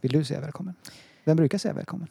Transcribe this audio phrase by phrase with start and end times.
[0.00, 0.74] Vill du säga välkommen?
[1.24, 2.08] Vem brukar säga välkommen?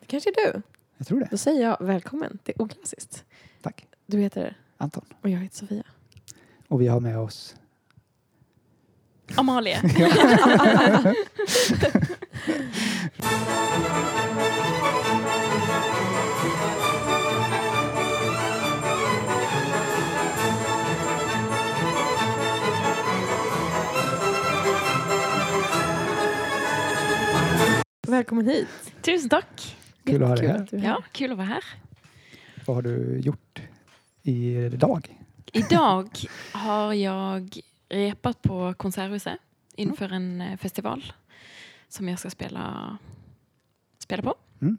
[0.00, 0.62] Det kanske är du.
[0.96, 1.28] Jag tror det.
[1.30, 2.38] Då säger jag välkommen.
[2.42, 3.24] Det är oklassiskt.
[3.62, 3.86] Tack.
[4.06, 5.04] Du heter Anton.
[5.20, 5.84] och jag heter Sofia.
[6.68, 7.56] Och vi har med oss...
[9.36, 9.82] Amalia.
[28.10, 28.68] Välkommen hit.
[29.02, 29.76] Tusen tack.
[30.04, 30.88] Kul att ha dig Kul här.
[30.88, 31.64] Ja, kul att vara här.
[32.66, 33.62] Vad har du gjort
[34.22, 35.18] idag?
[35.52, 36.08] Idag
[36.52, 39.38] har jag repat på Konserthuset
[39.74, 41.12] inför en eh, festival
[41.88, 42.98] som jag ska spela,
[43.98, 44.34] spela på.
[44.60, 44.78] Mm.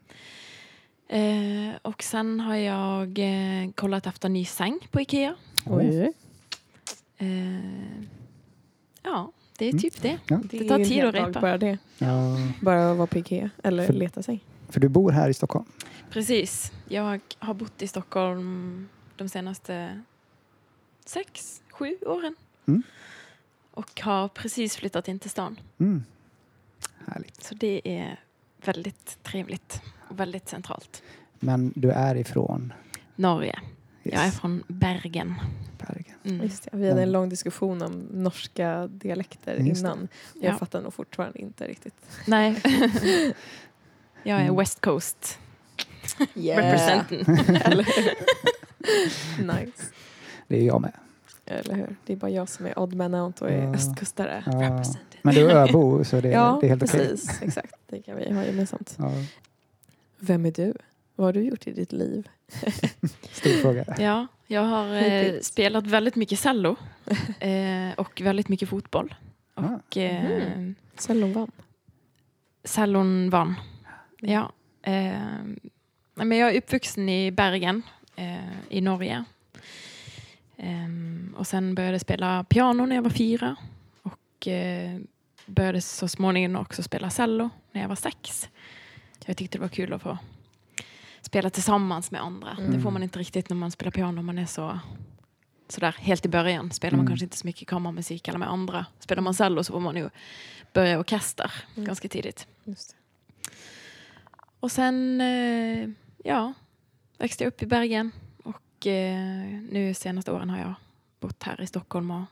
[1.08, 5.34] Eh, och sen har jag eh, kollat efter ny säng på Ikea.
[5.66, 6.12] Oj.
[7.16, 8.02] Eh,
[9.02, 9.32] ja,
[9.62, 9.80] det är Mm.
[9.82, 10.18] typ det.
[10.26, 10.40] Ja.
[10.44, 11.40] Det tar tid att repa.
[11.40, 11.78] Bara det.
[11.98, 14.40] Ja, Bara att vara på Ikea eller För- leta sig.
[14.68, 15.64] för du bor här i Stockholm?
[16.10, 16.72] Precis.
[16.88, 20.02] Jag har bott i Stockholm de senaste
[21.04, 22.36] sex, sju åren.
[22.66, 22.82] Mm.
[23.70, 25.60] Och har precis flyttat in till stan.
[25.78, 26.04] Mm.
[27.06, 27.42] Härligt.
[27.42, 28.20] Så det är
[28.64, 31.02] väldigt trevligt och väldigt centralt.
[31.40, 32.72] Men du är ifrån?
[33.16, 33.58] Norge.
[34.04, 34.14] Yes.
[34.14, 35.34] Jag är från Bergen.
[36.24, 36.42] Mm.
[36.42, 36.70] Just det.
[36.76, 39.88] Vi hade en lång diskussion om norska dialekter Just det.
[39.88, 40.08] innan.
[40.40, 40.58] Jag Ja.
[40.58, 41.94] fattar nog fortfarande inte riktigt.
[42.26, 42.60] Nej.
[44.22, 44.56] jag är Mm.
[44.56, 45.38] West Coast
[46.34, 46.64] Yeah.
[46.64, 47.48] representant.
[47.66, 47.86] Eller
[49.60, 49.82] Nice.
[50.48, 50.92] Det är jag med.
[51.46, 51.96] Eller hur?
[52.06, 53.74] Det är bara jag som är odd man out och är Ja.
[53.74, 54.42] östkustare.
[54.46, 54.52] Ja.
[54.52, 55.06] Representant.
[55.22, 57.00] Men du är öbo så det, ja, det är helt okej.
[57.08, 57.42] precis.
[57.42, 57.74] Exakt.
[57.86, 58.94] Det kan vi ha gemensamt.
[58.98, 59.12] Ja,
[60.18, 60.74] Vem är du?
[61.16, 62.28] Vad har du gjort i ditt liv?
[63.32, 63.84] stor fråga.
[63.98, 66.76] Ja, jag har eh, spelat väldigt mycket cello
[67.40, 69.14] eh, och väldigt mycket fotboll.
[69.54, 69.64] Ah.
[69.64, 70.22] Och eh,
[70.56, 70.74] Mhm.
[70.96, 71.50] Cellon vann.
[72.64, 73.54] cellon vann.
[74.20, 74.52] Ja.
[74.82, 75.12] Eh,
[76.14, 77.82] men jag är uppvuxen i Bergen
[78.16, 79.24] eh, i Norge.
[80.56, 83.56] Ehm, och sen började jag spela piano när jag var fyra.
[84.02, 84.98] Och eh,
[85.46, 88.48] började så småningom också spela cello när jag var sex.
[89.26, 90.18] Jag tyckte det var kul att få
[91.32, 92.50] spela tillsammans med andra.
[92.50, 92.72] Mm.
[92.72, 94.22] Det får man inte riktigt när man spelar piano.
[94.22, 94.78] Man är så
[95.68, 96.70] sådär helt i början.
[96.70, 97.10] Spelar man Mm.
[97.10, 98.86] kanske inte så mycket kammarmusik eller med andra.
[98.98, 100.10] Spelar man cello så får man ju
[100.72, 101.86] börja orkester Mm.
[101.86, 102.46] ganska tidigt.
[102.64, 102.96] Just det.
[104.60, 105.88] Och sen, eh,
[106.24, 106.52] ja,
[107.18, 108.10] växte jag upp i Bergen.
[108.44, 110.74] Och eh, nu senaste åren har jag
[111.20, 112.24] bott här i Stockholm och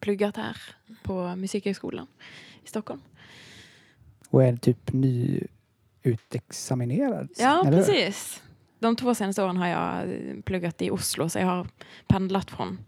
[0.00, 0.56] pluggat här
[1.02, 2.06] på Musikhögskolan
[2.64, 3.00] i Stockholm.
[4.30, 4.92] Och är typ
[6.04, 7.28] nyutexaminerad?
[7.38, 8.42] Ja, precis.
[8.78, 11.66] De två senaste åren har jag eh, pluggat i Oslo så jag har
[12.06, 12.78] pendlat från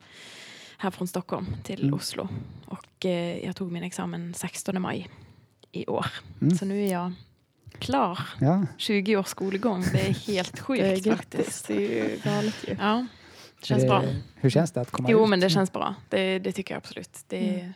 [0.79, 1.95] här från Stockholm till Mm.
[1.95, 2.29] Oslo.
[2.67, 5.09] Och eh, jag tog min examen 16 maj
[5.73, 6.07] i år.
[6.41, 6.57] Mm.
[6.57, 7.13] Så nu är jag
[7.79, 8.19] klar.
[8.41, 11.69] Ja, 20 års skolgång, det är helt sjukt Det är faktiskt.
[11.69, 12.77] Det är ju galet ju.
[12.81, 13.07] Ja,
[13.61, 14.03] det känns det, bra.
[14.35, 15.29] Hur känns det att komma Jo, ut?
[15.31, 15.95] men det känns bra.
[16.09, 17.19] Det, det tycker jag absolut.
[17.29, 17.73] Det, Mm.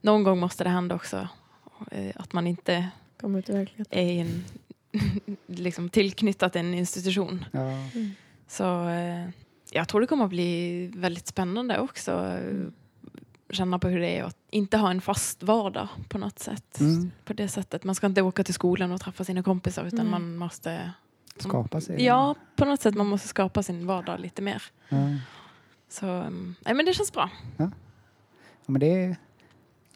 [0.00, 1.28] Någon gång måste det hända också.
[1.90, 2.88] eh, Att man inte
[3.24, 3.98] Kom ut i verkligheten.
[3.98, 4.44] är en,
[5.46, 7.44] liksom tillknyttat till en institution.
[7.52, 7.60] Ja.
[7.60, 8.10] Mm.
[8.48, 9.28] Så eh,
[9.70, 12.12] jag tror det kommer att bli väldigt spännande också.
[12.12, 12.66] eh,
[13.50, 16.80] Känna på hur det är att inte ha en fast vardag på något sätt.
[16.80, 17.10] Mm.
[17.24, 17.84] På det sättet.
[17.84, 20.10] Man ska inte åka till skolan och träffa sina kompisar utan Mm.
[20.10, 20.92] man måste
[21.36, 22.02] Skapa sig.
[22.04, 24.62] Ja, på något sätt man måste skapa sin vardag lite mer.
[24.88, 24.96] Ja.
[25.88, 27.30] Så mm, nej, men det känns bra.
[27.56, 27.70] Ja,
[28.66, 29.16] men det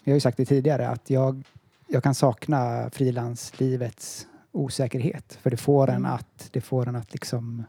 [0.05, 1.43] jag har ju sagt det tidigare att jag,
[1.88, 5.38] jag kan sakna frilanslivets osäkerhet.
[5.43, 6.12] För det får en Mm.
[6.12, 7.65] att, det får en att liksom,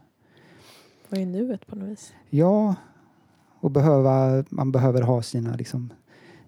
[1.08, 2.12] Vad är nuet på något vis?
[2.30, 2.74] ja,
[3.60, 5.92] och behöva, man behöver ha sina, liksom,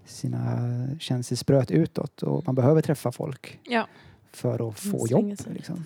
[0.05, 0.69] sina
[1.01, 3.87] känselspröt utåt och man behöver träffa folk Ja.
[4.33, 5.35] för att få jobb.
[5.51, 5.85] Liksom.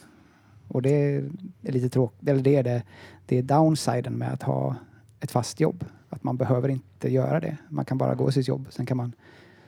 [0.68, 1.30] Och det är
[1.62, 2.82] lite tråkigt, eller det är det,
[3.26, 4.74] det är downsiden med att ha
[5.20, 5.84] ett fast jobb.
[6.08, 7.56] Att man behöver inte göra det.
[7.68, 9.12] Man kan bara gå sitt jobb, sen kan man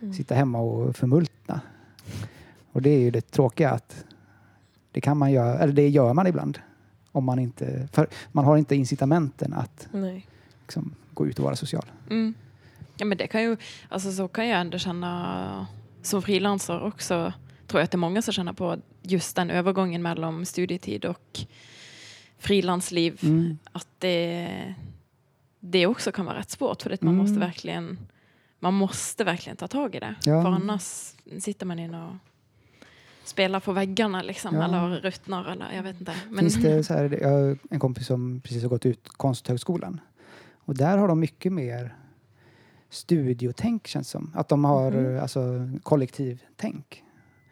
[0.00, 0.14] Mm.
[0.14, 1.60] sitta hemma och förmultna.
[2.72, 4.04] Och det är ju det tråkiga att
[4.92, 6.58] det kan man göra, eller det gör man ibland.
[7.12, 9.88] Om man inte, för man har inte incitamenten att
[10.62, 11.84] liksom, gå ut och vara social.
[12.10, 12.34] Mm.
[12.96, 13.56] Ja, men det kan ju,
[13.88, 15.66] alltså så kan jag ändå känna
[16.02, 17.32] som frilansare också.
[17.66, 21.40] Tror jag att det är många som känner på just den övergången mellan studietid och
[22.38, 23.20] frilansliv.
[23.22, 23.58] Mm.
[23.72, 24.74] Att det,
[25.60, 27.22] det också kan vara rätt svårt för att man Mm.
[27.26, 27.98] måste verkligen
[28.60, 30.14] man måste verkligen ta tag i det.
[30.24, 30.42] Ja.
[30.42, 32.12] För annars sitter man in och
[33.24, 34.64] spelar på väggarna liksom, Ja.
[34.64, 36.14] eller ruttnar eller jag vet inte.
[36.28, 40.00] Men, Finns det så här, jag har en kompis som precis har gått ut Konsthögskolan.
[40.64, 41.94] Och där har de mycket mer
[42.90, 44.32] studiotänk känns som.
[44.34, 47.02] Att de har eh, alltså, kollektivtänk.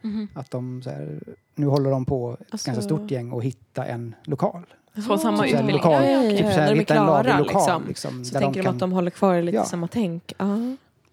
[0.01, 0.27] Mhm.
[0.33, 1.19] Att de så här,
[1.55, 4.65] nu håller de på, ett Alltså- ganska stort gäng, och hitta en lokal.
[5.07, 5.75] Från samma Typ så här utbildning.
[5.75, 7.59] lokal, Ja, ja, ja, typ så när här, de hitta en laglig klara lokal.
[7.61, 7.87] liksom.
[7.87, 9.65] Liksom, Så tänker de de att kan, de håller kvar i lite Ja.
[9.65, 10.33] samma tänk.
[10.37, 10.45] Ja.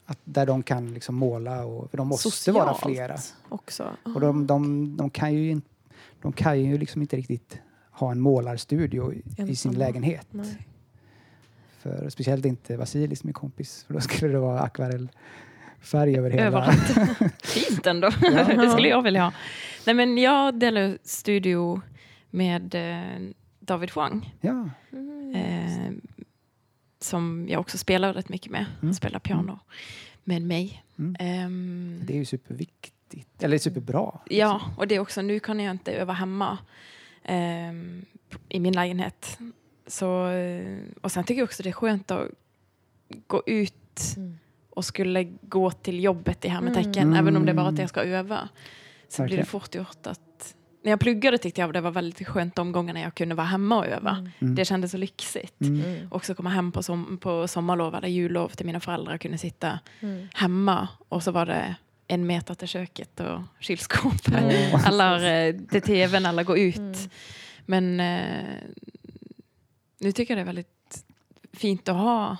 [0.07, 3.17] Att, där de kan liksom måla, och, för de måste vara flera.
[3.49, 3.97] också.
[4.03, 5.61] Och de, de, de kan ju,
[6.23, 7.61] de kan ju liksom inte riktigt
[7.91, 10.27] ha en målarstudio i, i sin lägenhet.
[10.31, 10.69] Nej.
[11.79, 16.47] För, speciellt inte Vasilis, min kompis, för då skulle det vara akvarellfärg över hela.
[16.47, 17.13] Överallt.
[17.43, 18.11] Fint ändå.
[18.21, 19.33] det skulle jag vilja ha.
[19.87, 21.81] Nej, men jag delar studio
[22.31, 23.29] med eh,
[23.61, 24.35] David Huang.
[24.41, 24.71] Ja,
[25.35, 25.35] Mm.
[25.35, 25.93] Eh,
[27.05, 28.67] som jag också spelar rätt mycket med.
[28.83, 28.95] Mm.
[28.95, 29.59] spelar piano
[30.25, 30.85] med mig.
[30.99, 31.17] Mm.
[31.19, 33.43] Ehm, det är ju superviktigt.
[33.43, 34.21] Eller superbra.
[34.31, 36.59] Ja, och det är också, nu kan jag inte öva hemma
[37.25, 38.05] ehm,
[38.49, 39.39] i min lägenhet.
[39.87, 42.29] Så, eh, och sen tycker jag också det är skönt att
[43.27, 43.75] gå ut
[44.17, 44.39] Mm.
[44.71, 47.15] och skulle gå till jobbet i hermetecken, Mm.
[47.19, 48.49] även om det är bara att jag ska öva.
[49.09, 49.47] Så blir det Verkligen.
[49.47, 50.55] fort gjort att...
[50.85, 53.79] När jag pluggade tyckte jag det var väldigt skönt de gångerna jag kunde vara hemma
[53.79, 54.11] och öva.
[54.11, 54.31] Mm.
[54.39, 54.55] Mm.
[54.55, 55.61] Det kändes så lyxigt.
[55.61, 55.85] Mm.
[55.85, 56.09] Mm.
[56.13, 59.79] Också komma hem på, som, på sommarlov eller jullov till mina föräldrar och kunna sitta
[60.01, 60.29] Mm.
[60.35, 61.75] hemma och så var det
[62.07, 64.29] en meter till köket och kylskåpet.
[64.29, 64.81] Mm.
[64.87, 66.77] eller eh, till tvn eller gå ut.
[66.77, 66.95] Mm.
[67.67, 68.45] Men eh,
[70.01, 71.05] nu tycker jag det är väldigt
[71.53, 72.37] fint att ha.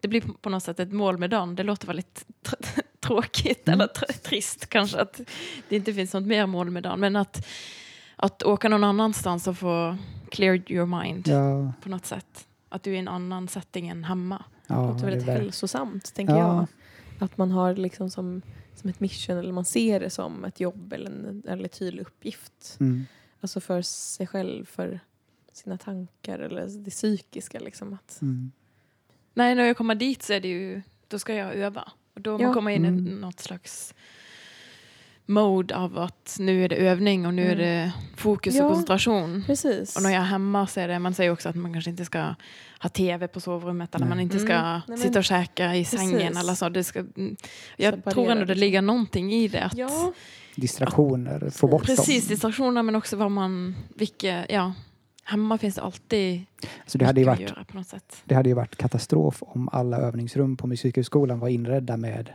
[0.00, 1.54] Det blir på- något sätt ett mål med dagen.
[1.54, 3.80] Det låter väldigt tr- tråkigt Mm.
[3.80, 5.20] eller tr- trist kanske att
[5.68, 7.00] det inte finns något mer mål med dagen.
[7.00, 7.46] Men att,
[8.16, 9.96] att åka någon annanstans och få
[10.30, 12.46] clear your mind Ja, på något sätt.
[12.68, 14.44] Att du är i en annan setting än hemma.
[14.66, 16.56] Det ja, låter det väldigt är väl- hälsosamt, tänker Ja.
[16.56, 16.66] jag.
[17.24, 18.42] Att man har liksom som,
[18.74, 22.76] som ett mission, eller man ser det som ett jobb eller en eller tydlig uppgift.
[22.80, 23.06] Mm.
[23.40, 25.00] Alltså för sig själv, för
[25.52, 27.58] sina tankar eller det psykiska.
[27.60, 27.94] Liksom.
[27.94, 28.52] Att, Mm.
[29.38, 31.88] Nej, när jag kommer dit så är det ju, då ska jag öva.
[32.14, 32.38] Och då Ja.
[32.38, 33.20] man kommer in i Mm.
[33.20, 33.94] något slags
[35.26, 37.58] mode av att nu är det övning och nu är Mm.
[37.58, 38.64] det fokus Ja.
[38.64, 39.44] och koncentration.
[39.46, 39.96] Precis.
[39.96, 42.04] Och när jag är hemma så är det, man säger också att man kanske inte
[42.04, 42.34] ska
[42.82, 44.08] ha tv på sovrummet eller Nej.
[44.08, 44.46] man inte Mm.
[44.48, 45.98] ska Nej, men- sitta och käka i Precis.
[46.00, 46.68] sängen eller så.
[46.68, 47.36] Det ska, mm,
[47.76, 48.60] jag Separera tror ändå det liksom.
[48.60, 49.62] ligger någonting i det.
[49.64, 50.12] Att, Ja,
[50.54, 52.34] Distraktioner, få bort Precis, dem.
[52.34, 54.72] distraktioner men också vad man, vilka, ja.
[55.30, 56.44] Hemma finns det alltid
[56.86, 57.54] Så det hade, ju varit,
[58.24, 62.30] det hade ju varit katastrof om alla övningsrum på Musikhögskolan var inredda med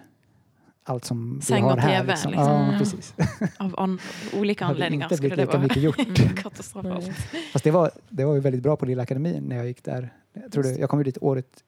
[0.83, 2.03] allt som Säng vi har och här.
[2.03, 2.31] Liksom.
[2.31, 2.49] liksom.
[2.51, 2.79] Ja, Ja.
[2.79, 3.13] precis.
[3.57, 3.99] Av an,
[4.33, 5.97] olika anledningar inte skulle det vara mycket gjort.
[6.37, 7.09] katastrofalt.
[7.53, 10.13] Fast det var, det var ju väldigt bra på Lilla Akademin när jag gick där.
[10.33, 11.63] Jag, tror det, jag kom ju dit året,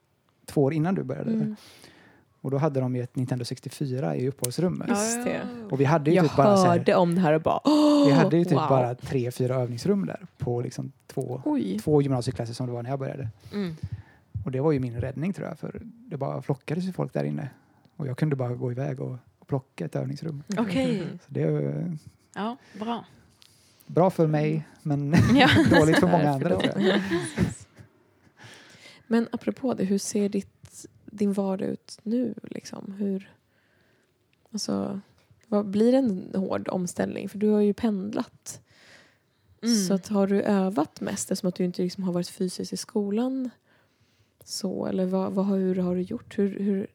[0.46, 1.30] två år innan du började.
[1.30, 1.56] Mm.
[2.46, 4.88] Och då hade de ju ett Nintendo 64 i uppehållsrummet.
[4.88, 5.40] Just det.
[5.70, 7.60] Och vi hade ju Jag typ bara, så här, hörde om det här och bara
[8.06, 8.68] vi hade ju typ wow.
[8.68, 11.78] bara tre, fyra övningsrum där på liksom två, Oj.
[11.78, 13.28] två gymnasieklasser som det var när jag började.
[13.52, 13.76] Mm.
[14.44, 17.24] Och det var ju min räddning tror jag, för det bara flockades ju folk där
[17.24, 17.50] inne.
[17.96, 20.42] Och jag kunde bara gå iväg och, och plocka ett övningsrum.
[20.58, 21.02] Okej.
[21.26, 21.96] Så det är
[22.34, 23.04] Ja, bra.
[23.86, 25.48] bra för mig, men Ja.
[25.80, 26.60] dåligt för många andra.
[29.06, 30.55] Men apropå det, hur ser ditt,
[31.16, 32.34] din vardag ut nu?
[32.42, 32.92] Liksom?
[32.98, 33.34] Hur,
[34.52, 35.00] alltså,
[35.46, 37.28] vad blir en hård omställning?
[37.28, 38.60] För du har ju pendlat.
[39.62, 39.76] Mm.
[39.76, 42.76] Så att, har du övat mest eftersom att du inte liksom har varit fysiskt i
[42.76, 43.50] skolan?
[44.44, 46.38] Så, eller vad, vad har, hur har du gjort?
[46.38, 46.86] Hur, hur,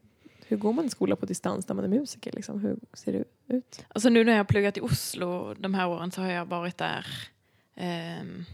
[0.48, 2.32] hur går man i skola på distans när man är musiker?
[2.32, 2.60] Liksom?
[2.60, 3.24] Hur ser det
[3.56, 3.86] ut?
[3.88, 6.78] Alltså nu när jag har pluggat i Oslo de här åren så har jag varit
[6.78, 7.06] där
[7.76, 8.46] ehm,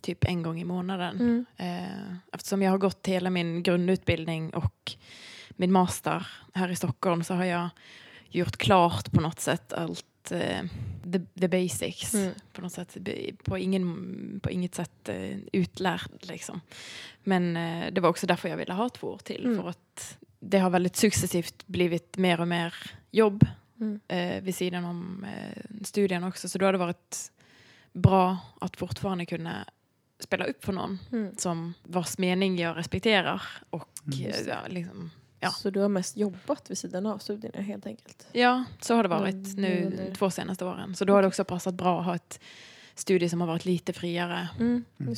[0.00, 1.20] typ en gång i månaden.
[1.20, 1.44] Mm.
[1.56, 4.92] Eh, eftersom jag har gått hela min grundutbildning och
[5.50, 7.68] min master här i Stockholm så har jag
[8.28, 10.64] gjort klart på något sätt allt eh,
[11.12, 12.14] the, the basics.
[12.14, 12.32] Mm.
[12.52, 12.96] På något sätt,
[13.44, 16.60] på, ingen, på inget sätt eh, utlärd liksom.
[17.22, 17.54] Men
[17.94, 19.44] det var också därför jag ville ha två år till.
[19.44, 19.56] Mm.
[19.56, 22.74] För att det har väldigt successivt blivit mer och mer
[23.10, 23.46] jobb
[23.80, 24.00] Mm.
[24.08, 26.48] eh, vid sidan om eh, studien också.
[26.48, 27.32] Så då har det varit
[27.92, 29.64] bra att fortfarande kunna
[30.22, 31.34] spela upp för någon Mm.
[31.38, 33.42] som vars mening jag respekterar.
[33.70, 34.26] Och Mm.
[34.30, 35.10] eh, ja, liksom,
[35.42, 35.50] Ja.
[35.50, 38.26] Så du har mest jobbat vid sidan av studierna helt enkelt?
[38.32, 40.94] ja, så har det varit Mm, nu under- två senaste åren.
[40.94, 42.40] Så då har det också passat bra att ha ett
[42.94, 44.48] studie som har varit lite friare.
[44.58, 44.84] Mm.
[45.00, 45.14] Mm.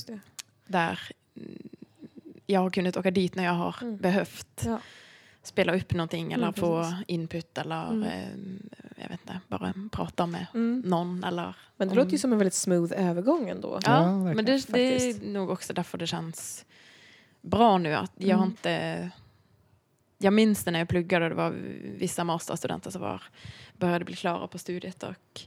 [0.67, 1.01] Där
[1.37, 1.69] mm,
[2.47, 3.97] jag har kunnat åka dit när jag har Mm.
[3.97, 4.81] behövt Ja.
[5.43, 6.99] Spela upp någonting eller Mm, få precis.
[7.07, 8.03] input eller Mm.
[8.03, 8.29] eh,
[9.03, 10.81] jag vet inte, bara prata med Mm.
[10.87, 13.79] någon eller Men det om- låter ju som en väldigt smooth övergång ändå.
[13.85, 14.81] Ja, Ja, men det, det
[15.11, 16.65] är nog också därför det känns
[17.41, 17.95] bra nu.
[17.95, 18.51] Att jag har Mm.
[18.51, 19.11] inte...
[20.19, 21.51] Jag minns det när jag pluggade och det var
[21.99, 23.23] vissa masterstudenter som var,
[23.79, 25.03] började bli klara på studiet.
[25.03, 25.41] Och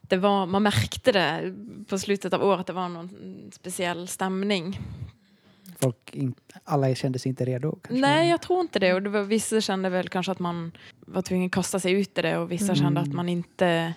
[0.00, 1.54] det var, man märkte det
[1.88, 3.10] på slutet av året, det var någon
[3.52, 4.78] speciell stämning.
[5.82, 6.34] Folk in,
[6.64, 7.78] alla kände sig inte redo?
[7.82, 8.00] Kanske?
[8.00, 8.94] Nej, jag tror inte det.
[8.94, 12.18] Och det var, vissa kände väl kanske att man var tvungen att kasta sig ut
[12.18, 12.76] i det och vissa Mm.
[12.76, 13.94] kände att man inte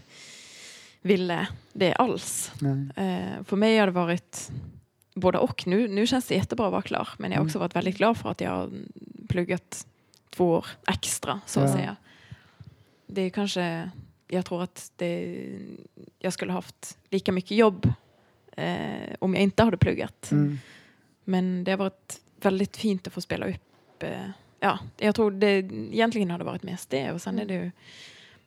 [1.01, 2.51] ville det alls.
[2.95, 4.51] Eh, för mig har det varit
[5.15, 5.67] både och.
[5.67, 7.09] Nu, nu känns det jättebra att vara klar.
[7.17, 8.69] Men jag har också varit väldigt glad för att jag har
[9.29, 9.87] pluggat
[10.29, 11.75] två år extra, så att Ja.
[11.75, 11.95] säga.
[13.07, 13.89] Det är kanske,
[14.27, 15.37] jag tror att det,
[16.19, 17.89] jag skulle haft lika mycket jobb
[18.57, 20.31] eh, om jag inte hade pluggat.
[20.31, 20.59] Mm.
[21.23, 24.03] Men det har varit väldigt fint att få spela upp.
[24.03, 27.11] Eh, ja, jag tror det egentligen har det varit mest det.
[27.11, 27.71] Och sen är det ju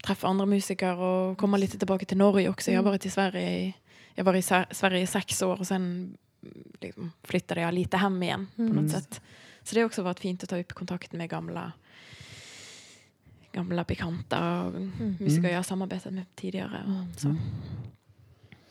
[0.04, 2.70] träffa andra musiker och komma lite tillbaka till Norge också.
[2.70, 2.90] Jag har Mm.
[2.90, 3.74] varit i Sverige i,
[4.14, 7.96] jag var i Sa- Sverige i sex år och sen mm, liksom, flyttade jag lite
[7.96, 8.76] hem igen på Mm.
[8.76, 9.20] något sätt.
[9.62, 11.72] Så det har också varit fint att ta upp kontakt med gamla
[13.52, 14.72] gamla bekanta och
[15.18, 15.44] musiker Mm.
[15.50, 16.82] jag har samarbetat med tidigare.
[16.86, 17.06] Mm.
[17.16, 17.28] Så.
[17.28, 17.40] Mm.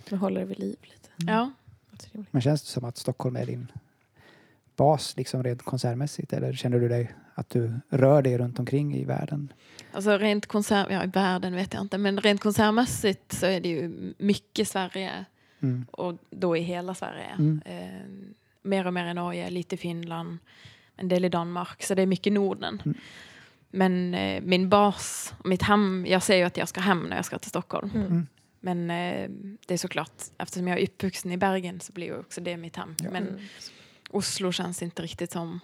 [0.10, 1.10] Men håller det vid liv lite.
[1.18, 1.52] Ja.
[2.32, 3.72] Men känns det som att Stockholm är din
[4.76, 6.34] bas liksom rent konsertmässigt?
[6.34, 9.54] Eller känner du dig att du rör dig runt omkring i världen?
[9.92, 13.70] Alltså rent konsert, ja i världen vet jag inte, men rent konsertmässigt så är det
[13.70, 15.26] ju mycket Sverige
[15.60, 15.86] Mm.
[15.92, 17.30] och då i hela Sverige.
[17.38, 17.62] Mm.
[17.66, 18.30] Eh,
[18.62, 20.38] mer och mer i Norge, lite i Finland,
[20.96, 22.82] en del i Danmark, så det är mycket Norden.
[22.86, 22.98] Mm.
[23.72, 27.26] Men eh, min bas, mitt hem, jag säger ju att jag ska hem när jag
[27.26, 27.92] ska till Stockholm.
[27.96, 28.08] Mm.
[28.08, 28.28] Mm.
[28.60, 29.30] Men eh,
[29.68, 32.76] det är såklart, eftersom jag är uppvuxen i Bergen så blir ju också det mitt
[32.76, 32.96] hem.
[33.04, 33.12] Ja.
[33.12, 33.40] Men Mm.
[34.10, 35.60] Oslo känns inte riktigt som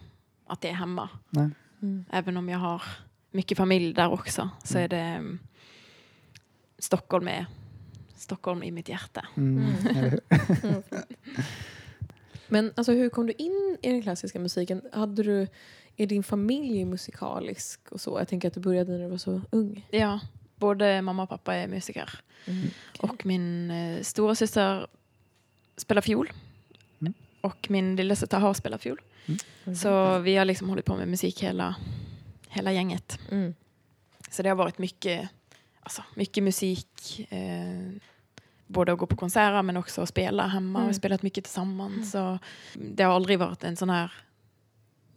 [0.48, 1.10] att det är hemma.
[1.30, 1.50] Nej.
[1.82, 2.06] Mm.
[2.12, 2.84] Även om jag har
[3.32, 4.84] mycket familj där också så Mm.
[4.84, 5.40] är det um,
[6.80, 7.46] Stockholm är
[8.16, 9.26] Stockholm i mitt hjärta.
[9.38, 9.66] Mm.
[12.48, 14.82] Men alltså, hur kom du in i den klassiska musiken?
[14.94, 15.48] Hade du,
[15.98, 18.20] är din familj musikalisk och så?
[18.20, 19.88] Jag tänker att du började när du var så ung.
[19.92, 20.20] Ja,
[20.56, 22.10] både mamma och pappa är musiker.
[22.46, 22.68] Mm.
[23.00, 24.88] Och min eh, stora syster
[25.78, 26.32] spelar fiol.
[27.42, 27.52] Mm.
[27.52, 29.02] Och min lillasyster har spelat fiol.
[29.82, 31.76] Så vi har liksom hållit på med musik hela,
[32.50, 33.20] hela gänget.
[33.32, 33.54] Mm.
[34.30, 35.30] Så det har varit mycket,
[35.80, 37.20] alltså, mycket musik.
[37.30, 37.92] Eh,
[38.68, 40.80] både att gå på konserter men också att spela hemma.
[40.80, 40.90] Mm.
[40.90, 42.12] och spelat mycket tillsammans.
[42.12, 42.40] Så
[42.74, 44.14] det har aldrig varit en sån här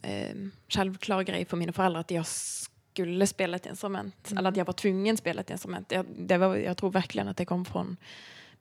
[0.01, 0.35] eh,
[0.67, 4.31] självklar grej för mina föräldrar att jag skulle spela ett instrument.
[4.31, 4.37] Mm.
[4.37, 5.91] Eller att jag var tvungen att spela ett instrument.
[5.91, 7.97] Jag, det var, jag tror verkligen att det kom från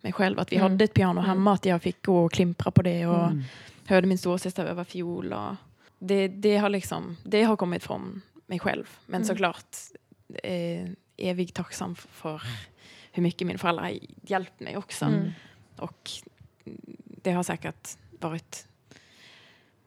[0.04, 0.38] mig själv.
[0.40, 0.70] Att vi Mm.
[0.72, 1.24] hade ett piano Mm.
[1.30, 1.52] hemma.
[1.52, 3.06] Att jag fick gå och klimpra på det.
[3.06, 3.42] Och Mm.
[3.86, 5.32] hörde min storasyster öva fiol.
[5.32, 5.54] Och
[5.98, 8.90] det, det, har liksom, det har kommit från mig själv.
[9.06, 9.26] Men Mm.
[9.28, 9.76] såklart
[10.42, 12.42] eh, evigt tacksam för
[13.12, 15.04] hur mycket min föräldrar har hjälpt mig också.
[15.04, 15.30] Mm.
[15.76, 16.10] Och
[17.22, 17.88] det har säkert
[18.20, 18.66] varit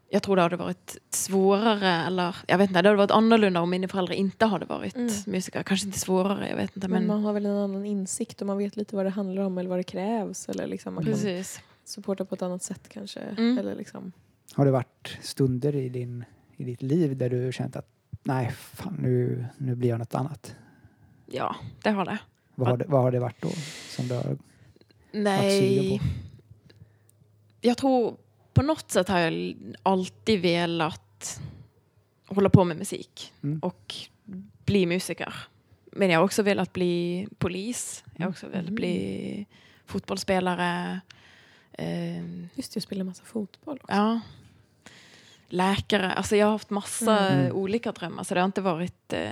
[0.10, 3.70] jag tror det hade varit svårare eller jag vet inte, det hade varit annorlunda om
[3.70, 5.12] mina föräldrar inte hade varit Mm.
[5.26, 5.64] musiker.
[5.64, 6.88] Kanske inte svårare, jag vet inte.
[6.88, 9.44] Men Men, man har väl en annan insikt och man vet lite vad det handlar
[9.44, 10.50] om eller vad det krävs.
[10.50, 11.60] Eller liksom man kan precis.
[11.86, 13.20] supporta på ett annat sätt kanske.
[13.20, 13.58] Mm.
[13.58, 14.12] Eller liksom.
[14.54, 16.24] Har det varit stunder i, din,
[16.58, 17.88] i ditt liv där du känt att
[18.24, 20.56] nej, fan, nu, nu blir jag något annat?
[21.26, 22.18] Ja, det har det.
[22.56, 23.50] Vad har det, vad har det varit då?
[23.90, 24.38] Som du har, sugen
[25.12, 26.00] Nej.
[26.00, 26.06] på?
[27.62, 28.18] Jag tror
[28.58, 31.40] på något sätt har jag alltid velat
[32.28, 33.60] hålla på med musik Mm.
[33.60, 33.96] och
[34.66, 35.34] bli musiker.
[35.92, 38.04] Men jag har också velat bli polis.
[38.16, 38.76] Jag har också velat Mm.
[38.76, 39.46] bli
[39.86, 41.00] fotbollsspelare.
[41.74, 43.96] Eh, Just det, jag spelar massa fotboll också.
[43.96, 44.20] ja.
[45.50, 46.12] Läkare.
[46.14, 47.52] Alltså jag har haft massa Mm.
[47.56, 48.24] olika drömmar.
[48.24, 49.14] Så det har inte varit...
[49.14, 49.32] Eh,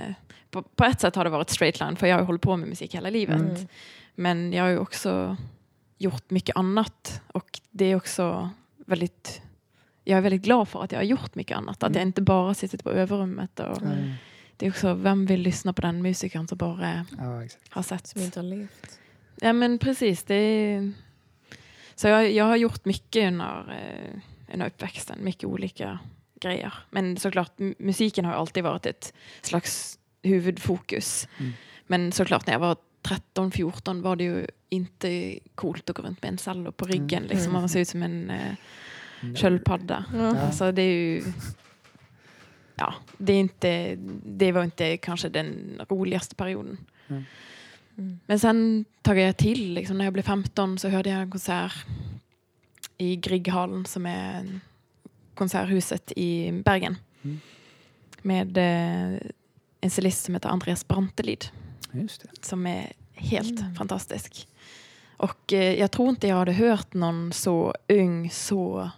[0.50, 2.56] på, på ett sätt har det varit straight line för jag har ju hållit på
[2.56, 3.40] med musik hela livet.
[3.40, 3.66] Mm.
[4.14, 5.36] Men jag har ju också
[5.98, 8.50] gjort mycket annat och det är också
[8.86, 9.42] väldigt
[10.04, 11.82] jag är väldigt glad för att jag har gjort mycket annat.
[11.82, 11.98] Att Mm.
[12.00, 13.60] jag inte bara sitter på överrummet.
[13.60, 14.12] Och Mm.
[14.56, 17.72] Det är också, vem vill lyssna på den musikern som bara Ja, exakt.
[17.74, 18.06] har sett?
[18.06, 18.98] Som inte har levt.
[19.40, 20.22] Ja men precis.
[20.22, 20.92] Det är,
[21.94, 24.20] så jag, jag har gjort mycket under, eh,
[24.54, 25.18] under uppväxten.
[25.24, 25.98] Mycket olika
[26.40, 26.74] grejer.
[26.90, 29.12] Men såklart, musiken har alltid varit ett
[29.42, 31.28] slags huvudfokus.
[31.38, 31.52] Mm.
[31.86, 36.28] Men såklart när jag var 13-14 var det ju inte coolt att gå runt med
[36.28, 37.24] en cello på ryggen.
[37.24, 37.36] Mm.
[37.36, 37.52] Liksom.
[37.52, 38.54] Man ser ut som en eh,
[39.36, 40.04] sköldpadda.
[40.14, 40.36] Ja.
[40.38, 41.22] Alltså det är ju...
[42.74, 46.78] Ja, det, är inte, det var inte kanske den roligaste perioden.
[47.08, 48.20] Mm.
[48.26, 51.86] Men sen tog jag till, liksom, när jag blev 15 så hörde jag en konsert
[52.98, 54.60] i Grieghallen som är
[55.34, 56.96] konserthuset i Bergen.
[57.22, 57.40] Mm.
[58.22, 59.20] Med eh,
[59.80, 61.44] en cellist som heter Andreas Brantelid.
[62.40, 63.74] Som är helt Mm.
[63.74, 64.48] fantastisk.
[65.16, 68.90] Och eh, jag tror inte jag hade hört någon så ung så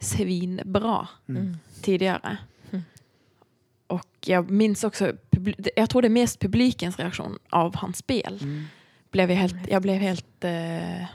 [0.00, 1.42] svinbra Mm.
[1.42, 1.56] Mm.
[1.82, 2.38] tidigare.
[2.70, 2.84] Mm.
[3.86, 5.12] Och jag minns också,
[5.76, 8.38] jag tror det är mest publikens reaktion av hans spel.
[8.42, 8.64] Mm.
[9.10, 11.06] Blev jag, helt, jag blev helt, eh,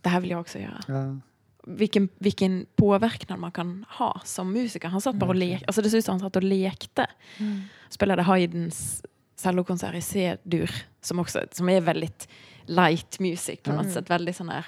[0.00, 0.80] det här vill jag också göra.
[0.88, 1.16] Ja.
[1.68, 4.88] vilken, vilken påverkan man kan ha som musiker.
[4.88, 5.66] Han satt bara och lekte.
[5.66, 7.06] Alltså det såg ut som han satt och lekte.
[7.38, 7.62] Mm.
[7.88, 9.02] Spelade Haydns
[9.36, 12.28] cellokonsert i C-dur som, också, som är väldigt
[12.64, 13.94] light music på något Mm.
[13.94, 14.10] sätt.
[14.10, 14.66] Väldigt sån här...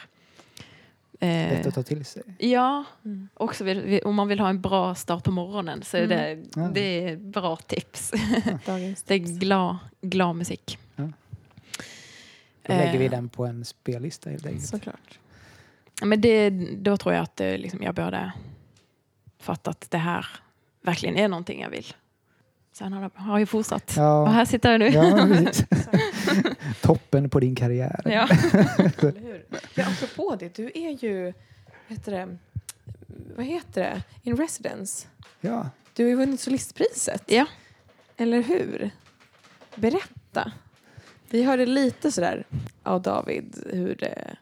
[1.20, 2.22] Lätt Eh, att ta till sig.
[2.38, 3.28] ja, Mm.
[3.34, 6.08] också vill, om man vill ha en bra start på morgonen så är Mm.
[6.18, 6.70] det, Ja.
[6.74, 8.12] det är bra tips.
[8.66, 10.78] Dagens Det är glad, glad musik.
[10.96, 13.10] Då lägger vi Eh.
[13.10, 14.66] den på en spellista helt enkelt.
[14.66, 15.18] Såklart.
[16.00, 18.32] Ja, Men det, då tror jag att eh, liksom, jag började
[19.38, 20.26] fatta att det här
[20.82, 21.86] verkligen är någonting jag vill.
[22.78, 23.90] Sen har, det, har jag fortsatt.
[23.90, 24.88] Och Ja, här sitter jag nu.
[24.88, 25.28] ja.
[26.82, 28.00] Toppen på din karriär.
[28.04, 28.10] Ja.
[28.98, 29.44] Eller hur?
[29.74, 31.32] Ja, apropå det, du är ju,
[31.86, 32.36] heter det,
[33.36, 35.08] vad heter det, in residence.
[35.40, 35.70] Ja.
[35.94, 37.22] Du har ju vunnit solistpriset.
[37.26, 37.46] Ja.
[38.16, 38.90] Eller hur?
[39.74, 40.52] Berätta.
[41.30, 42.46] Vi hörde lite sådär
[42.82, 44.36] av David hur det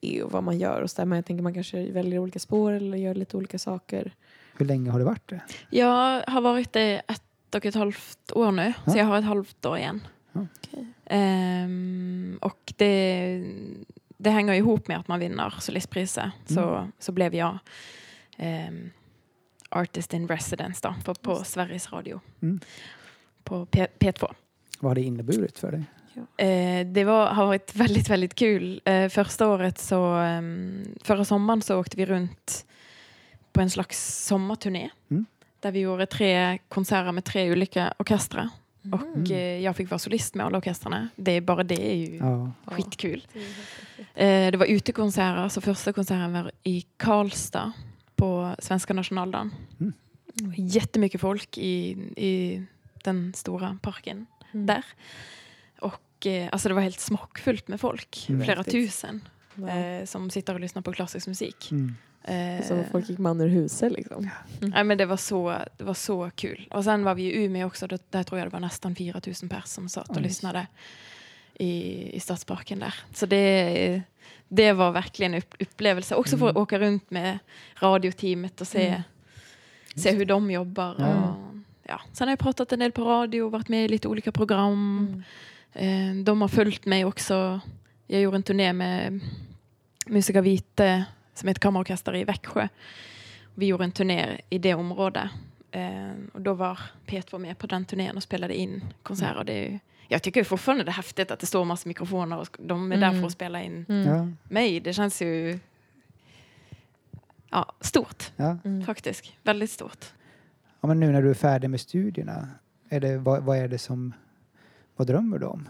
[0.00, 1.06] är och vad man gör och sådär.
[1.06, 4.12] Men jag tänker man kanske väljer olika spår eller gör lite olika saker.
[4.56, 5.40] Hur länge har det varit det?
[5.70, 7.22] Jag har varit det ett
[7.54, 8.92] och ett halvt år nu, Ja.
[8.92, 10.06] så jag har ett halvt år igen.
[10.32, 10.86] Okej.
[11.06, 13.44] Ehm, och det,
[14.18, 16.30] det hänger ihop med att man vinner solistpriset.
[16.46, 17.58] Så, så blev jag
[18.36, 18.90] ehm,
[19.68, 22.20] Artist in Residence då, på, på Sveriges Radio.
[22.42, 22.60] Mm.
[23.44, 24.34] På P, P2.
[24.80, 25.84] Vad har det inneburit för dig?
[26.36, 28.80] Eh, det var, har varit väldigt, väldigt kul.
[28.84, 32.66] Eh, första året så, ehm, förra sommaren så åkte vi runt
[33.52, 34.90] på en slags sommarturné.
[35.10, 35.26] Mm.
[35.60, 38.48] Där vi gjorde tre konserter med tre olika orkestrar.
[38.92, 39.24] Och Mm.
[39.32, 41.08] eh, jag fick vara solist med alla orkestrarna.
[41.16, 42.52] Det är bara det är ju Ja.
[42.66, 43.26] skitkul.
[43.32, 44.06] Det är helt häftigt.
[44.14, 47.72] Eh, det var utekonserter, så första konserten var i Karlstad
[48.16, 49.54] på svenska nationaldagen.
[49.80, 49.92] Mm.
[50.56, 52.62] Jättemycket folk i, i
[53.04, 54.66] den stora parken Mm.
[54.66, 54.84] där.
[55.80, 58.44] Och eh, alltså det var helt smockfullt med folk, Mm.
[58.44, 59.20] flera tusen,
[59.54, 59.68] Wow.
[59.68, 61.70] eh, som sitter och lyssnar på klassisk musik.
[62.24, 62.58] Mm.
[62.60, 64.30] Eh, Som folk gick man ur huset liksom.
[64.60, 66.68] nej, men det, var så, det var så kul.
[66.70, 69.48] Och sen var vi i Umeå också, där, där tror jag det var nästan 4000
[69.48, 70.22] pers som satt och Oj.
[70.22, 70.66] lyssnade
[71.54, 72.94] i, i Stadsparken där.
[73.14, 74.02] Så det,
[74.48, 76.14] det var verkligen en upp, upplevelse.
[76.14, 76.62] Också för att Mm.
[76.62, 77.38] åka runt med
[77.74, 79.02] radioteamet och se, Mm.
[79.96, 80.96] se hur de jobbar.
[80.98, 81.06] Ja.
[81.22, 82.00] Och, ja.
[82.12, 85.22] Sen har jag pratat en del på radio och varit med i lite olika program.
[85.74, 86.18] Mm.
[86.18, 87.60] Eh, de har följt mig också.
[88.06, 89.20] Jag gjorde en turné med
[90.06, 91.04] Musica Vite
[91.40, 92.68] som ett kammarorkester i Växjö.
[93.54, 95.30] Vi gjorde en turné i det området.
[95.70, 99.44] Eh, och då var P2 med på den turnén och spelade in konserter.
[99.44, 102.56] Det är, ju- jag tycker fortfarande det är häftigt att det står massa mikrofoner och
[102.60, 103.20] de är där Mm.
[103.20, 104.36] för att spela in Mm.
[104.48, 104.80] Mig.
[104.80, 105.58] Det känns ju
[107.50, 108.58] ja, stort Ja.
[108.64, 108.84] Mm.
[108.84, 109.32] faktiskt.
[109.42, 110.04] Väldigt stort.
[110.80, 112.48] ja, men nu när du är färdig med studierna,
[112.88, 114.12] är det, vad, vad är det som,
[114.96, 115.68] vad drömmer du om?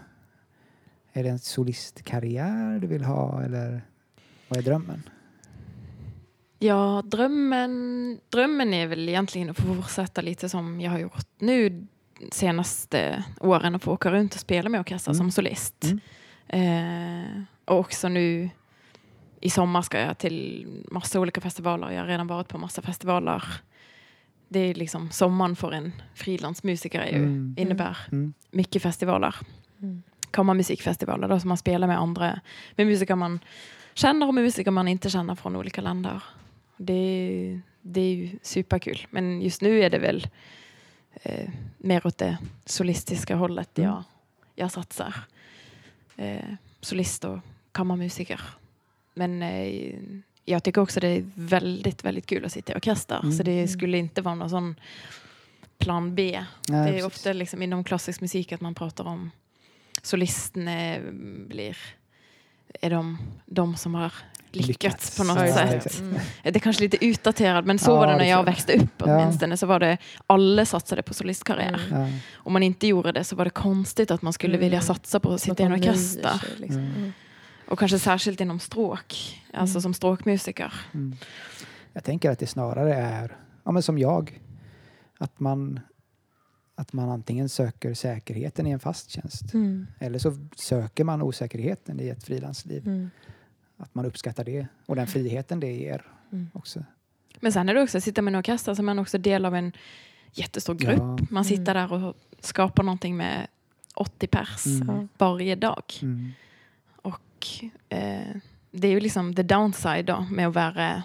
[1.13, 3.81] Är det en solistkarriär du vill ha eller
[4.47, 5.03] vad är drömmen?
[6.63, 11.87] Ja, drömmen, drömmen är väl egentligen att få fortsätta lite som jag har gjort nu
[12.31, 15.17] senaste åren och få åka runt och spela med orkester Mm.
[15.17, 15.85] som solist.
[16.49, 17.21] Mm.
[17.27, 18.49] Eh, och också nu
[19.41, 21.91] i sommar ska jag till massa olika festivaler.
[21.91, 23.43] Jag har redan varit på massa festivaler.
[24.47, 27.55] Det är liksom sommaren för en frilansmusiker är ju, Mm.
[27.57, 28.33] innebär Mm.
[28.51, 29.35] mycket festivaler.
[29.81, 30.03] Mm.
[30.31, 32.39] Kammarmusikfestivaler då som man spelar med andra,
[32.75, 33.39] med musiker man
[33.93, 36.23] känner och med musiker man inte känner från olika länder.
[36.85, 39.07] Det, är- det är ju superkul.
[39.09, 40.27] Men just nu är det väl
[41.23, 43.89] eh, mer åt det solistiska hållet Mm.
[43.89, 44.03] jag,
[44.55, 45.15] jag satsar.
[46.17, 47.39] Eh, solist och
[47.71, 48.41] kammarmusiker.
[49.13, 49.93] Men eh,
[50.45, 53.19] jag tycker också det är väldigt, väldigt kul att sitta i orkester.
[53.19, 53.31] Mm.
[53.31, 54.75] Så det skulle inte vara någon sån
[55.77, 56.43] plan B.
[56.67, 57.05] Nej, Det är precis.
[57.05, 59.31] ofta liksom inom klassisk musik att man pratar om
[60.01, 60.69] solisten
[61.47, 61.77] blir
[62.81, 64.13] är de, de som har
[64.51, 65.17] lyckats, Lyckats.
[65.17, 65.73] på något Ja, sätt.
[65.73, 65.99] exakt.
[65.99, 66.19] Mm.
[66.43, 69.05] Det är kanske lite utdaterat men så Ja, var det när jag växte upp Ja.
[69.05, 69.57] åtminstone.
[69.57, 71.81] Så var det, alla satsade på solistkarriär.
[71.91, 72.01] Mm.
[72.01, 72.17] Ja.
[72.35, 74.59] Om man inte gjorde det så var det konstigt att man skulle Mm.
[74.65, 76.41] vilja satsa på att sitta i en orkester.
[76.57, 76.79] liksom.
[76.81, 76.95] Mm.
[76.95, 77.11] Mm.
[77.67, 79.81] Och kanske särskilt inom stråk, alltså Mm.
[79.81, 80.73] som stråkmusiker.
[80.93, 81.15] Mm.
[81.93, 84.41] Jag tänker att det snarare är, ja, men som jag,
[85.17, 85.79] att man,
[86.81, 89.87] att man antingen söker säkerheten i en fast tjänst Mm.
[89.99, 92.87] eller så söker man osäkerheten i ett frilansliv.
[92.87, 93.09] Mm.
[93.77, 96.49] Att man uppskattar det och den friheten det ger Mm.
[96.53, 96.83] också.
[97.39, 99.45] Men sen är det också, att sitta med en orkester så är man också del
[99.45, 99.71] av en
[100.33, 100.97] jättestor grupp.
[100.99, 101.17] Ja.
[101.29, 103.47] Man sitter där och skapar någonting med
[103.95, 105.07] 80 pers Mm.
[105.17, 105.83] Varje dag.
[106.01, 106.31] Mm.
[106.95, 107.47] Och
[107.89, 108.35] eh,
[108.71, 111.03] det är ju liksom the downside då med att vara,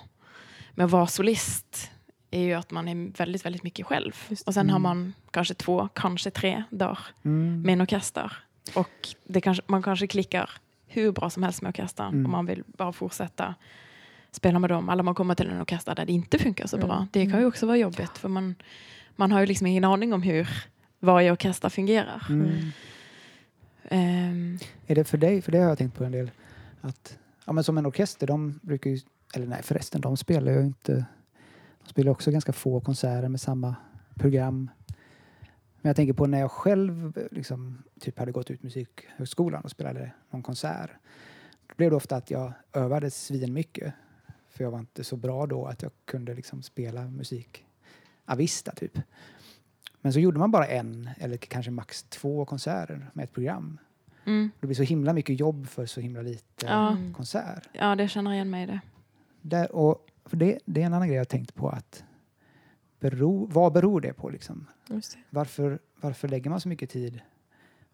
[0.75, 1.91] med att vara solist
[2.31, 4.13] är ju att man är väldigt, väldigt mycket själv.
[4.47, 4.83] Och sen har Mm.
[4.83, 7.63] man kanske två, kanske tre dagar Mm.
[7.63, 8.33] med en orkester.
[8.75, 10.51] Och det kanske, man kanske klickar
[10.87, 12.25] hur bra som helst med orkestern Mm.
[12.25, 13.55] och man vill bara fortsätta
[14.31, 14.89] spela med dem.
[14.89, 16.95] Eller man kommer till en orkester där det inte funkar så bra.
[16.97, 17.07] Mm.
[17.13, 18.55] Det kan ju också vara jobbigt för man,
[19.17, 20.49] man har ju liksom ingen aning om hur
[21.01, 22.27] varje orkester fungerar.
[22.29, 22.71] Mm.
[23.89, 26.31] Ehm, Är det för dig, för det har jag tänkt på en del,
[26.81, 28.99] att ja, men som en orkester, de brukar ju,
[29.35, 31.05] eller nej förresten, de spelar ju inte,
[31.87, 33.75] de spelar också ganska få konserter med samma
[34.15, 34.71] program.
[35.81, 40.13] Men jag tänker på när jag själv liksom, typ hade gått ut musikhögskolan och spelade
[40.31, 40.91] någon konsert.
[41.67, 43.95] Då blev det ofta att jag övade svin mycket.
[44.49, 47.65] För jag var inte så bra då att jag kunde liksom spela musik
[48.25, 48.99] avista typ.
[50.01, 53.79] Men så gjorde man bara en eller kanske max två konserter med ett program.
[54.25, 56.91] mm, Det blir så himla mycket jobb för så himla lite Ja.
[56.93, 57.15] Mm.
[57.15, 57.69] konsert.
[57.73, 58.81] ja, det känner igen mig i det.
[59.43, 61.69] Där, och för det, det är en annan grej jag tänkt på.
[61.69, 62.05] att
[63.01, 64.31] bero, Vad beror det på?
[64.31, 64.67] Liksom?
[64.89, 65.03] Det.
[65.31, 67.21] Varför, varför lägger man så mycket tid?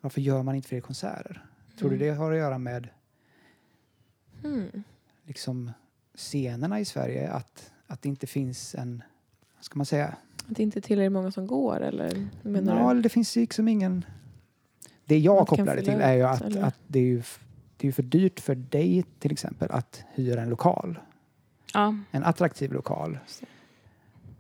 [0.01, 1.45] Varför gör man inte fler konserter?
[1.79, 2.09] Tror du Mm.
[2.09, 2.89] det har att göra med
[4.45, 4.83] Mm.
[5.25, 5.71] liksom,
[6.15, 7.31] scenerna i Sverige?
[7.31, 9.03] Att, att det inte finns en...
[9.57, 10.07] Vad ska man säga?
[10.49, 13.03] Att det inte är tillräckligt många som går eller menar Ja, du?
[13.03, 14.05] det finns liksom ingen...
[15.05, 16.63] Det jag kopplar det till är ju att, eller?
[16.63, 17.23] att det är ju
[17.77, 20.99] det är för dyrt för dig till exempel att hyra en lokal.
[21.75, 23.19] Ja, en attraktiv lokal.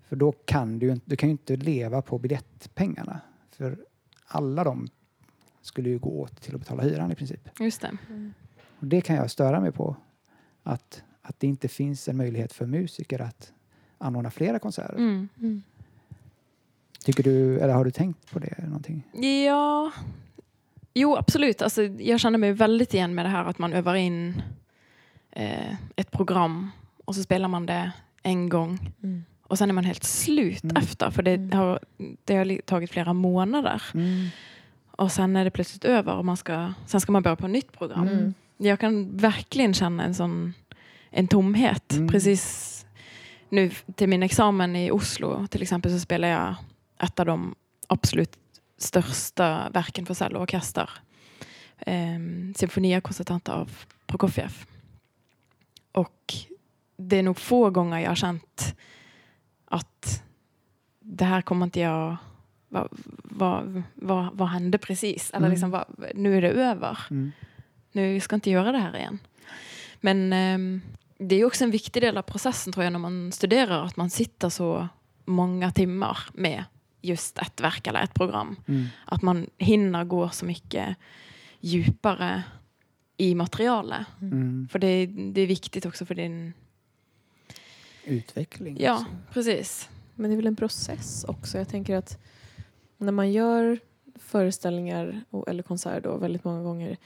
[0.08, 3.20] För då kan du, du kan ju inte leva på biljettpengarna.
[3.50, 3.78] För
[4.26, 4.88] alla de
[5.62, 7.48] skulle ju gå åt till att betala hyran i princip.
[7.60, 7.96] just det.
[8.08, 8.32] Mm.
[8.78, 9.96] Och det kan jag störa mig på.
[10.62, 13.52] Att, att det inte finns en möjlighet för musiker att
[13.98, 14.94] anordna flera konserter.
[14.94, 15.28] Mm.
[15.40, 15.62] Mm.
[17.04, 19.02] Tycker du, eller har du tänkt på det någonting?
[19.46, 19.92] Ja,
[20.94, 21.62] jo absolut.
[21.62, 24.42] Alltså, jag känner mig väldigt igen med det här att man övar in
[25.30, 26.70] eh, ett program
[27.12, 29.24] och så spelar man det en gång Mm.
[29.42, 30.76] och sen är man helt slut Mm.
[30.76, 31.58] efter för det Mm.
[31.58, 31.80] har,
[32.24, 34.28] det har tagit flera månader Mm.
[34.90, 37.52] och sen är det plötsligt över och man ska, sen ska man börja på ett
[37.52, 38.08] nytt program.
[38.08, 38.34] Mm.
[38.56, 40.54] Jag kan verkligen känna en sån
[41.10, 41.94] en tomhet.
[42.10, 42.86] Precis
[43.48, 46.54] nu till min examen i Oslo till exempel så spelar jag
[47.02, 47.54] ett av de
[47.86, 48.38] absolut
[48.78, 50.90] största verken för cello och orkester.
[51.86, 53.70] Um, Symfonia Concertanta av
[54.06, 54.52] Prokofjev.
[55.92, 56.34] Och
[57.08, 58.74] det är nog få gånger jag har känt
[59.64, 60.22] att
[61.00, 62.16] det här kommer inte jag...
[62.68, 62.88] Vad,
[63.22, 65.30] vad, vad, vad hände precis?
[65.30, 65.50] Eller Mm.
[65.50, 65.84] liksom, vad,
[66.14, 67.32] nu är det över Mm.
[67.92, 69.18] nu ska jag inte göra det här igen.
[70.00, 70.80] Men ehm,
[71.18, 74.10] det är också en viktig del av processen tror jag när man studerar att man
[74.10, 74.88] sitter så
[75.24, 76.64] många timmar med
[77.00, 78.56] just ett verk eller ett program.
[78.68, 78.86] Mm.
[79.04, 80.96] Att man hinner gå så mycket
[81.60, 82.42] djupare
[83.16, 84.06] i materialet.
[84.20, 84.68] Mm.
[84.72, 86.52] För det, det är viktigt också för din...
[88.04, 88.76] Utveckling.
[88.80, 89.06] Ja, också.
[89.32, 89.88] precis.
[90.14, 91.58] Men det är väl en process också.
[91.58, 92.18] Jag tänker att
[92.98, 93.78] när man gör
[94.14, 96.98] föreställningar eller konserter då väldigt många gånger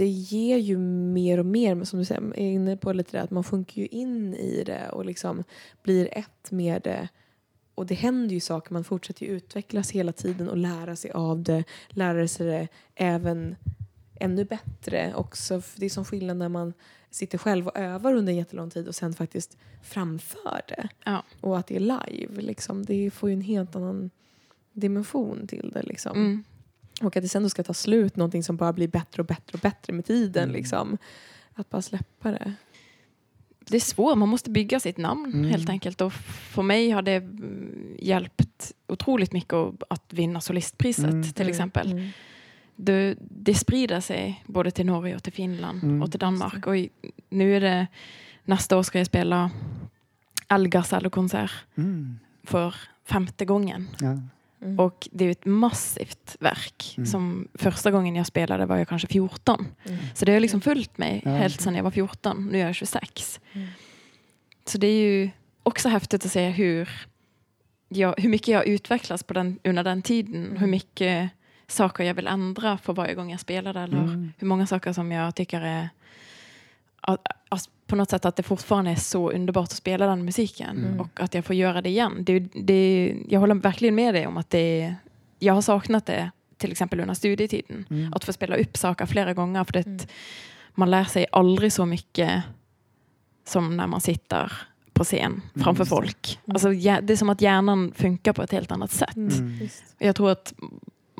[0.00, 3.30] det ger ju mer och mer, som du säger, är inne på lite det att
[3.30, 5.44] man sjunker ju in i det och liksom
[5.82, 7.08] blir ett med det.
[7.74, 11.42] Och det händer ju saker, man fortsätter ju utvecklas hela tiden och lära sig av
[11.42, 13.56] det, lära sig det även
[14.20, 15.60] ännu bättre också.
[15.60, 16.72] För Det är som skillnad när man
[17.10, 20.88] sitter själv och övar under en jättelång tid och sen faktiskt framför det.
[21.04, 21.22] Ja.
[21.40, 22.84] Och att det är live, liksom.
[22.84, 24.10] det får ju en helt annan
[24.72, 25.82] dimension till det.
[25.82, 26.16] Liksom.
[26.16, 26.44] Mm.
[27.02, 29.52] Och att det sen då ska ta slut, någonting som bara blir bättre och bättre
[29.54, 30.42] och bättre med tiden.
[30.44, 30.54] Mm.
[30.56, 30.98] Liksom.
[31.54, 32.52] Att bara släppa det.
[33.58, 35.50] Det är svårt, man måste bygga sitt namn Mm.
[35.50, 36.00] helt enkelt.
[36.00, 39.52] Och för mig har det mm, hjälpt otroligt mycket
[39.90, 41.22] att- vinna solistpriset Mm.
[41.32, 42.10] till exempel.
[42.80, 42.84] Mm.
[42.84, 46.02] det, det sprider sig både till Norge och till Finland Mm.
[46.02, 46.66] och till Danmark.
[46.66, 46.90] Och i,
[47.30, 47.86] nu är det
[48.44, 49.50] nästa år ska jag spela
[50.46, 52.18] Algar konsert Mm.
[52.44, 53.88] för femte gången.
[54.00, 54.18] Ja.
[54.62, 54.78] Mm.
[54.80, 56.94] Och det är ett massivt verk.
[56.96, 57.06] Mm.
[57.06, 59.66] Som första gången jag spelade var jag kanske 14.
[59.84, 59.98] Mm.
[60.14, 61.30] Så det har liksom följt mig Ja.
[61.30, 62.48] helt sedan jag var 14.
[62.52, 63.40] Nu är jag 26.
[63.52, 63.68] Mm.
[64.64, 65.30] Så det är ju
[65.62, 66.88] också häftigt att se hur,
[67.88, 70.44] jag, hur mycket jag utvecklas på den, under den tiden.
[70.46, 70.56] Mm.
[70.56, 71.30] Hur mycket
[71.70, 73.80] saker jag vill ändra för varje gång jag spelar det.
[73.80, 74.32] Eller Mm.
[74.38, 75.88] hur många saker som jag tycker är
[77.00, 80.78] att, att på något sätt att det fortfarande är så underbart att spela den musiken
[80.84, 81.00] Mm.
[81.00, 82.24] och att jag får göra det igen.
[82.24, 84.94] Det, det, jag håller verkligen med dig om att det,
[85.38, 87.84] jag har saknat det till exempel under studietiden.
[87.90, 88.12] Mm.
[88.14, 89.98] Att få spela upp saker flera gånger för det, Mm.
[90.74, 92.42] man lär sig aldrig så mycket
[93.46, 94.52] som när man sitter
[94.92, 95.96] på scen framför just det.
[95.96, 96.38] folk.
[96.46, 99.16] Alltså, det är som att hjärnan funkar på ett helt annat sätt.
[99.16, 99.36] Mm.
[99.38, 99.68] Mm.
[99.98, 100.54] Jag tror att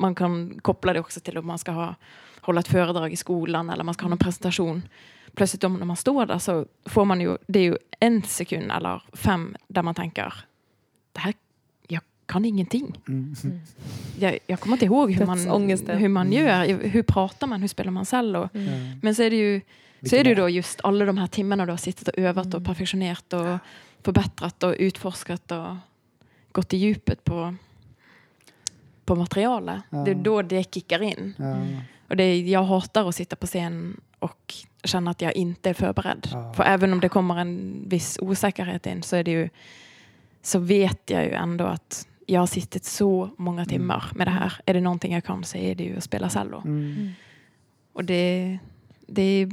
[0.01, 1.95] man kan koppla det också till om man ska ha,
[2.41, 4.81] hålla ett föredrag i skolan eller man ska ha någon presentation.
[5.35, 8.71] Plötsligt om när man står där så får man ju, det är ju en sekund
[8.71, 10.33] eller fem där man tänker,
[11.13, 11.33] det här,
[11.87, 13.01] jag kan ingenting.
[13.07, 13.35] Mm.
[13.43, 13.59] Mm.
[14.19, 16.45] Jag, jag kommer inte ihåg hur man, hur man Mm.
[16.45, 18.49] gör, hur pratar man, hur spelar man cello.
[18.53, 18.99] Mm.
[19.01, 19.61] Men så är det ju
[20.09, 22.65] så är det då just alla de här timmarna du har suttit och övat och
[22.65, 23.57] perfektionerat och
[24.03, 25.75] förbättrat och utforskat och
[26.51, 27.55] gått i djupet på,
[29.11, 29.81] på materialet.
[29.89, 29.97] Ja.
[29.97, 31.33] Det är då det kickar in.
[31.37, 31.55] Ja.
[32.09, 36.27] Och det jag hatar att sitta på scen och känna att jag inte är förberedd.
[36.31, 36.53] Ja.
[36.53, 39.49] För även om det kommer en viss osäkerhet in så är det ju
[40.41, 44.53] så vet jag ju ändå att jag har suttit så många timmar med det här.
[44.65, 46.61] Är det någonting jag kan så är det ju att spela cello.
[46.65, 47.09] Mm.
[47.93, 48.57] Och det,
[49.07, 49.49] det är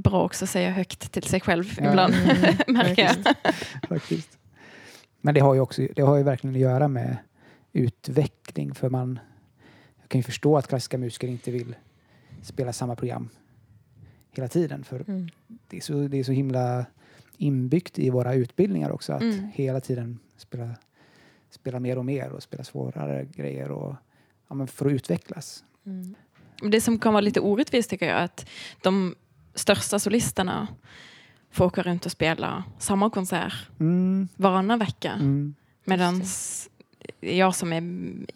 [0.00, 1.90] bra också att säga högt till sig själv Ja.
[1.90, 3.34] ibland, Mm, märker jag.
[3.88, 4.38] Faktiskt.
[5.20, 7.16] Men det har ju också det har ju verkligen att göra med
[8.08, 9.18] utveckling för man
[10.00, 11.74] jag kan ju förstå att klassiska musiker inte vill
[12.42, 13.28] spela samma program
[14.30, 15.28] hela tiden för Mm.
[15.68, 16.86] det är så, det är så himla
[17.36, 19.48] inbyggt i våra utbildningar också att Mm.
[19.54, 20.76] hela tiden spela,
[21.50, 23.94] spela mer och mer och spela svårare grejer och
[24.48, 25.64] ja, för att utvecklas.
[25.86, 26.14] Mm.
[26.70, 28.46] Det som kan vara lite orättvist tycker jag är att
[28.82, 29.14] de
[29.54, 30.68] största solisterna
[31.50, 35.12] får åka runt och spela samma konsert Mm, varannan vecka.
[35.12, 36.22] mm, Medan
[37.20, 37.82] jag som är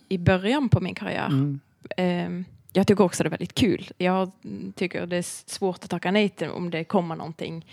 [0.09, 1.61] i början på min karriär, mm,
[1.97, 3.91] eh, jag tycker också det är väldigt kul.
[3.99, 4.31] Jag
[4.75, 7.67] tycker det är svårt att tacka nej till om det kommer någonting.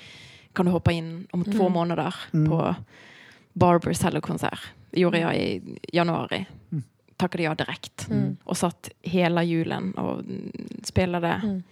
[0.53, 1.71] Kan du hoppa in om två Mm.
[1.73, 2.49] månader Mm.
[2.51, 2.75] på
[3.53, 4.59] Barbers Hellokonsert?
[4.91, 5.61] Det gjorde jag i
[5.93, 6.45] januari.
[6.71, 6.83] Mm.
[7.17, 8.07] Tackade jag direkt.
[8.09, 8.37] Mm.
[8.43, 10.51] Och satt hela julen och mm,
[10.83, 11.63] spelade Mm.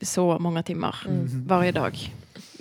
[0.00, 1.46] så många timmar Mm.
[1.46, 2.12] varje dag.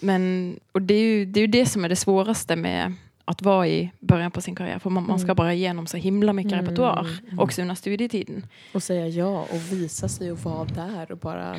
[0.02, 2.94] Men, och det är, ju, det är ju det som är det svåraste med
[3.26, 4.80] att vara i början på sin karriär.
[4.80, 5.36] För man, man ska Mm.
[5.36, 7.08] bara igenom så himla mycket Mm, repertoar.
[7.28, 7.40] mm.
[7.40, 8.46] Också under studietiden.
[8.74, 11.56] Och säga ja och visa sig och vara där och bara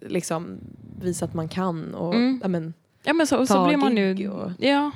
[0.00, 0.58] liksom
[1.00, 1.94] visa att man kan.
[1.94, 2.40] Och, Mm.
[2.42, 4.28] ja, men, Ja men så, och så blir man ju...
[4.30, 4.90] och- Ja.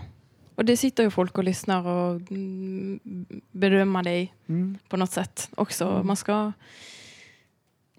[0.55, 2.21] Och det sitter ju folk och lyssnar och
[3.53, 5.85] bedömer dig mm, på något sätt också.
[5.89, 6.07] Mm.
[6.07, 6.53] Man ska...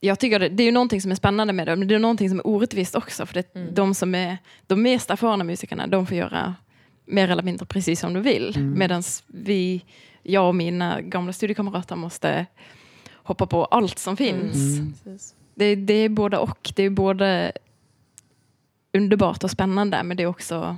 [0.02, 2.00] Jag tycker det, det är ju någonting som är spännande med det, men det är
[2.00, 3.26] någonting som är orättvist också.
[3.26, 3.74] För det, Mm.
[3.74, 6.56] de som är de mest erfarna musikerna, de får göra
[7.10, 8.58] mer eller mindre precis som de vill.
[8.58, 8.80] Mm.
[8.80, 9.86] Medan vi,
[10.24, 12.46] jag och mina gamla studiekamrater måste
[13.14, 14.56] hoppa på allt som finns.
[14.56, 14.94] Mm.
[15.56, 16.74] Det, det är både och.
[16.76, 17.52] Det är både
[18.94, 20.78] underbart och spännande, men det är också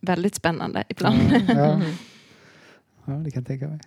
[0.00, 1.20] väldigt spännande ibland.
[1.48, 1.74] Ja.
[1.74, 1.90] Mm.
[3.04, 3.80] Ja, det kan jag tänka mig.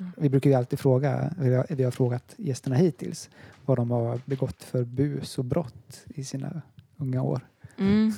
[0.00, 0.12] Mm.
[0.16, 1.34] Vi brukar ju alltid fråga,
[1.68, 3.30] vi har frågat gästerna hittills,
[3.64, 6.62] vad de har begått för bus och brott i sina
[6.96, 7.40] unga år.
[7.78, 8.12] Mm.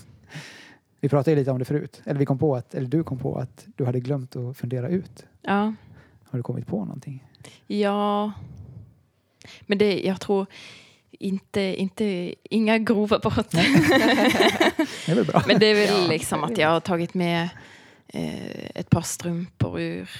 [1.00, 3.18] Vi pratade ju lite om det förut, eller vi kom på att, eller du kom
[3.18, 5.24] på att du hade glömt att fundera ut.
[5.42, 5.74] Ja.
[6.30, 7.24] Har du kommit på någonting?
[7.66, 8.32] Ja,
[9.61, 10.46] men det, jag tror
[11.11, 13.50] inte, inte inga grova brott.
[13.50, 13.58] Det
[15.12, 15.42] är väl bra?
[15.46, 17.48] Men det är väl Ja, liksom att jag har tagit med
[18.06, 20.11] eh, ett par strumpor ur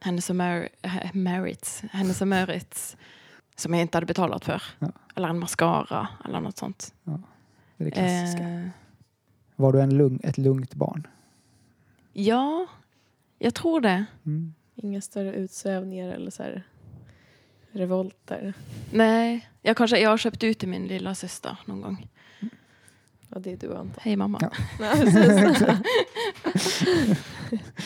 [0.00, 0.68] Hennes och Mar-
[1.12, 2.96] Marits, Hennes och Mörits
[3.56, 4.62] som jag inte hade betalat för.
[4.78, 4.88] Ja.
[5.16, 6.94] Eller en mascara eller något sånt.
[7.04, 8.42] Det är det klassiska.
[8.48, 8.66] Eh,
[9.56, 11.06] Var du en lugn, ett lugnt barn?
[12.12, 12.66] ja,
[13.38, 14.04] jag tror det.
[14.26, 14.54] Mm.
[14.74, 16.62] Inga större utsvävningar eller så här
[17.72, 18.54] revolter.
[18.92, 22.08] Nej, jag, kanske, jag har köpt ut till min lilla syster någon gång.
[23.28, 24.38] Ja, det är du antar Hej mamma.
[24.40, 24.50] Ja.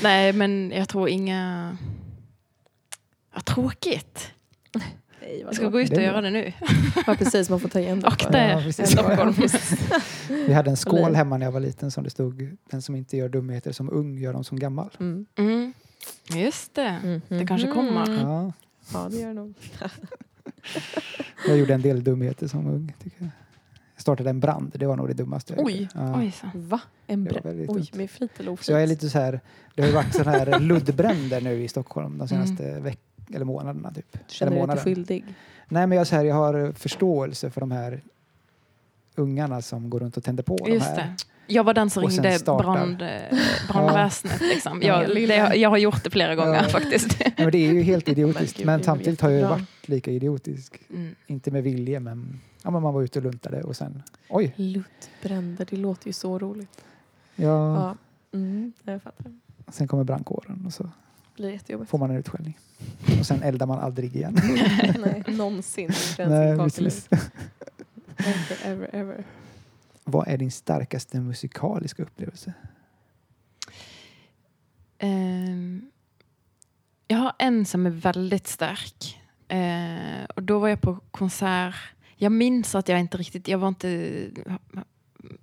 [0.02, 1.76] Nej, men jag tror inga...
[3.34, 4.32] Ja, tråkigt.
[5.28, 6.06] Nej, Jag ska gå ut Det och bra.
[6.06, 6.52] göra det nu.
[7.06, 7.50] Ja, precis.
[7.50, 8.06] Man får ta igen det.
[8.06, 8.90] Akta Ja, er, precis.
[8.90, 9.34] Stockholm.
[10.28, 13.16] Vi hade en skål hemma när jag var liten som det stod Den som inte
[13.16, 14.90] gör dumheter som ung gör dem som gammal.
[15.00, 15.26] Mm.
[15.38, 15.72] Mm.
[16.34, 16.98] Just det.
[17.04, 17.20] Mm.
[17.28, 18.04] Det kanske kommer.
[18.06, 18.20] Mm.
[18.20, 18.52] Ja,
[18.92, 19.54] Ja, det gör det nog.
[21.48, 22.94] jag gjorde en del dumheter som ung.
[23.02, 23.30] Tycker jag.
[23.94, 25.88] jag startade en brand, det var nog det dummaste jag Oj.
[25.94, 26.18] Ja.
[26.18, 26.46] Oj, så.
[26.54, 26.80] Va?
[27.06, 28.66] En Det väldigt Oj, med flit eller oflit?
[28.66, 29.40] Så jag är lite så här,
[29.74, 33.00] det har ju varit sådana här luddbränder nu i Stockholm de senaste veck
[33.34, 34.16] eller månaderna typ.
[34.28, 35.24] Känner eller du dig skyldig?
[35.68, 38.00] Nej men jag, så här, jag har förståelse för de här
[39.14, 40.96] ungarna som går runt och tänder på de Just här.
[40.96, 41.16] det.
[41.54, 43.08] Jag var den som ringde brand, eh,
[43.72, 44.40] brandväsendet.
[44.40, 44.82] Liksom.
[44.82, 45.02] Ja.
[45.02, 46.68] Jag, det, jag har gjort det flera gånger Ja.
[46.68, 47.20] faktiskt.
[47.20, 48.64] Nej, men det är ju helt idiotiskt.
[48.64, 50.80] Men samtidigt har jag ju varit lika idiotisk.
[50.90, 51.14] Mm.
[51.26, 54.52] Inte med vilje men, ja, men man var ute och luntade och sen oj.
[54.56, 56.84] Luttbränder, det låter ju så roligt.
[57.36, 57.96] Ja, Ja.
[58.38, 59.32] Mm, jag fattar.
[59.68, 60.90] Sen kommer brandkåren och så
[61.38, 61.90] blir jättejobbigt.
[61.90, 62.58] får man en utskällning.
[63.20, 64.34] Och sen eldar man aldrig igen.
[64.98, 65.90] Nej, någonsin.
[66.18, 67.08] Nej, precis.
[68.16, 69.24] Ever, ever, ever.
[70.04, 72.52] Vad är din starkaste musikaliska upplevelse?
[74.98, 75.90] Ehm,
[77.08, 79.20] jag har en som är väldigt stark.
[79.48, 81.74] Eh, och då var jag på konsert.
[82.16, 84.20] Jag minns att jag inte riktigt, jag var inte,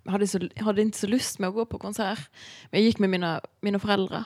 [0.05, 2.29] hade, så, hade inte så lust med att gå på konsert.
[2.71, 4.23] Men jag gick med mina, mina föräldrar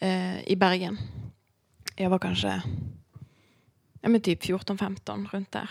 [0.00, 0.98] eh, i Bergen.
[1.96, 2.62] Jag var kanske
[4.00, 5.70] ja, men typ 14-15 runt där.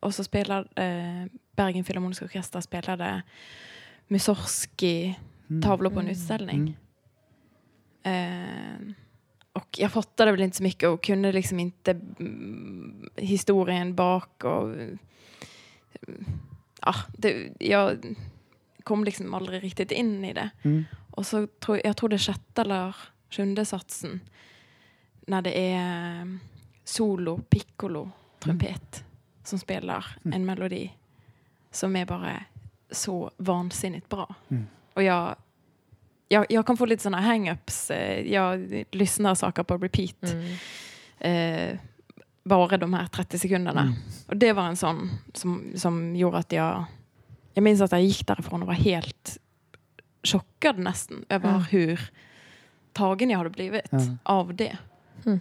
[0.00, 3.22] Och så spelade eh, Bergen Filharmoniska Orkester spelade
[4.08, 5.14] Mussorgsky
[5.50, 5.62] Mm.
[5.78, 6.08] på en Mm.
[6.08, 6.76] utställning.
[8.02, 8.78] Eh,
[9.52, 14.70] och jag fattade väl inte så mycket och kunde liksom inte mm, historien bak och
[14.70, 14.98] mm,
[16.80, 18.16] ja, det, jag
[18.82, 20.50] kom liksom aldrig riktigt in i det.
[20.62, 20.84] Mm.
[21.10, 22.96] Och så tror jag tror det sjätte eller
[23.36, 24.20] sjunde satsen
[25.26, 26.40] när det är mm,
[26.84, 29.04] solo, piccolo, trumpet
[29.44, 30.36] som spelar Mm.
[30.36, 30.90] en melodi
[31.70, 32.44] som är bara
[32.90, 34.34] så vansinnigt bra.
[34.48, 34.66] Mm.
[34.94, 35.36] Och jag,
[36.28, 37.90] jag, jag kan få lite sådana hang-ups.
[37.90, 40.22] eh, Jag lyssnar saker på repeat.
[40.22, 40.56] Mm.
[41.18, 41.78] Eh,
[42.44, 43.80] bara de här 30 sekunderna.
[43.80, 43.94] Mm.
[44.26, 46.84] Och det var en sån som, som gjorde att jag...
[47.56, 49.38] Jag minns att jag gick därifrån och var helt
[50.22, 51.58] chockad nästan över Ja.
[51.58, 52.00] hur
[52.94, 53.98] tagen jag hade blivit Ja.
[54.22, 54.78] av det.
[55.26, 55.40] Mm.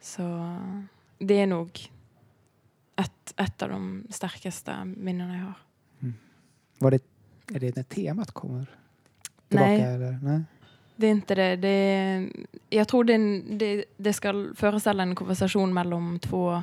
[0.00, 0.56] Så
[1.18, 1.90] det är nog
[2.96, 5.54] ett, ett av de starkaste minnena jag har.
[6.78, 7.02] Var det,
[7.54, 8.66] är det när temat kommer
[9.48, 9.70] tillbaka?
[9.70, 9.80] Nej.
[9.82, 10.18] Eller?
[10.22, 10.42] Nej.
[10.96, 11.56] Det är inte det.
[11.56, 12.28] det är,
[12.70, 16.62] jag tror det, det, det ska föreställa en konversation mellan två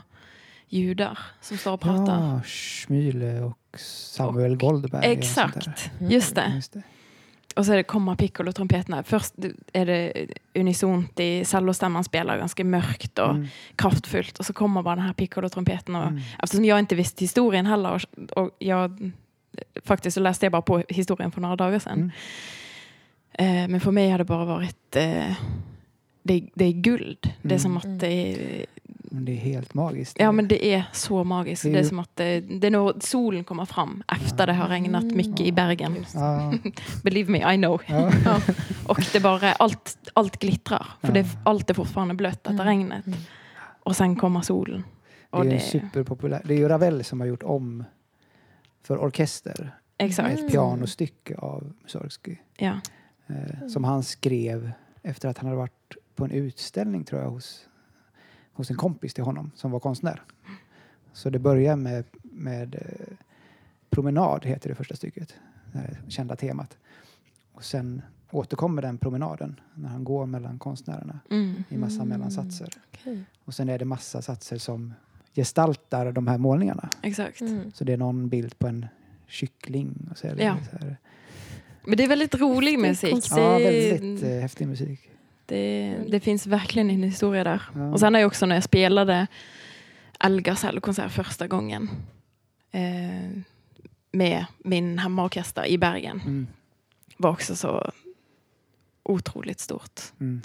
[0.69, 2.27] judar som står och pratar.
[2.34, 5.05] Ja, Schmyle och Samuel Och- Goldberg.
[5.12, 5.67] Exakt,
[5.99, 6.12] Mm.
[6.12, 6.51] just det.
[6.55, 6.84] Just det.
[7.55, 9.03] Och så är det kommer piccolo-trumpeterna.
[9.03, 9.33] Först
[9.73, 13.47] är det unisont i cellostämman spelar ganska mörkt och Mm.
[13.75, 15.95] kraftfullt och så kommer bara den här piccolo-trumpeten.
[15.95, 16.21] Och, Mm.
[16.43, 19.11] Eftersom jag inte visste historien heller och, och jag
[19.83, 22.11] faktiskt så läste jag bara på historien för några dagar sedan.
[23.37, 23.63] Mm.
[23.63, 25.33] Eh, men för mig har det bara varit eh,
[26.23, 27.33] det, det är guld.
[27.41, 28.65] Det är som att det är,
[29.15, 30.17] Men det är helt magiskt.
[30.19, 31.63] ja, men det är så magiskt.
[31.63, 34.54] Det är Det är som att det, det är nog solen kommer fram efter det
[34.54, 35.93] har regnat mycket i Bergen.
[35.93, 36.06] Det.
[36.19, 36.54] Ja,
[37.04, 37.82] Believe me, I know.
[37.88, 38.12] ja.
[38.25, 38.41] Ja.
[38.88, 40.88] Och det bara, allt, allt glittrar.
[41.01, 41.13] För Ja.
[41.13, 42.65] det, allt är fortfarande blött efter Mm.
[42.65, 43.08] regnet.
[43.08, 43.19] Mm.
[43.84, 44.84] Och sen kommer solen.
[45.32, 46.41] Det är Och ju en det, superpopulär.
[46.45, 47.84] Det är ju Ravel som har gjort om
[48.84, 49.75] för orkester.
[49.97, 50.30] exakt.
[50.34, 50.51] Ett Mm.
[50.51, 52.36] pianostycke av Mussorgsky.
[52.58, 52.80] Ja.
[53.28, 54.71] Eh, som han skrev
[55.04, 57.60] efter att han hade varit på en utställning tror jag hos,
[58.55, 60.21] hos en kompis till honom som var konstnär.
[61.13, 63.17] Så det börjar med, med eh,
[63.89, 65.33] Promenad heter det första stycket.
[65.71, 66.77] Det kända temat.
[67.53, 71.63] Och sen återkommer den promenaden när han går mellan konstnärerna Mm.
[71.69, 72.07] i massa Mm.
[72.09, 72.69] mellansatser.
[72.93, 73.23] Okej.
[73.45, 74.93] Och sen är det massa satser som
[75.35, 76.89] gestaltar de här målningarna.
[77.01, 77.41] Exakt.
[77.41, 77.71] Mm.
[77.71, 78.85] Så det är någon bild på en
[79.27, 80.07] kyckling.
[80.11, 80.57] Och så är det Ja.
[80.71, 80.97] så här.
[81.87, 83.25] Men det är väldigt rolig musik.
[83.31, 85.09] Ja, väldigt eh, häftig musik.
[85.45, 87.62] Det, det finns verkligen en historia där.
[87.75, 87.91] Ja.
[87.91, 89.27] Och sen är jag också när jag spelade
[90.17, 91.89] Algas konsert första gången
[92.71, 93.41] eh,
[94.12, 96.47] med min hemmaorkester i Bergen Mm.
[97.17, 97.91] var också så
[99.03, 100.01] otroligt stort.
[100.19, 100.41] Mm.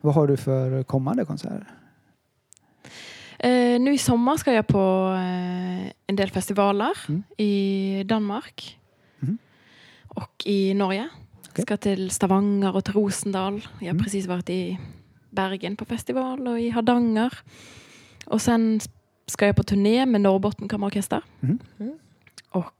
[0.00, 1.66] Vad har du för kommande konserter?
[3.38, 7.22] Eh, nu i sommar ska jag på eh, en del festivaler Mm.
[7.36, 8.78] i Danmark
[9.18, 9.38] Mhm.
[10.08, 11.08] och i Norge.
[11.52, 11.62] Okej.
[11.62, 13.66] Ska till Stavanger och till Rosendal.
[13.78, 14.04] Jag har Mm.
[14.04, 14.78] precis varit i
[15.30, 17.38] Bergen på festival och i Hardanger.
[18.26, 18.80] Och sen
[19.26, 21.22] ska jag på turné med Norrbotten kammarorkester.
[21.40, 21.58] Mhm.
[21.78, 21.98] Mm.
[22.48, 22.72] Och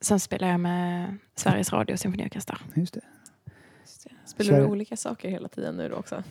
[0.00, 2.58] sen spelar jag med Sveriges Radio symfoniorkester.
[2.74, 3.00] Just det.
[3.82, 4.10] Just det.
[4.24, 6.22] Spelar du olika saker hela tiden nu då också?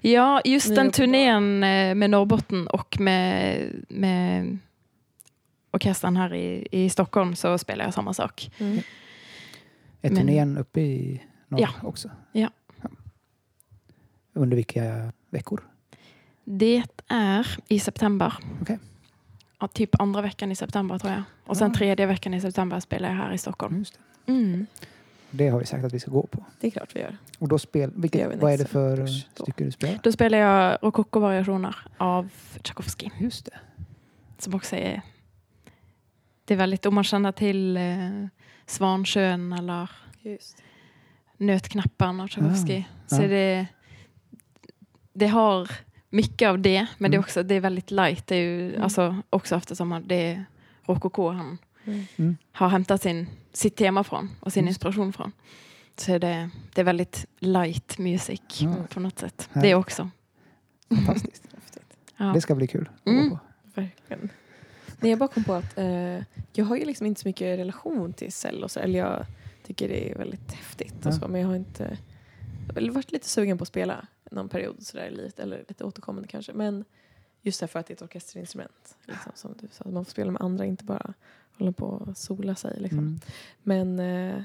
[0.00, 4.58] Ja, just Ni den turnén eh, med Norrbotten och med, med
[5.70, 8.50] orkestern här i, i Stockholm så spelar jag samma sak.
[8.58, 8.78] Mm.
[10.02, 11.68] Är Men- turnén uppe i norr Ja.
[11.82, 12.10] också?
[12.32, 12.50] Ja.
[14.32, 15.60] Under vilka veckor?
[16.44, 18.34] Det är i september.
[18.62, 18.78] Okej.
[19.60, 21.22] Ja, typ andra veckan i september tror jag.
[21.46, 23.78] Och sen tredje veckan i september spelar jag här i Stockholm.
[23.78, 24.32] Just det.
[24.32, 24.66] Mm.
[25.30, 26.44] det har vi sagt att vi ska gå på.
[26.60, 27.16] Det är klart vi gör.
[27.38, 29.98] Och då spel, vilket, vi vad är det för stycke du spelar?
[30.02, 32.28] Då spelar jag rokoko-variationer av
[32.62, 33.10] Tchaikovsky.
[33.18, 33.58] Just det.
[34.38, 35.02] Som också är...
[36.44, 37.82] Det är väldigt, om man känner till eh,
[38.68, 39.90] Svansjön eller
[40.22, 40.62] Just.
[41.36, 42.78] Nötknapparna av Tchaikovsky.
[42.80, 43.28] Ah, så ja.
[43.28, 43.66] det,
[45.12, 45.70] det har
[46.10, 47.24] mycket av det, men det är Mm.
[47.24, 48.26] också det är väldigt light.
[48.26, 48.82] Det är ju, Mm.
[48.82, 50.44] alltså, också eftersom det är
[50.86, 52.06] rokoko han Mm.
[52.16, 52.36] Mm.
[52.52, 54.70] har hämtat sin, sitt tema från och sin Just.
[54.76, 55.32] inspiration från.
[55.96, 58.74] Så är det, det är väldigt light music Ja.
[58.94, 59.48] på något sätt.
[59.52, 59.62] Härligt.
[59.70, 60.10] Det också.
[60.96, 61.44] Fantastiskt.
[62.20, 62.24] Ja.
[62.24, 63.28] Det ska bli kul att Mm.
[63.28, 63.40] gå på.
[63.80, 64.28] Verkligen.
[65.00, 66.22] Nej, jag bara kom på att eh,
[66.52, 69.26] jag har ju liksom inte så mycket relation till cell och så, eller jag
[69.66, 71.98] tycker det är väldigt häftigt och så, men jag har inte
[72.74, 75.84] jag har varit lite sugen på att spela någon period sådär i livet, eller lite
[75.84, 76.84] återkommande kanske, men
[77.42, 80.42] just därför att det är ett orkesterinstrument, liksom, som du sa, man får spela med
[80.42, 81.14] andra, inte bara
[81.58, 82.80] hålla på och sola sig.
[82.80, 82.98] Liksom.
[82.98, 83.20] Mm.
[83.62, 84.42] Men eh,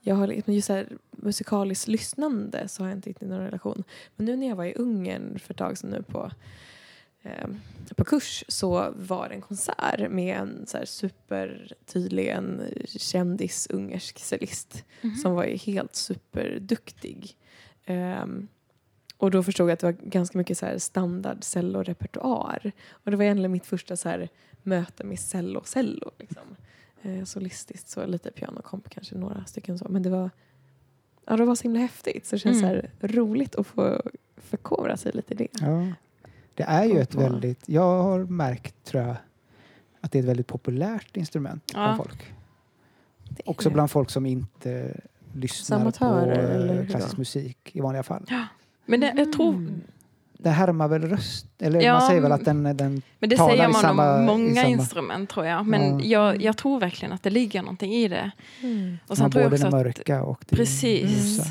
[0.00, 3.84] jag har just här, musikaliskt lyssnande så har jag inte riktigt någon relation.
[4.16, 6.30] Men nu när jag var i Ungern för ett tag sedan nu på
[7.22, 7.48] eh,
[7.96, 14.18] på kurs så var det en konsert med en så här supertydlig en kändis ungersk
[14.18, 15.14] cellist Mhm.
[15.16, 17.36] som var helt superduktig.
[17.84, 18.48] Ehm,
[19.16, 22.72] och då förstod jag att det var ganska mycket så här standard cellorepertoar.
[22.90, 24.28] Och det var egentligen mitt första så här
[24.62, 26.10] möte med cello-cello.
[26.18, 26.42] Liksom.
[27.02, 29.86] Eh, solistiskt, så lite pianokomp kanske några stycken så.
[29.88, 30.30] Men det var,
[31.26, 32.26] ja, det var så himla häftigt.
[32.26, 32.80] Så det känns Mm.
[33.00, 34.02] så här roligt att få
[34.36, 35.48] förkovra sig lite i det.
[35.60, 35.86] Ja.
[36.60, 39.16] Det är ju ett på- väldigt, jag har märkt tror jag,
[40.00, 41.78] att det är ett väldigt populärt instrument Ja.
[41.80, 42.32] bland folk.
[43.46, 45.00] Också bland folk som inte
[45.34, 48.26] lyssnar på amatörer, eller hur eh, klassisk musik i vanliga fall.
[48.86, 49.80] Men det, jag tror, Mm.
[50.42, 53.50] Det härmar väl röst, eller Ja, man säger väl att den, den men det talar
[53.50, 55.66] säger i man samma- om många samma- instrument tror jag.
[55.66, 56.04] Men Ja.
[56.04, 58.30] jag, jag tror verkligen att det ligger någonting i det.
[58.62, 58.96] Mm.
[59.06, 61.10] Och sen har tror jag också det att mörka och det Precis.
[61.10, 61.50] ljusa.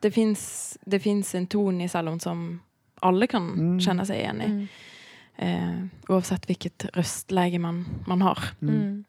[0.00, 2.60] det finns, det finns en ton i cellon som
[3.00, 3.80] alla kan Mm.
[3.80, 4.44] känna sig igen i.
[4.44, 4.68] Mm.
[5.36, 8.38] Eh, oavsett vilket röstläge man, man har.
[8.62, 8.74] Mm.
[8.74, 9.04] Mm.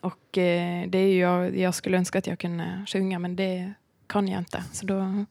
[0.00, 3.72] Och eh, det är ju jag, jag skulle önska att jag kunde sjunga men det
[4.06, 4.64] kan jag inte.
[4.72, 5.24] Så då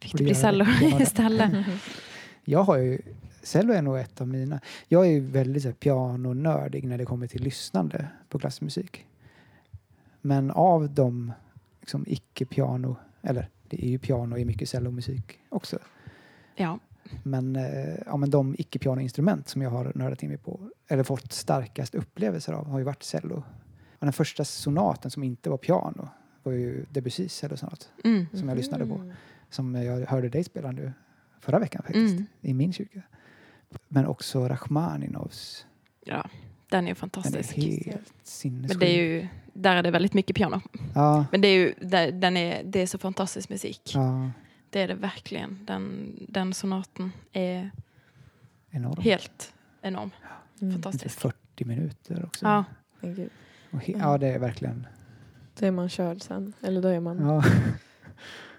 [0.00, 0.66] fick det du bli cello
[1.00, 1.66] istället.
[2.48, 2.98] Jag har ju,
[3.42, 7.04] cello är nog ett av mina, jag är ju väldigt så här, pianonördig när det
[7.04, 9.06] kommer till lyssnande på klassisk musik.
[10.20, 11.32] Men av de
[11.80, 15.78] liksom, icke-piano, eller det är ju piano i mycket cellomusik också.
[16.56, 16.78] Ja.
[17.22, 21.32] Men, eh, ja, men de icke-pianoinstrument som jag har nördat in mig på, eller fått
[21.32, 23.36] starkast upplevelser av, har ju varit cello.
[23.98, 26.08] Och den första sonaten som inte var piano
[26.42, 28.26] var ju Debussys cellosonat, Mm.
[28.32, 28.94] som jag lyssnade på.
[28.94, 29.12] Mm.
[29.50, 30.92] Som jag hörde dig spela nu
[31.40, 32.26] förra veckan faktiskt, Mm.
[32.40, 33.02] i min kyrka.
[33.88, 35.66] Men också Rachmaninovs.
[36.04, 36.28] ja,
[36.70, 37.56] den är ju Den är fantastisk.
[37.56, 38.68] helt sinnessjuk.
[38.70, 40.60] Men det är ju, där är det väldigt mycket piano.
[40.94, 43.90] Ja, Men det är ju, där- den är, det är så fantastisk musik.
[43.94, 44.30] ja,
[44.70, 45.58] Det är det verkligen.
[45.64, 47.70] Den, den sonaten är
[48.70, 49.00] enorm.
[49.00, 50.10] helt enorm.
[50.60, 50.72] Mm.
[50.82, 51.18] Fantastisk.
[51.20, 52.46] 40 minuter också.
[52.46, 52.64] Ja.
[53.00, 54.86] He- ja, det är verkligen.
[55.58, 56.52] Då är man körd sen.
[56.60, 57.18] Eller då är man...
[57.26, 57.44] Ja.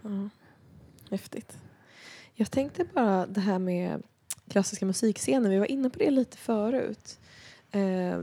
[0.01, 0.29] Ja.
[1.11, 1.57] Häftigt.
[2.33, 4.03] Jag tänkte bara det här med
[4.49, 5.49] klassiska musikscener.
[5.49, 7.19] Vi var inne på det lite förut.
[7.71, 8.21] Eh,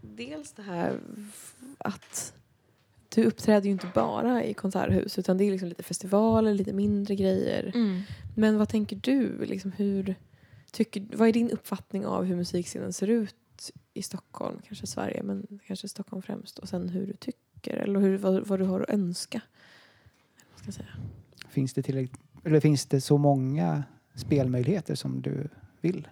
[0.00, 1.00] dels det här
[1.78, 2.34] att
[3.14, 7.16] du uppträder ju inte bara i konserthus utan det är liksom lite festivaler, lite mindre
[7.16, 7.72] grejer.
[7.74, 8.02] Mm.
[8.36, 9.44] Men vad tänker du?
[9.44, 10.14] Liksom hur,
[10.72, 13.34] tycker, vad är din uppfattning av hur musikscenen ser ut
[13.94, 16.58] i Stockholm, kanske Sverige, men kanske Stockholm främst.
[16.58, 19.40] Och sen hur du tycker eller hur, vad, vad du har att önska.
[20.50, 20.96] Vad ska jag säga?
[21.48, 23.84] Finns det tillräckligt, eller finns det så många
[24.14, 25.48] spelmöjligheter som du
[25.80, 26.08] vill?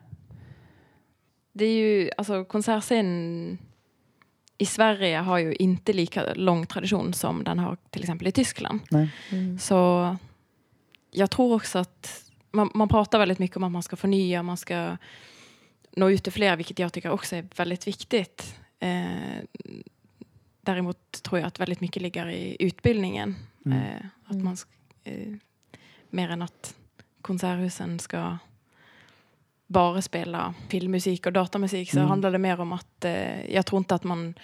[1.53, 3.59] Det är ju, alltså konsertscenen
[4.59, 8.81] i Sverige har ju inte lika lång tradition som den har till exempel i Tyskland.
[8.91, 9.09] Nej.
[9.61, 10.17] Så
[11.11, 14.57] jag tror också att man, man pratar väldigt mycket om att man ska förnya, man
[14.57, 14.97] ska
[15.97, 18.59] nå ut till fler, vilket jag tycker också är väldigt viktigt.
[18.81, 19.43] Eh,
[20.61, 23.35] däremot tror jag att väldigt mycket ligger i utbildningen.
[23.67, 23.79] Mm.
[23.79, 24.45] Eh, att Mm.
[24.45, 24.57] man
[25.05, 25.33] eh,
[26.11, 26.75] mer än att
[27.23, 28.39] konserthusen ska
[29.67, 32.09] bara spela filmmusik och datamusik så Mm.
[32.09, 34.35] handlar det mer om att eh, jag tror inte att man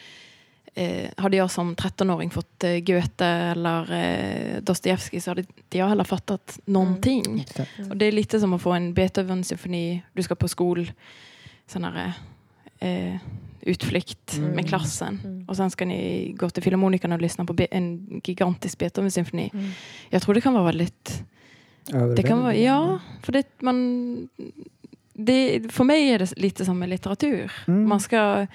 [0.74, 5.88] eh, hade jag som 13-åring fått eh, Goethe eller eh, Dostojevskij så hade inte jag
[5.88, 7.40] heller fattat någonting.
[7.40, 7.70] Exakt.
[7.90, 10.92] Och det är lite som att få en Beethoven-symfoni, du ska på skol,
[11.66, 12.12] sån här
[12.78, 13.16] eh,
[13.60, 14.50] utflykt Mm.
[14.50, 15.20] med klassen.
[15.24, 15.44] Mm.
[15.48, 19.50] Och sen ska ni gå till Filharmonikerna och lyssna på Be- en gigantisk Beethoven-symfoni.
[19.52, 19.70] Mm.
[20.10, 21.22] Jag tror det kan vara väldigt...
[22.16, 24.28] Det kan vara, ja, för det, man,
[25.12, 27.52] det, för mig är det lite som med litteratur.
[27.66, 27.88] Mm.
[27.88, 28.46] Man, ska,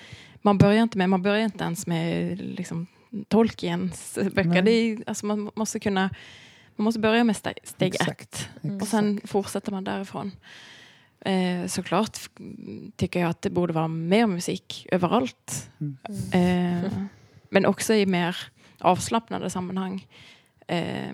[0.41, 2.87] man, börjar inte med, man börjar inte ens med liksom,
[3.27, 4.61] Tolkiens böcker.
[4.61, 6.09] Det är, alltså, man måste kunna
[6.77, 8.33] man måste börja med steg, steg Exakt.
[8.35, 8.81] ett Mm.
[8.81, 10.31] och sen fortsätter man därifrån.
[11.19, 12.17] Eh, såklart
[12.95, 15.69] tycker jag att det borde vara mer musik överallt.
[15.79, 15.97] Mm.
[16.31, 16.91] Eh,
[17.49, 18.37] men också i mer
[18.79, 20.07] avslappnade sammanhang.
[20.67, 21.13] Eh,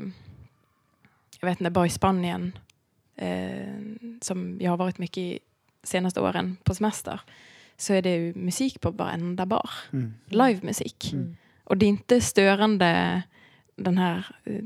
[1.39, 2.57] jag vet inte, bara i Spanien
[3.15, 3.67] eh,
[4.21, 5.39] som jag har varit mycket i
[5.83, 7.21] senaste åren på semester
[7.77, 9.69] så är det ju musik på varenda bar.
[9.93, 10.13] Mm.
[10.25, 11.13] Livemusik.
[11.13, 11.35] Mm.
[11.63, 13.21] Och det är inte störande
[13.75, 14.61] den här eh,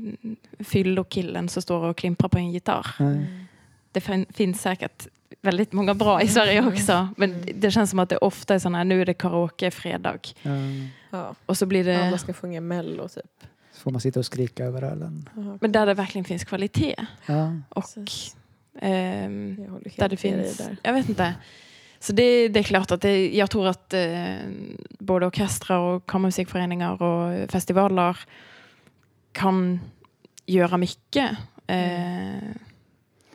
[0.64, 2.86] fyllokillen som står och klimprar på en gitarr.
[2.98, 3.26] Nej.
[3.92, 5.06] Det fin- finns säkert
[5.42, 7.08] väldigt många bra i Sverige också.
[7.16, 7.60] Men Mm.
[7.60, 10.18] det känns som att det ofta är sådana här, nu är det karaoke fredag.
[11.10, 11.34] Ja.
[11.46, 13.44] Och så blir det, Alla ska sjunga mello typ.
[13.72, 15.28] Så får man sitta och skrika över ölen.
[15.60, 16.96] Men där det verkligen finns kvalitet.
[17.26, 17.52] Ja.
[17.68, 18.36] Och Precis.
[18.82, 20.76] Ehm, Jag håller där det finns, där.
[20.82, 21.34] jag vet inte.
[22.00, 24.34] Så det, det är klart att det, jag tror att eh,
[24.98, 28.18] både orkestrar och kammarmusikföreningar och festivaler
[29.32, 29.80] kan
[30.46, 31.30] göra mycket.
[31.66, 32.38] Eh,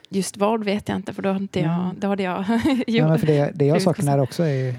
[0.09, 1.99] just vad vet jag inte för då, hade inte jag, Mm.
[1.99, 3.07] då hade jag Ja, gjort.
[3.09, 4.75] men för det, det jag saknar också är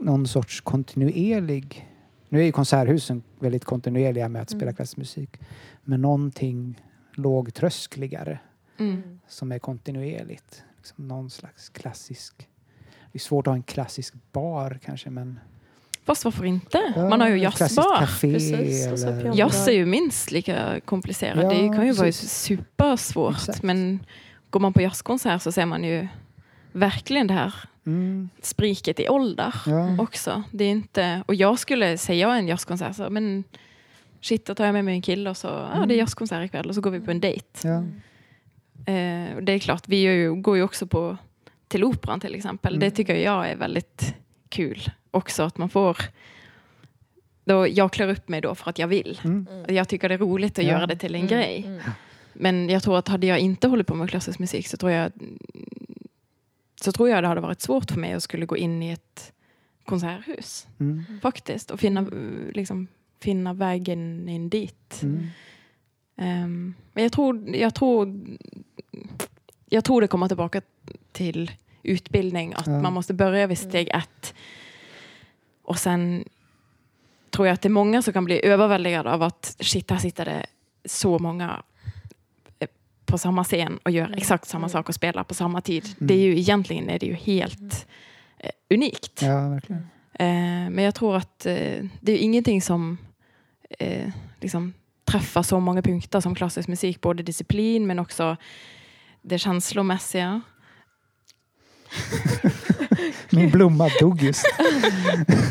[0.00, 1.88] någon sorts kontinuerlig...
[2.28, 4.74] Nu är ju konserthusen väldigt kontinuerliga med att spela Mm.
[4.74, 5.36] klassisk musik.
[5.84, 6.80] Men någonting
[7.14, 8.38] lågtröskligare
[8.78, 9.20] Mm.
[9.28, 10.62] som är kontinuerligt.
[10.76, 12.48] Liksom någon slags klassisk...
[13.12, 15.40] Det är svårt att ha en klassisk bar kanske men...
[16.04, 16.92] Fast varför inte?
[16.96, 18.08] Ja, Man har ju jazzbar.
[18.22, 19.34] eller...
[19.36, 21.44] Jazz är ju minst lika komplicerad.
[21.44, 22.32] Ja, det kan ju vara precis.
[22.32, 23.34] supersvårt.
[23.36, 23.62] Exakt.
[23.62, 24.06] Men
[24.50, 26.08] går man på jazzkonsert så ser man ju
[26.72, 27.54] verkligen det här
[27.86, 29.96] Mm, spriket i ålder ja.
[30.02, 30.42] också.
[30.52, 33.44] Det är inte, och jag skulle säga en jazzkonsert så, men
[34.20, 35.88] shit, då tar jag med mig en kille och så, ja Mm.
[35.88, 37.68] det är jazzkonsert ikväll och så går vi på en dejt.
[37.68, 37.84] ja.
[38.92, 41.16] Eh, och det är klart, vi ju, går ju också på
[41.68, 42.74] till operan till exempel.
[42.74, 42.80] Mm.
[42.80, 44.14] Det tycker jag är väldigt
[44.48, 45.96] kul också att man får
[47.44, 49.20] då, jag klär upp mig då för att jag vill.
[49.24, 49.46] Mm.
[49.68, 50.70] Jag tycker det är roligt att Ja.
[50.70, 51.62] göra det till en Mm, grej.
[51.66, 51.80] mm.
[52.32, 55.12] Men jag tror att hade jag inte hållit på med klassisk musik så tror jag
[56.80, 59.32] så tror jag det hade varit svårt för mig att skulle gå in i ett
[59.84, 61.04] konserthus Mm.
[61.22, 62.06] faktiskt och finna,
[62.54, 62.86] liksom,
[63.20, 65.00] finna vägen in dit.
[66.18, 66.44] Mm.
[66.44, 68.20] Ehm, men jag tror, jag, tror,
[69.68, 70.60] jag tror det kommer tillbaka
[71.12, 71.50] till
[71.82, 72.80] utbildning, att Ja.
[72.82, 74.34] man måste börja vid steg ett.
[75.62, 76.24] Och sen
[77.30, 80.24] tror jag att det är många som kan bli överväldigade av att shit, här sitter
[80.24, 80.46] det
[80.84, 81.62] så många
[82.58, 82.68] eh,
[83.06, 84.18] på samma scen och gör Mm.
[84.18, 84.68] exakt samma Mm.
[84.70, 85.84] sak och spelar på samma tid.
[85.84, 85.96] Mm.
[86.08, 87.86] Det är ju egentligen är det ju helt
[88.38, 89.22] eh, unikt.
[89.22, 89.82] ja, verkligen.
[90.14, 92.98] Eh, men jag tror att eh, det är ingenting som
[93.78, 94.10] eh,
[94.40, 94.72] liksom
[95.08, 97.00] träffar så många punkter som klassisk musik.
[97.00, 98.36] Både disciplin men också
[99.22, 100.40] det känslomässiga.
[103.30, 104.46] Min blomma dog just.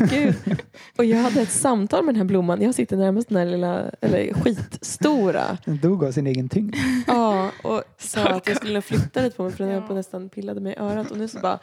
[0.10, 0.62] Gud.
[0.98, 2.62] Och jag hade ett samtal med den här blomman.
[2.62, 5.58] Jag sitter närmast den här lilla, eller skitstora.
[5.64, 6.74] Den dog av sin egen tyngd.
[7.06, 10.28] Ja, och sa att jag skulle flytta lite på mig för den höll på nästan
[10.28, 11.10] pillade mig i örat.
[11.10, 11.58] Och nu så bara...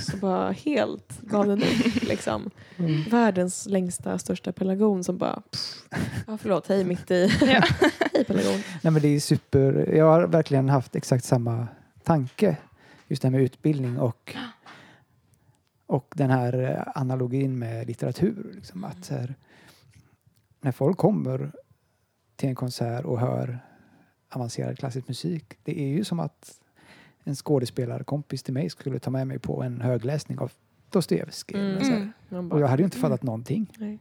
[0.00, 2.50] Så bara helt gav den upp liksom.
[2.76, 3.02] Mm.
[3.02, 5.42] Världens längsta, största pelargon som bara...
[5.50, 5.84] Pff,
[6.26, 7.30] ja, förlåt, hej mitt i.
[7.40, 7.64] Ja.
[8.12, 8.60] hej pelargon.
[8.82, 9.94] Nej, men det är super.
[9.94, 11.68] Jag har verkligen haft exakt samma
[12.04, 12.56] tanke.
[13.08, 14.36] Just det här med utbildning och,
[15.86, 18.52] och den här eh, analogin med litteratur.
[18.54, 19.34] Liksom, att här,
[20.60, 21.52] när folk kommer
[22.36, 23.58] till en konsert och hör
[24.30, 25.44] avancerad klassisk musik.
[25.64, 26.60] Det är ju som att
[27.26, 30.52] en skådespelarkompis till mig skulle ta med mig på en högläsning av
[30.90, 31.60] Dostojevskij.
[31.60, 32.08] Mm.
[32.28, 33.72] Bara, Och jag hade ju inte fattat någonting.
[33.78, 33.98] nej.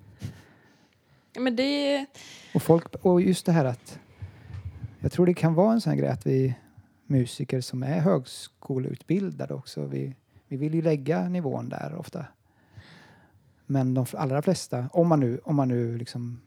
[1.39, 2.05] Men det
[2.53, 3.99] Och, folk, och just det här att
[4.99, 6.55] jag tror det kan vara en sån här grej att vi
[7.07, 10.15] musiker som är högskoleutbildade också, vi,
[10.47, 12.25] vi vill ju lägga nivån där ofta.
[13.65, 16.41] Men de allra flesta, om man nu, om man nu liksom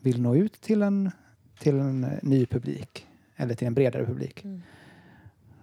[0.00, 1.10] vill nå ut till en,
[1.58, 3.06] till en eh, ny publik
[3.36, 4.62] eller till en bredare publik, Mm.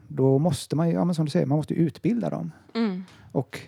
[0.07, 2.51] Då måste man ju, ja, men som du säger, man måste utbilda dem.
[2.73, 3.59] mm, Och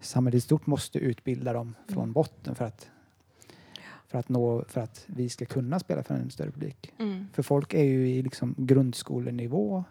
[0.00, 2.12] samhället i stort måste utbilda dem från Mm.
[2.12, 2.90] botten för att,
[4.08, 6.92] för, att nå, för att vi ska kunna spela för en större publik.
[6.98, 9.84] mm, För folk är ju i liksom grundskolenivå,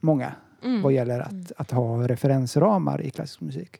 [0.00, 0.82] många, mm.
[0.82, 1.46] vad gäller att, Mm.
[1.56, 3.76] att ha referensramar i klassisk musik.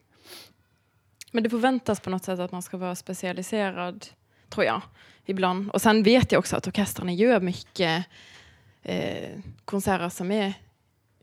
[1.31, 4.05] Men det förväntas på något sätt att man ska vara specialiserad,
[4.49, 4.81] tror jag,
[5.25, 5.69] ibland.
[5.69, 8.05] Och sen vet jag också att orkestrarna gör mycket
[8.83, 10.53] eh, konserter som är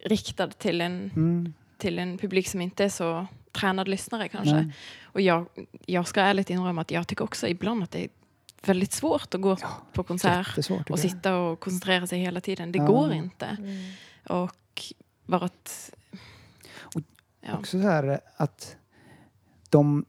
[0.04, 1.52] riktade till en, Mm.
[1.78, 4.54] till en publik som inte är så tränad lyssnare kanske.
[4.54, 4.74] Nej.
[5.02, 5.46] Och jag,
[5.86, 8.08] jag ska ärligt inrömma att jag tycker också ibland att det är
[8.66, 10.58] väldigt svårt att gå Ja, på konsert
[10.90, 12.72] och sitta och koncentrera sig hela tiden.
[12.72, 12.86] Det Ja.
[12.86, 13.46] går inte.
[13.46, 13.92] Mm.
[14.28, 14.82] Och
[15.26, 15.94] vara ett...
[16.80, 17.00] Och
[17.46, 17.58] Ja.
[17.58, 18.76] Också så här att
[19.70, 20.04] de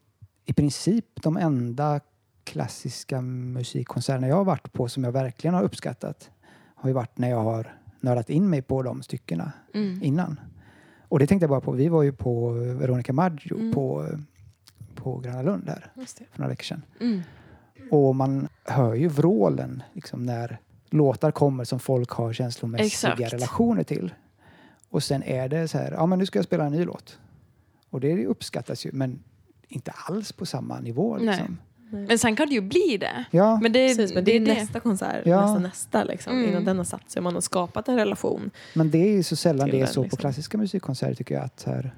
[0.46, 2.00] i princip de enda
[2.44, 6.30] klassiska musikkonserterna jag har varit på som jag verkligen har uppskattat
[6.76, 10.04] har ju varit när jag har nördat in mig på de styckena Mm.
[10.04, 10.40] innan.
[11.08, 11.72] Och det tänkte jag bara på.
[11.72, 13.74] Vi var ju på Veronica Maggio Mm.
[13.74, 14.08] på,
[14.96, 15.82] på Gröna Lund det.
[16.32, 16.82] för några veckor sedan.
[17.02, 17.22] Mm.
[17.92, 20.58] Och man hör ju vrålen liksom när
[20.90, 23.34] låtar kommer som folk har känslomässiga Exakt.
[23.34, 24.14] relationer till.
[24.90, 27.20] Och sen är det så här, ja men nu ska jag spela en ny låt.
[27.90, 29.24] Och det uppskattas ju, men
[29.68, 31.18] inte alls på samma nivå.
[31.18, 31.58] Liksom.
[31.90, 33.26] Men sen kan det ju bli det.
[33.32, 35.42] Ja, Men det, Precis, men det är nästa konsert, Ja.
[35.42, 36.34] nästa nästa liksom.
[36.38, 36.50] Mm.
[36.50, 38.52] Innan den har satt sig och man har skapat en relation.
[38.74, 40.18] men det är ju så sällan det är den, så på liksom.
[40.18, 41.44] klassiska musikkonserter tycker jag.
[41.44, 41.96] Att här,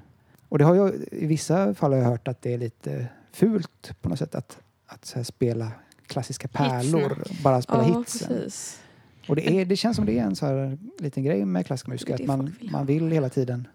[0.48, 3.90] och det har jag, i vissa fall har jag hört att det är lite fult
[4.00, 5.70] på något sätt att, att så här spela
[6.06, 8.28] klassiska pärlor, bara spela hitsen.
[8.28, 8.80] precis.
[9.28, 11.90] Och det, är, det känns som det är en så här liten grej med klassiska
[11.90, 13.68] musiker, Det att det man, vill man vill hela tiden.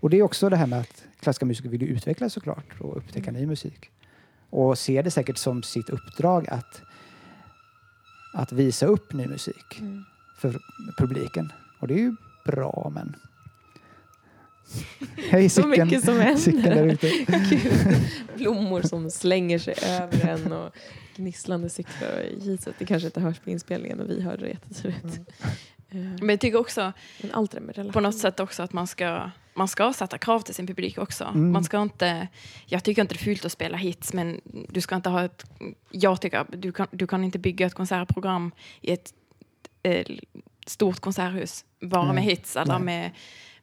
[0.00, 2.96] Och det är också det här med att klassiska musiker vill ju utvecklas såklart och
[2.96, 3.40] upptäcka Mm.
[3.40, 3.90] ny musik.
[4.50, 6.82] Och ser det säkert som sitt uppdrag att,
[8.34, 9.78] att visa upp ny musik.
[9.80, 10.04] Mm.
[10.38, 10.58] för
[10.98, 11.52] publiken.
[11.78, 13.16] Och det är ju bra men...
[15.30, 16.98] Hej Så cykeln, mycket som händer.
[18.36, 20.76] Blommor som slänger sig över en och
[21.16, 22.74] gnisslande cyklar i hiset.
[22.78, 25.04] Det kanske inte hörs på inspelningen men vi hörde det jättetydligt.
[25.04, 26.06] Mm.
[26.12, 26.92] Eh, Men jag tycker också
[27.22, 30.54] Men allt det på något sätt också att man ska, man ska sätta krav till
[30.54, 31.24] sin publik också.
[31.24, 31.52] Mm.
[31.52, 32.28] Man ska inte,
[32.66, 35.44] jag tycker inte det är fult att spela hits, men du ska inte ha ett...
[35.90, 39.12] Jag tycker att du kan, du kan inte bygga ett konsertprogram i ett
[39.82, 40.06] eh,
[40.66, 42.14] stort konserthus bara Nej.
[42.14, 42.82] med hits eller Nej.
[42.82, 43.10] med,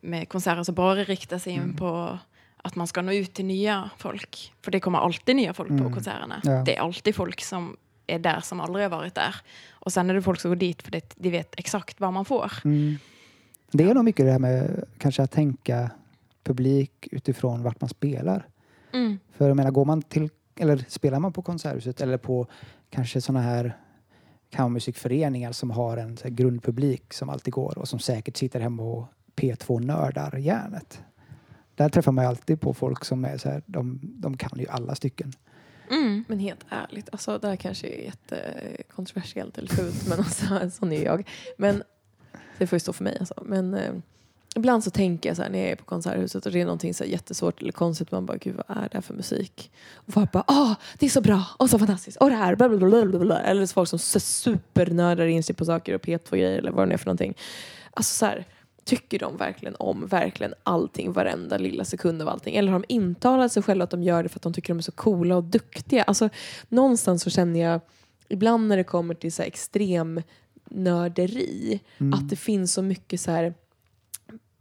[0.02, 1.76] med konserter som bara riktar sig in Mm.
[1.76, 2.20] på
[2.58, 4.54] att man ska nå ut till nya folk.
[4.62, 5.94] För det kommer alltid nya folk på Mm.
[5.94, 6.42] konserterna.
[6.44, 6.52] Ja.
[6.66, 7.78] Det är alltid folk som
[8.08, 9.36] är där som aldrig har varit där.
[9.72, 12.26] Och sen är det folk som går dit för det, de vet exakt vad man
[12.26, 12.52] får.
[13.74, 15.92] Det är nog mycket det här med kanske att tänka
[16.44, 18.48] publik utifrån vart man spelar.
[18.94, 19.20] Mm.
[19.32, 22.48] För jag menar, går man till, eller spelar man på Konserthuset eller på
[22.90, 23.78] kanske sådana här
[24.50, 28.84] kammarmusikföreningar som har en så här, grundpublik som alltid går och som säkert sitter hemma
[28.84, 29.06] och
[29.36, 31.02] P2-nördar järnet.
[31.76, 34.68] Där träffar man ju alltid på folk som är så här, de, de kan ju
[34.68, 35.34] alla stycken.
[35.92, 36.24] Mm.
[36.28, 41.04] Men helt ärligt, alltså det här kanske är jättekontroversiellt eller fult men alltså, sån är
[41.04, 41.30] jag.
[41.58, 41.84] Men
[42.58, 43.44] det får ju stå för mig alltså.
[43.46, 43.94] Men eh,
[44.56, 46.94] ibland så tänker jag så här när jag är på Konserthuset och det är någonting
[46.94, 48.12] så jättesvårt eller konstigt.
[48.12, 49.72] Man bara, gud vad är det här för musik?
[49.96, 52.70] Och folk bara, ah det är så bra och så fantastiskt och det här, bla
[52.70, 53.40] bla bla bla.
[53.40, 56.98] Eller så folk som supernördar in sig på saker och P2-grejer eller vad det är
[56.98, 57.34] för någonting.
[57.94, 58.46] Alltså så här,
[58.84, 62.56] tycker de verkligen om verkligen allting, varenda lilla sekund av allting?
[62.56, 64.78] Eller har de intalat sig själva att de gör det för att de tycker de
[64.78, 66.04] är så coola och duktiga?
[66.04, 66.30] Alltså
[66.70, 67.82] någonstans så känner jag
[68.28, 70.22] ibland när det kommer till så här extrem
[70.74, 72.14] nörderi Mm.
[72.14, 73.54] att det finns så mycket så här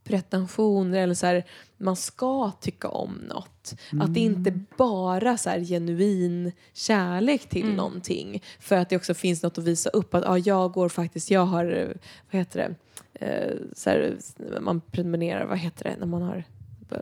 [0.04, 1.44] pretensioner eller så här
[1.76, 3.74] man ska tycka om något.
[4.00, 7.76] Att det inte bara så här genuin kärlek till Mm.
[7.76, 11.30] någonting för att det också finns något att visa upp att ja, jag går faktiskt,
[11.30, 11.94] jag har,
[12.30, 12.74] vad heter
[13.18, 14.16] det, eh, så här,
[14.60, 16.44] man prenumererar, vad heter det när man har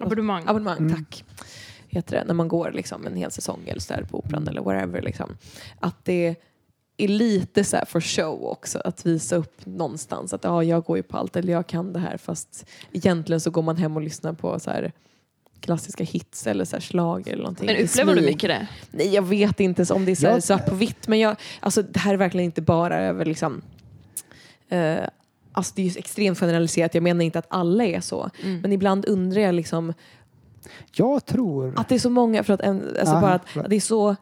[0.00, 0.42] Abonnemang.
[0.46, 0.94] Abonnemang, Mm.
[0.94, 1.24] tack.
[1.88, 4.60] Heter det, när man går liksom en hel säsong eller så där på operan eller
[4.62, 5.02] whatever.
[5.02, 5.36] Liksom.
[5.80, 6.34] Att det
[7.04, 8.80] är lite så här for show också.
[8.84, 11.98] Att visa upp någonstans att ja, jag går ju på allt eller jag kan det
[11.98, 12.16] här.
[12.16, 14.92] Fast egentligen så går man hem och lyssnar på så här
[15.60, 17.66] klassiska hits eller så här schlager eller någonting.
[17.66, 18.66] Men upplever du mycket det?
[18.90, 21.08] Nej, jag vet inte om det är så här Jag- svart på vitt.
[21.08, 23.62] Men jag, alltså, det här är verkligen inte bara över liksom...
[24.68, 24.98] Eh,
[25.52, 26.94] alltså det är ju extremt generaliserat.
[26.94, 28.30] Jag menar inte att alla är så.
[28.42, 28.60] Mm.
[28.60, 29.92] Men ibland undrar jag liksom
[30.92, 31.74] Jag tror...
[31.76, 33.80] att det är så många, för att, en, alltså Ja, bara att, att det är
[33.80, 34.16] så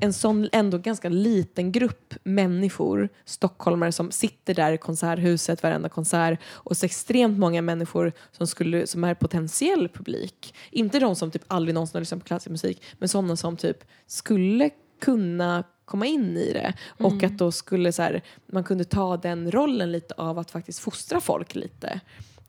[0.00, 6.40] en sån ändå ganska liten grupp människor, stockholmare som sitter där i konserthuset varenda konsert
[6.44, 10.54] och så extremt många människor som, skulle, som är potentiell publik.
[10.70, 13.84] Inte de som typ aldrig någonsin har lyssnat på klassisk musik men sådana som typ
[14.06, 14.70] skulle
[15.00, 17.26] kunna komma in i det och Mm.
[17.26, 21.20] att då skulle så här, man kunde ta den rollen lite av att faktiskt fostra
[21.20, 22.00] folk lite.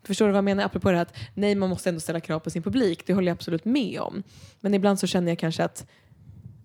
[0.04, 0.64] Förstår du vad jag menar?
[0.64, 3.06] Apropå det här att nej, man måste ändå ställa krav på sin publik.
[3.06, 4.22] Det håller jag absolut med om.
[4.60, 5.86] Men ibland så känner jag kanske att,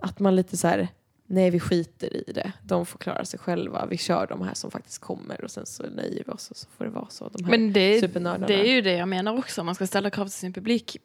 [0.06, 0.88] att man lite så här,
[1.28, 2.52] nej vi skiter i det.
[2.64, 3.86] De får klara sig själva.
[3.86, 6.68] Vi kör de här som faktiskt kommer och sen så nöjer vi oss och så
[6.78, 7.30] får det vara så.
[7.30, 8.48] De här Men det, supernördarna.
[8.48, 9.64] det är ju det jag menar också.
[9.64, 10.98] Man ska ställa krav till sin publik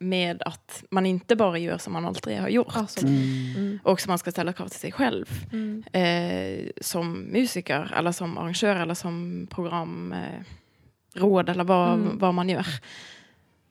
[0.00, 2.76] med att man inte bara gör som man alltid har gjort.
[2.76, 3.78] Alltså, Mm.
[3.82, 5.26] Och så man ska ställa krav till sig själv.
[5.52, 12.18] mm, Eh, som musiker, eller som arrangör, eller som programråd, eh, eller vad, Mm.
[12.18, 12.66] vad man gör.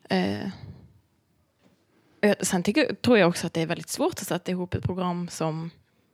[0.10, 0.48] Eh,
[2.42, 5.28] sen tycker, tror jag också att det är väldigt svårt att sätta ihop ett program
[5.32, 5.70] som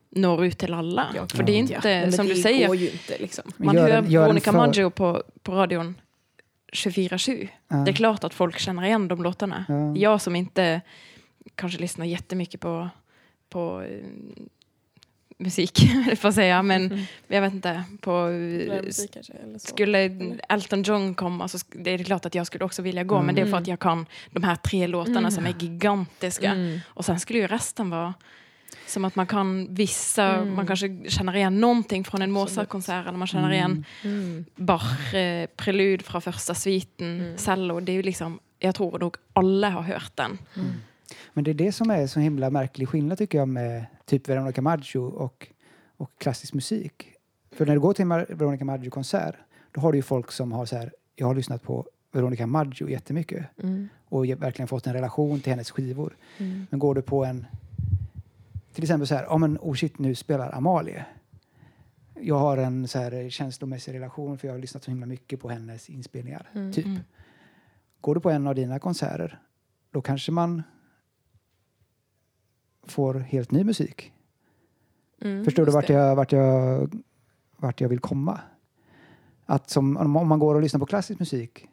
[0.09, 1.07] når ut till alla.
[1.15, 1.59] Ja, För det är ja.
[1.75, 3.51] inte, men som det du säger, går ju inte liksom.
[3.57, 5.95] man Gör hör en- gör Veronica för- Maggio på, på radion
[6.73, 7.47] 24-7.
[7.67, 7.75] Ja.
[7.75, 9.65] Det är klart att folk känner igen de låtarna.
[9.67, 9.95] Ja.
[9.95, 10.81] Jag som inte
[11.55, 12.89] kanske lyssnar jättemycket på,
[13.49, 13.83] på
[15.37, 16.99] musik, får jag säga, men Mm.
[17.27, 17.83] jag vet inte.
[18.01, 18.27] På,
[18.83, 19.67] Musik kanske, eller så.
[19.67, 20.39] skulle Eller?
[20.49, 23.41] Elton John komma så det är klart att jag skulle också vilja gå, men det
[23.41, 23.61] är för Mm.
[23.61, 25.31] att jag kan de här tre låtarna Mm.
[25.31, 26.51] som är gigantiska.
[26.51, 26.79] Mm.
[26.87, 28.13] Och sen skulle ju resten vara
[28.87, 30.55] som att man kan vissa, Mm.
[30.55, 32.31] man kanske känner igen någonting från en.
[32.31, 34.45] Mozart-konsert eller man känner igen Mm.
[34.55, 37.37] Bach, eh, prelud från första sviten, Mm.
[37.37, 37.79] cello.
[37.79, 40.37] Det är ju liksom, jag tror nog alla har hört den.
[40.55, 40.71] Mm.
[41.33, 44.61] Men det är det som är så himla märklig skillnad tycker jag med typ Veronica
[44.61, 45.47] Maggio och,
[45.97, 47.13] och klassisk musik.
[47.51, 49.35] För när du går till en Veronica Maggio-konsert
[49.71, 52.89] då har du ju folk som har så här, jag har lyssnat på Veronica Maggio
[52.89, 53.89] jättemycket Mm.
[54.05, 56.17] och verkligen fått en relation till hennes skivor.
[56.37, 56.67] Mm.
[56.69, 57.45] Men går du på en,
[58.73, 61.05] till exempel så här, ja men oh shit nu spelar Amalie.
[62.19, 65.49] Jag har en så här känslomässig relation för jag har lyssnat så himla mycket på
[65.49, 66.49] hennes inspelningar.
[66.53, 66.73] Mm.
[66.73, 66.85] Typ.
[66.85, 66.99] Mm.
[68.01, 69.39] Går du på en av dina konserter
[69.91, 70.63] då kanske man
[72.87, 74.11] får helt ny musik.
[75.21, 75.45] Mm.
[75.45, 75.93] Förstår du vart det.
[75.93, 76.89] jag, vart, jag,
[77.57, 78.39] vart jag vill komma?
[79.45, 81.67] Att som, om man går och lyssnar på klassisk musik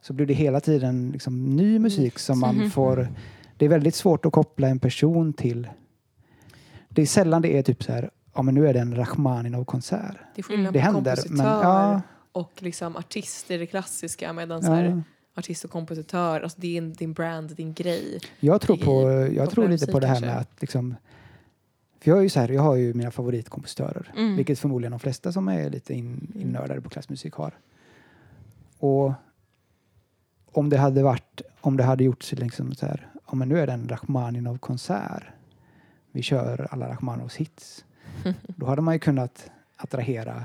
[0.00, 3.08] så blir det hela tiden liksom ny musik som man får...
[3.56, 5.68] Det är väldigt svårt att koppla en person till...
[6.88, 10.16] Det är sällan det är typ så här, ja men nu är det en Rachmaninov-konsert.
[10.34, 12.00] Det är skillnad Det på händer, kompositör men ja,
[12.32, 15.02] och liksom artist i det klassiska medan så här, ja.
[15.34, 18.20] Artist och kompositör, alltså det är din brand, din grej.
[18.40, 20.26] Jag tror, på, jag tror lite på det här kanske.
[20.26, 20.94] med att liksom...
[22.00, 24.12] För jag är ju så här, jag har ju mina favoritkompositörer.
[24.16, 24.36] Mm.
[24.36, 27.52] Vilket förmodligen de flesta som är lite in, innördade på klassmusik har.
[28.78, 29.12] Och
[30.52, 33.66] om det hade varit, om det hade gjorts liksom så här, ja men nu är
[33.66, 35.24] det en Rachmaninov-konsert.
[36.12, 37.84] Vi kör alla Rachmaninovs hits.
[38.46, 40.44] Då hade man ju kunnat attrahera,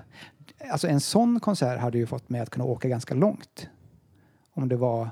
[0.72, 3.70] alltså en sån konsert hade ju fått mig att kunna åka ganska långt.
[4.58, 5.10] Om det var,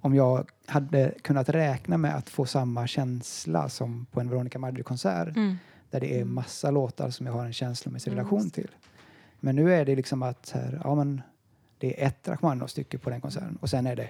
[0.00, 5.36] om jag hade kunnat räkna med att få samma känsla som på en Veronica Maggio-konsert
[5.36, 5.56] Mm.
[5.90, 6.34] där det är Mm.
[6.34, 8.70] massa låtar som jag har en känslomässig Mm, relation till.
[9.40, 11.22] Men nu är det liksom att här, ja, men
[11.78, 14.08] det är ett Rachmaninoff-stycke på den konserten och sen är det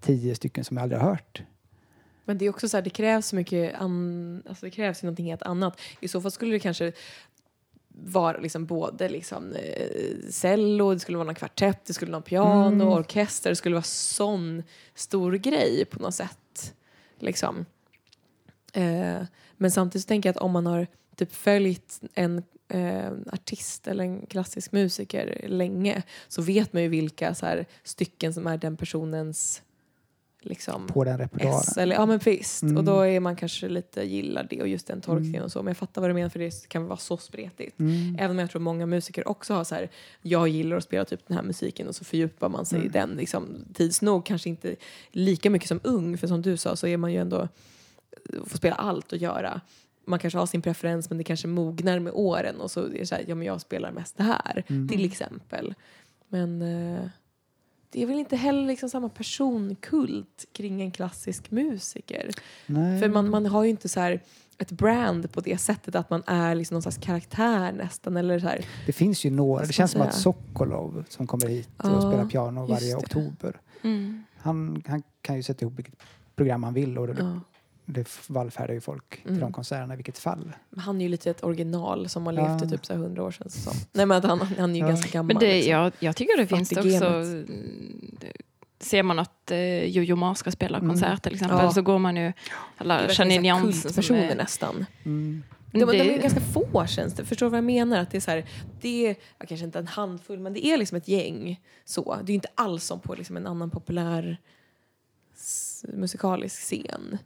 [0.00, 1.42] tio stycken som jag aldrig har hört.
[2.24, 5.06] Men det är också så här, det krävs så mycket, an, alltså det krävs ju
[5.06, 5.80] någonting helt annat.
[6.00, 6.92] I så fall skulle det kanske
[7.94, 12.66] vara liksom både liksom, eh, cello, det skulle vara en kvartett, det skulle vara piano,
[12.84, 12.88] Mm.
[12.88, 14.62] orkester, det skulle vara sån
[14.94, 16.74] stor grej på något sätt.
[17.18, 17.66] Liksom.
[18.72, 19.22] Eh,
[19.56, 20.86] men samtidigt så tänker jag att om man har
[21.16, 27.34] typ följt en eh, artist eller en klassisk musiker länge så vet man ju vilka
[27.34, 29.62] så här, stycken som är den personens
[30.40, 31.90] liksom, På den repertoaren.
[31.90, 32.62] Ja men visst.
[32.62, 32.76] Mm.
[32.76, 35.44] Och då är man kanske lite gillar det och just den tolkningen Mm.
[35.44, 35.58] och så.
[35.62, 37.78] Men jag fattar vad du menar för det kan vara så spretigt.
[37.78, 38.16] Mm.
[38.18, 39.90] Även om jag tror många musiker också har så här,
[40.22, 42.92] jag gillar att spela typ den här musiken och så fördjupar man sig i Mm.
[42.92, 44.24] den liksom, tids nog.
[44.26, 44.76] Kanske inte
[45.10, 47.48] lika mycket som ung, för som du sa så är man ju ändå,
[48.46, 49.60] får spela allt och göra.
[50.04, 53.06] Man kanske har sin preferens men det kanske mognar med åren och så är det
[53.06, 54.88] så här, ja men jag spelar mest det här Mm.
[54.88, 55.74] till exempel.
[56.28, 57.04] Men eh,
[57.90, 62.30] det är väl inte heller liksom samma personkult kring en klassisk musiker.
[62.66, 63.00] Nej.
[63.00, 64.20] För man, man har ju inte så här
[64.58, 68.16] ett brand på det sättet att man är liksom någon slags karaktär nästan.
[68.16, 68.64] Eller så här.
[68.86, 70.14] Det finns ju några, det känns som att?
[70.14, 73.60] Sokolov som kommer hit Ja, och spelar piano varje oktober.
[73.82, 74.24] Mm.
[74.36, 75.94] Han, han kan ju sätta ihop vilket
[76.36, 77.40] program han vill och det, Ja.
[77.92, 79.40] Det vallfärdar ju folk till Mm.
[79.40, 80.52] de konserterna i vilket fall.
[80.70, 82.48] Men Han är ju lite ett original som har Ja.
[82.48, 83.50] levt i typ så här hundra år sedan.
[83.50, 83.70] Så.
[83.92, 84.86] Nej men att han, han är ju Ja.
[84.88, 85.26] ganska gammal.
[85.34, 85.72] Men det, liksom.
[85.72, 87.06] jag, jag tycker det finns Fattig också...
[87.06, 88.32] mm, det-
[88.82, 90.88] Ser man att eh, Jojo Ma ska spela Mm.
[90.90, 91.70] konsert till exempel Ja.
[91.72, 92.22] så går man ju...
[92.22, 92.34] Det
[92.78, 94.36] Eller Janine kultpersoner är...
[94.36, 94.86] nästan.
[95.04, 95.42] Mm.
[95.72, 97.24] De, de det- är ganska få känns det.
[97.24, 97.98] Förstår du vad jag menar?
[97.98, 98.44] Att det är så här,
[98.80, 101.60] det är ja, kanske inte en handfull men det är liksom ett gäng.
[101.84, 102.14] Så.
[102.14, 104.38] Det är ju inte alls som på liksom en annan populär
[105.88, 107.18] musikalisk scen.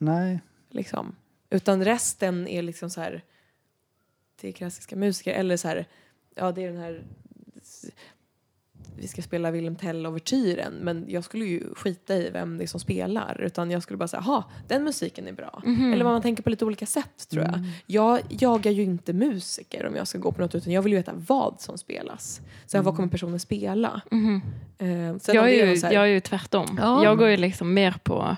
[0.00, 0.40] Nej.
[0.70, 1.16] Liksom.
[1.50, 3.24] Utan resten är liksom så här
[4.40, 5.86] det är klassiska musiker eller så här
[6.34, 7.04] ja det är den här
[9.00, 12.80] vi ska spela Wilhelm Tell-ouvertyren men jag skulle ju skita i vem det är som
[12.80, 15.62] spelar utan jag skulle bara säga, ha den musiken är bra.
[15.64, 15.92] Mhm.
[15.92, 17.54] Eller man tänker på lite olika sätt tror jag.
[17.54, 17.70] Mm.
[17.86, 20.98] Jag jagar ju inte musiker om jag ska gå på något utan jag vill ju
[20.98, 22.40] veta vad som spelas.
[22.66, 24.00] Så här, vad kommer personen spela?
[24.10, 24.42] Mhm.
[24.78, 26.78] Eh, sen Jag, är ju, här- jag är ju tvärtom.
[26.80, 27.04] Ja.
[27.04, 28.36] Jag går ju liksom mer på...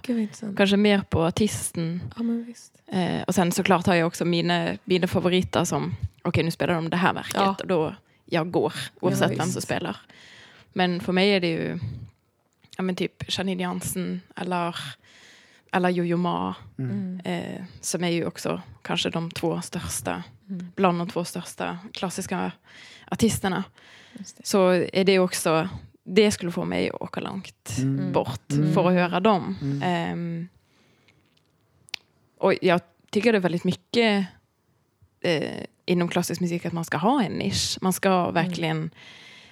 [0.57, 2.01] Kanske mer på artisten.
[2.17, 2.99] Ja.
[2.99, 5.95] Eh, och sen såklart har jag också mina, mina favoriter som...
[6.23, 7.35] Okej, nu spelar de det här verket.
[7.35, 7.57] Ja.
[7.61, 7.95] Och då
[8.25, 9.53] jag går, oavsett vem visst.
[9.53, 9.97] som spelar.
[10.73, 11.79] Men för mig är det ju
[12.77, 14.77] ja, men typ Janine Jansen eller,
[15.73, 16.55] eller Jojo Ma.
[16.79, 16.91] Mm.
[16.91, 17.21] Mm.
[17.25, 20.67] Eh, som är ju också kanske de två största, Mm.
[20.77, 22.53] bland de två största klassiska
[23.11, 23.65] artisterna.
[24.45, 25.69] Så är det också,
[26.05, 28.13] det skulle få mig att åka långt Mm.
[28.13, 28.75] bort Mm.
[28.75, 29.57] för att höra dem.
[29.63, 29.83] Mm.
[29.83, 30.49] Ehm,
[32.39, 34.27] och jag tycker det är väldigt mycket
[35.21, 37.79] eh, inom klassisk musik att man ska ha en nisch.
[37.81, 38.91] Man ska verkligen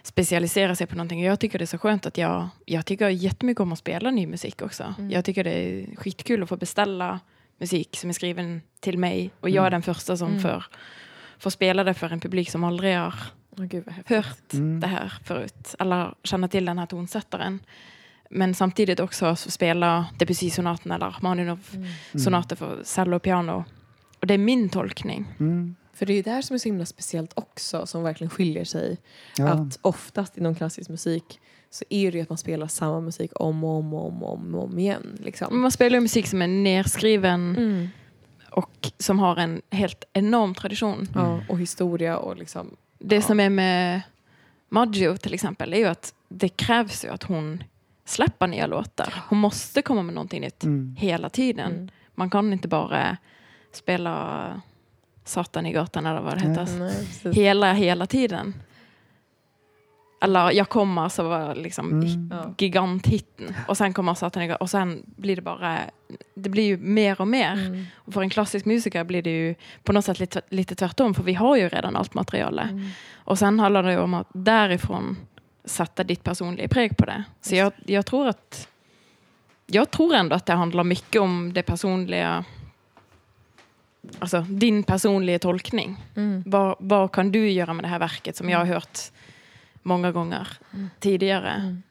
[0.02, 1.18] specialisera sig på någonting.
[1.20, 4.10] Och Jag tycker det är så skönt att jag, jag tycker jättemycket om att spela
[4.10, 4.94] ny musik också.
[4.98, 5.10] Mm.
[5.10, 7.20] Jag tycker det är skitkul att få beställa
[7.58, 9.30] musik som är skriven till mig.
[9.40, 9.72] Och jag är Mm.
[9.72, 10.40] den första som Mm.
[10.42, 10.64] får,
[11.38, 13.14] får spela det för en publik som aldrig har
[13.58, 14.80] Åh, gud hört Mm.
[14.80, 15.74] det här förut.
[15.78, 17.58] Eller känner till den här tonsättaren.
[18.30, 23.64] Men samtidigt också så spela Debussy-sonaten eller Rachmaninoff-sonater för cello och piano.
[24.20, 25.24] Och det är min tolkning.
[25.40, 25.76] Mm.
[26.00, 28.64] För det är ju det här som är så himla speciellt också som verkligen skiljer
[28.64, 28.98] sig.
[29.36, 29.48] Ja.
[29.48, 31.40] Att oftast inom klassisk musik
[31.70, 34.32] så är det ju att man spelar samma musik om och om och om, och
[34.34, 35.18] om, och om igen.
[35.20, 35.60] Liksom.
[35.60, 37.88] Man spelar ju musik som är nerskriven Mm.
[38.50, 41.08] och som har en helt enorm tradition.
[41.14, 42.76] Ja, och historia och liksom...
[42.98, 43.22] Det Ja.
[43.22, 44.00] som är med
[44.68, 47.62] Maggio till exempel är ju att det krävs ju att hon
[48.04, 49.14] släpper nya låtar.
[49.28, 50.96] Hon måste komma med någonting nytt Mm.
[50.98, 51.72] hela tiden.
[51.72, 51.88] Mm.
[52.14, 53.16] Man kan inte bara
[53.72, 54.62] spela
[55.30, 56.48] Satan i gatan eller vad det.
[56.48, 57.36] Nej, precis.
[57.36, 58.54] Hela, hela tiden.
[60.22, 62.54] Eller Jag kommer så var liksom Mm.
[62.58, 63.54] Giganthitten.
[63.68, 64.62] Och sen kommer Satan igår.
[64.62, 65.78] Och sen blir det bara,
[66.34, 67.52] det blir ju mer och mer.
[67.52, 67.84] Mm.
[67.94, 71.14] Och för en klassisk musiker blir det ju på något sätt lite, lite tvärtom.
[71.14, 72.70] För vi har ju redan allt materialet.
[72.70, 72.88] Mm.
[73.14, 75.16] Och sen handlar det ju om att därifrån
[75.64, 77.24] sätta ditt personliga präg på det.
[77.40, 78.68] Så jag, jag tror att
[79.66, 82.44] jag tror ändå att det handlar mycket om det personliga
[84.18, 85.96] Alltså din personliga tolkning.
[86.16, 86.42] Mm.
[86.46, 88.98] Vad, vad kan du göra med det här verket som jag har hört
[89.82, 90.90] många gånger Mm.
[91.00, 91.50] tidigare?
[91.50, 91.82] Mm.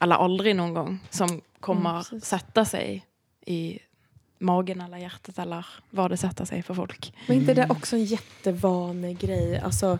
[0.00, 0.98] Eller aldrig någon gång.
[1.10, 3.06] Som kommer Mm, sätta sig
[3.46, 3.78] i
[4.38, 7.14] magen eller hjärtat eller vad det sätter sig för folk.
[7.28, 9.58] Men inte det också en jättevanlig grej?
[9.58, 9.98] Alltså,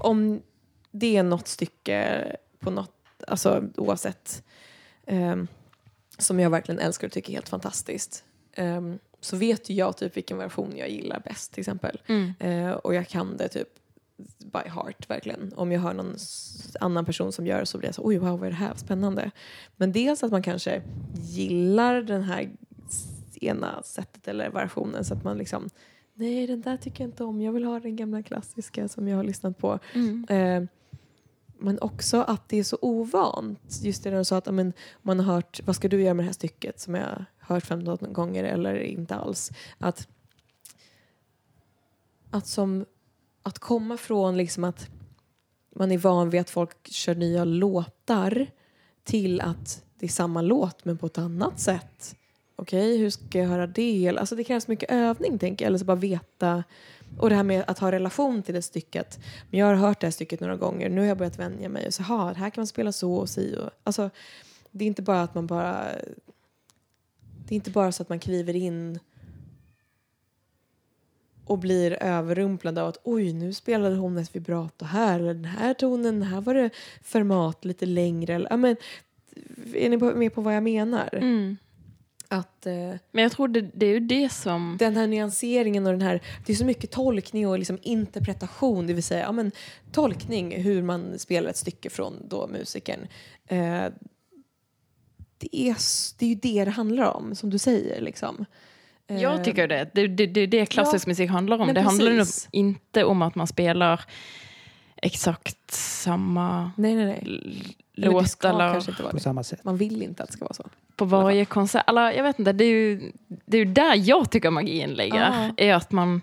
[0.00, 0.42] om
[0.90, 2.24] det är något stycke
[2.60, 2.92] på något,
[3.26, 4.42] alltså oavsett,
[5.06, 5.48] ehm,
[6.18, 8.24] som jag verkligen älskar och tycker är helt fantastiskt,
[8.54, 12.02] ehm, så vet ju jag typ vilken version jag gillar bäst till exempel.
[12.38, 13.68] Eh, och jag kan det typ
[14.38, 15.52] by heart verkligen.
[15.56, 16.16] Om jag hör någon
[16.80, 18.74] annan person som gör det så blir jag så oj wow vad är det här,
[18.74, 19.30] spännande.
[19.76, 20.82] Men dels att man kanske
[21.14, 22.50] gillar den här
[23.40, 25.68] ena sättet eller versionen så att man liksom
[26.14, 29.16] nej den där tycker jag inte om, jag vill ha den gamla klassiska som jag
[29.16, 29.78] har lyssnat på.
[29.94, 30.26] Mm.
[30.28, 30.68] Eh,
[31.58, 33.80] men också att det är så ovant.
[33.82, 36.24] Just det du sa att ja, men, man har hört, vad ska du göra med
[36.24, 39.50] det här stycket som jag hört 15 gånger eller inte alls.
[39.78, 40.08] Att,
[42.30, 42.86] att, som,
[43.42, 44.88] att komma från liksom att
[45.74, 48.46] man är van vid att folk kör nya låtar
[49.04, 52.16] till att det är samma låt men på ett annat sätt.
[52.56, 54.14] Okej, okay, hur ska jag höra det?
[54.18, 55.66] Alltså det krävs mycket övning tänker jag.
[55.66, 56.64] Eller så bara veta.
[57.18, 59.18] Och det här med att ha relation till det stycket.
[59.50, 60.88] Men jag har hört det här stycket några gånger.
[60.88, 61.86] Nu har jag börjat vänja mig.
[61.86, 63.56] Och så, här kan man spela så och si.
[63.56, 64.10] Och, alltså,
[64.70, 65.86] det är inte bara att man bara...
[67.48, 68.98] Det är inte bara så att man kliver in
[71.44, 75.20] och blir överrumplad av att oj, nu spelade hon ett vibrato här.
[75.20, 76.70] Eller den här tonen, här var det
[77.02, 78.34] format lite längre.
[78.34, 78.76] Eller, men,
[79.74, 81.08] är ni på- med på vad jag menar?
[81.14, 81.56] Mm.
[82.28, 82.66] Att...
[82.66, 84.76] Eh, Men jag tror det, det är ju det som...
[84.78, 88.92] den här nyanseringen och den här, det är så mycket tolkning och liksom interpretation, det
[88.92, 89.52] vill säga ja, men,
[89.92, 93.06] tolkning hur man spelar ett stycke från då musikern.
[93.46, 93.84] Eh,
[95.38, 95.76] det, är,
[96.18, 98.00] det är ju det det handlar om, som du säger.
[98.00, 98.44] Liksom.
[99.06, 99.90] Eh, Jag tycker det.
[99.94, 101.74] Det är det, det, det klassisk musik handlar om.
[101.74, 102.48] Det handlar precis.
[102.52, 104.04] inte om att man spelar
[104.96, 107.22] exakt samma Nej, nej, nej.
[107.26, 107.62] l-
[107.96, 109.22] Eller det låt ska eller kanske inte vara på det.
[109.22, 109.64] samma sätt.
[109.64, 110.68] Man vill inte att det ska vara så.
[110.96, 111.84] på varje konsert.
[111.86, 113.12] Eller, jag vet inte, det är, ju,
[113.46, 115.18] det är ju där jag tycker magin ligger.
[115.56, 115.64] Ja.
[115.66, 116.20] Är att man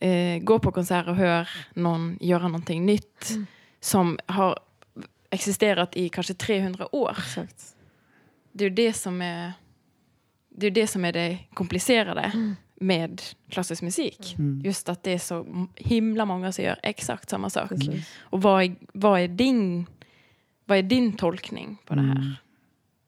[0.00, 3.46] eh, går på konsert och hör någon göra någonting nytt Mm.
[3.80, 4.58] som har
[5.30, 7.16] existerat i kanske 300 år.
[7.18, 7.64] Exakt.
[8.52, 9.52] Det är det som är
[10.48, 12.56] det, är det, som är det komplicerade Mm.
[12.74, 14.34] med klassisk musik.
[14.38, 14.62] Mm.
[14.64, 17.68] Just att det är så himla många som gör exakt samma sak.
[17.68, 18.10] Precis.
[18.18, 19.86] Och vad är, vad, är din,
[20.64, 22.16] vad är din tolkning på det här?
[22.16, 22.32] Mm.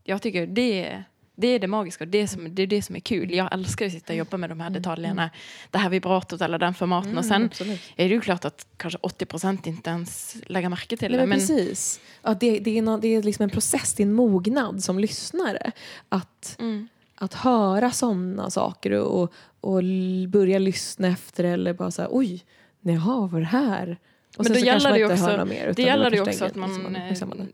[0.04, 1.04] Jag tycker det är
[1.36, 3.34] det, är det magiska, det är, som, det är det som är kul.
[3.34, 5.30] Jag älskar att sitta och jobba med de här detaljerna.
[5.70, 7.18] Det här vibratot eller den formaten.
[7.18, 7.80] och sen Mm, absolut.
[7.96, 11.26] är det ju klart att kanske 80 procent inte ens lägger märke till det.
[11.26, 12.00] men precis.
[12.22, 14.98] Ja, det, det, är nå- det är liksom en process, det är en mognad som
[14.98, 15.70] lyssnare.
[16.08, 16.88] Att, Mm.
[17.14, 19.82] att höra sådana saker och, och, och
[20.28, 22.44] börja lyssna efter eller bara så här, oj,
[22.80, 23.96] jaha, var det här?
[24.36, 25.62] Och Men då gäller man det inte också- mer.
[25.62, 27.46] utan Det gäller första också att man uppmärksammade.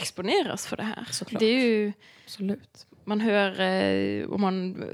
[0.00, 1.06] Exponeras för det här.
[1.10, 1.40] Såklart.
[1.40, 1.92] Det är ju,
[2.24, 2.86] Absolut.
[3.04, 4.84] man hör, eh, om man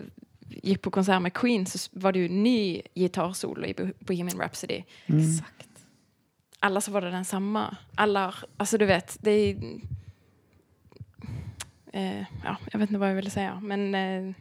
[0.49, 4.83] gick på konsert med Queen så var det ju ny gitarrsolo i Bo- Bohemian Rhapsody.
[5.07, 5.31] Mm.
[5.31, 5.69] Exakt.
[6.61, 7.77] Alla så var det den samma.
[7.95, 9.57] Alla, alltså du vet, det är...
[11.93, 13.95] Eh, ja, jag vet inte vad jag ville säga, men...
[13.95, 14.35] Eh,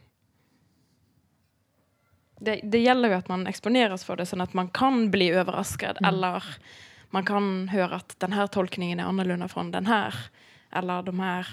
[2.40, 5.96] det, det gäller ju att man exponeras för det så att man kan bli överraskad.
[6.00, 6.14] Mm.
[6.14, 6.44] Eller
[7.10, 10.14] man kan höra att den här tolkningen är annorlunda från den här.
[10.78, 11.46] Eller de här,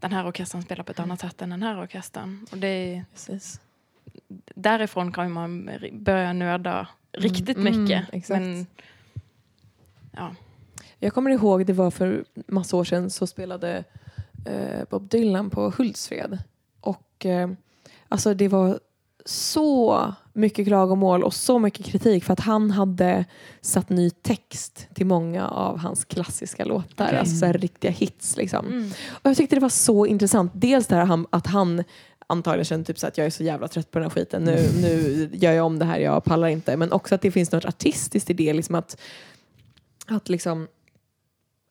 [0.00, 2.46] den här orkestern spelar på ett annat sätt än den här orkestern.
[2.52, 3.60] Och det, Precis.
[4.54, 8.04] därifrån kan man börja nöda riktigt Mm, mycket.
[8.12, 8.40] exakt.
[8.40, 8.66] Men,
[10.12, 10.34] ja.
[10.98, 13.84] Jag kommer ihåg, det var för massa år sedan så spelade
[14.46, 16.38] eh, Bob Dylan på Hultsfred.
[16.80, 17.50] Och eh,
[18.08, 18.80] alltså det var
[19.24, 23.24] så mycket klagomål och så mycket kritik för att han hade
[23.60, 27.06] satt ny text till många av hans klassiska låtar.
[27.06, 27.18] Okej.
[27.18, 28.66] Alltså riktiga hits liksom.
[28.66, 28.90] Mm.
[29.10, 30.52] Och jag tyckte det var så intressant.
[30.54, 31.84] Dels det här att han
[32.26, 34.44] antagligen kände typ så att jag är så jävla trött på den här skiten.
[34.44, 36.76] Nu, nu gör jag om det här, jag pallar inte.
[36.76, 38.52] Men också att det finns något artistiskt i det.
[38.52, 39.00] Liksom att,
[40.06, 40.68] att liksom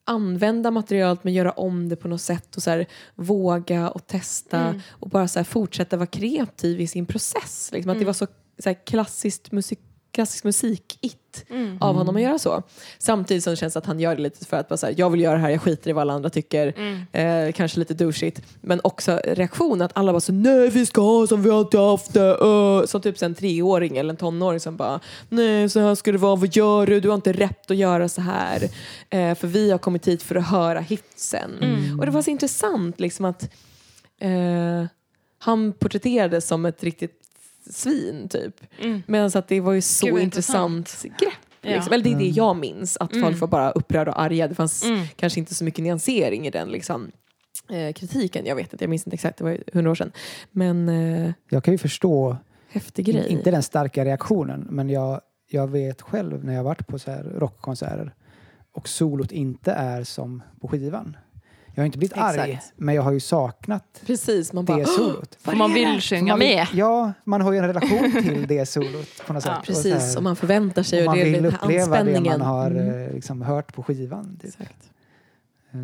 [0.05, 2.85] använda materialet men göra om det på något sätt och så här,
[3.15, 4.81] våga och testa Mm.
[4.89, 7.69] och bara så här, fortsätta vara kreativ i sin process.
[7.73, 8.05] Liksom, att det Mm.
[8.05, 8.27] var så,
[8.59, 9.79] så här, klassiskt musik,
[10.11, 11.17] klassisk musik-it
[11.49, 11.77] Mm.
[11.81, 12.63] av honom att göra så.
[12.97, 15.09] Samtidigt som det känns att han gör det lite för att bara så här, jag
[15.09, 16.73] vill göra det här, jag skiter i vad alla andra tycker.
[16.77, 17.47] Mm.
[17.47, 18.41] Eh, kanske lite douchigt.
[18.61, 22.13] Men också reaktionen att alla bara så nej vi ska ha som vi alltid haft
[22.13, 22.37] det.
[22.43, 22.85] Uh.
[22.85, 26.35] Som typ en treåring eller en tonåring som bara nej så här ska det vara,
[26.35, 26.99] vad gör du?
[26.99, 28.63] Du har inte rätt att göra så här.
[29.09, 31.51] Eh, för vi har kommit hit för att höra hitsen.
[31.61, 31.99] Mm.
[31.99, 33.43] Och det var så intressant liksom att
[34.19, 34.85] eh,
[35.39, 37.19] han porträtterades som ett riktigt
[37.69, 38.55] svin typ.
[38.79, 39.01] Mm.
[39.07, 41.33] Medan att det var ju så Gud, vad intressant grepp.
[41.61, 41.69] Ja.
[41.69, 41.93] Liksom.
[41.93, 43.23] Eller det är det jag minns, att Mm.
[43.23, 44.47] folk var bara upprörda och arga.
[44.47, 45.05] Det fanns Mm.
[45.15, 47.11] kanske inte så mycket nyansering i den liksom,
[47.69, 48.45] eh, kritiken.
[48.45, 50.11] Jag vet inte, jag minns inte exakt, det var hundra år sedan.
[50.51, 52.37] Men eh, Jag kan ju förstå,
[52.69, 53.27] häftig grej.
[53.29, 57.23] inte den starka reaktionen, men jag, jag vet själv när jag varit på så här
[57.23, 58.13] rockkonserter
[58.71, 61.17] och solot inte är som på skivan.
[61.75, 62.73] Jag har inte blivit arg, Exakt.
[62.75, 65.35] men jag har ju saknat Precis, man bara det solot.
[65.41, 66.67] För man vill sjunga man vill- med.
[66.73, 69.59] Ja, man har ju en relation till det solot på något Ja, sätt.
[69.59, 71.85] Och Precis, här- och man förväntar sig och och det är vill den här uppleva
[71.85, 72.39] det anspänningen.
[72.39, 73.07] man har Mm.
[73.07, 74.39] eh, liksom, hört på skivan.
[74.41, 74.49] Typ.
[74.61, 74.89] Exakt.
[75.71, 75.79] Eh,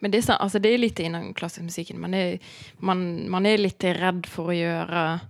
[0.00, 2.00] Men det är, så, alltså det är lite inom klassisk musiken.
[2.00, 2.38] Man är,
[2.76, 5.20] man, man är lite rädd för att göra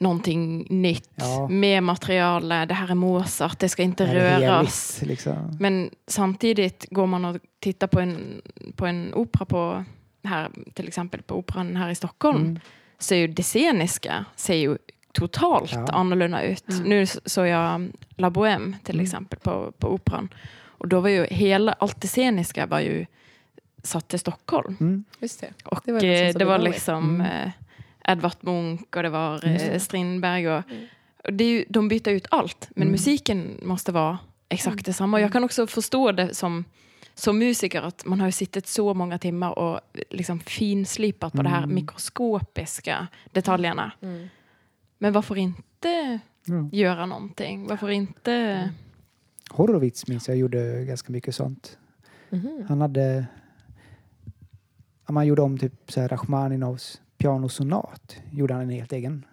[0.00, 1.48] någonting nytt Ja.
[1.48, 2.68] med materialet.
[2.68, 4.98] Det här är Mozart, det ska inte det röras.
[5.00, 5.56] heligt, liksom.
[5.60, 8.42] Men samtidigt går man och tittar på en,
[8.76, 9.84] på en opera på
[10.24, 12.60] här, till exempel på operan här i Stockholm Mm.
[12.98, 14.78] så är ju det sceniska ser ju
[15.12, 15.86] totalt Ja.
[15.86, 16.68] annorlunda ut.
[16.68, 16.82] Mm.
[16.82, 19.04] Nu såg jag La Bohème till Mm.
[19.04, 20.28] exempel på, på operan
[20.62, 23.06] och då var ju hela, allt det sceniska var ju
[23.82, 24.76] satt till Stockholm.
[24.80, 25.04] Mm.
[25.20, 25.50] Just det.
[25.64, 27.20] Och Det var var, det som det var liksom Mm.
[27.26, 27.50] eh,
[28.12, 29.78] Edvard Munch och det var eh.
[29.78, 30.84] Strindberg och, Mm.
[31.24, 32.92] och det är ju, de byter ut allt men Mm.
[32.92, 35.16] musiken måste vara exakt detsamma.
[35.16, 36.64] Och jag kan också förstå det som,
[37.14, 39.80] som musiker att man har ju suttit så många timmar och
[40.10, 41.74] liksom finslipat på de här Mm.
[41.74, 43.92] mikroskopiska detaljerna.
[44.02, 44.28] Mm.
[44.98, 46.68] Men varför inte Ja.
[46.72, 47.66] göra någonting?
[47.66, 48.70] Varför inte...
[49.50, 51.78] Horowitz minns jag gjorde ganska mycket sånt.
[52.30, 52.64] Mhm.
[52.68, 53.26] Han hade...
[55.08, 58.16] Man gjorde om typ så här Rachmaninovs pianosonat.
[58.30, 59.24] Gjorde han en helt egen.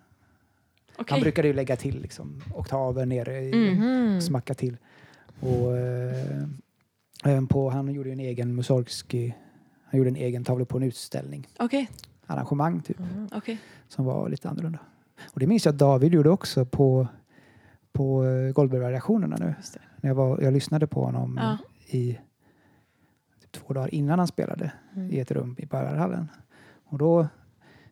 [0.97, 1.05] Okej.
[1.09, 3.73] Han brukade ju lägga till liksom, oktaver nere i, Mm.
[4.09, 4.21] Mhm.
[4.21, 4.77] smacka till.
[5.39, 6.47] Och eh,
[7.23, 9.31] även på, han gjorde en egen Mussorgsky,
[9.85, 11.47] han gjorde en egen tavla på en utställning.
[11.59, 11.89] Okej,
[12.25, 13.29] Arrangemang typ, Mhm.
[13.35, 13.57] okej.
[13.87, 14.79] som var lite annorlunda.
[15.33, 17.07] Och det minns jag att David gjorde också på,
[17.91, 19.55] på eh, Goldberg-variationerna nu.
[20.01, 21.57] När jag, var, jag lyssnade på honom Ja.
[21.97, 22.19] i
[23.41, 25.11] typ två dagar innan han spelade Mm.
[25.11, 26.27] i ett rum i Börjarhallen.
[26.85, 27.27] Och då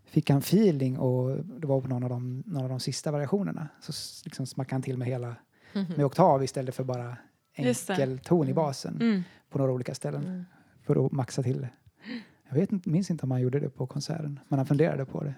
[0.06, 3.68] fick han feeling och det var på någon av de, någon av de sista variationerna.
[3.82, 3.94] Så
[4.26, 5.36] liksom smackade han till med hela
[5.74, 5.86] Mhm.
[5.98, 7.18] med oktav istället för bara
[7.54, 8.56] enkel ton i Mm.
[8.56, 9.24] basen Mm.
[9.50, 10.46] på några olika ställen Mm.
[10.82, 11.70] för att maxa till det.
[12.50, 15.24] Jag vet, inte- minns inte om han gjorde det på konserten, men han funderade på
[15.24, 15.34] det.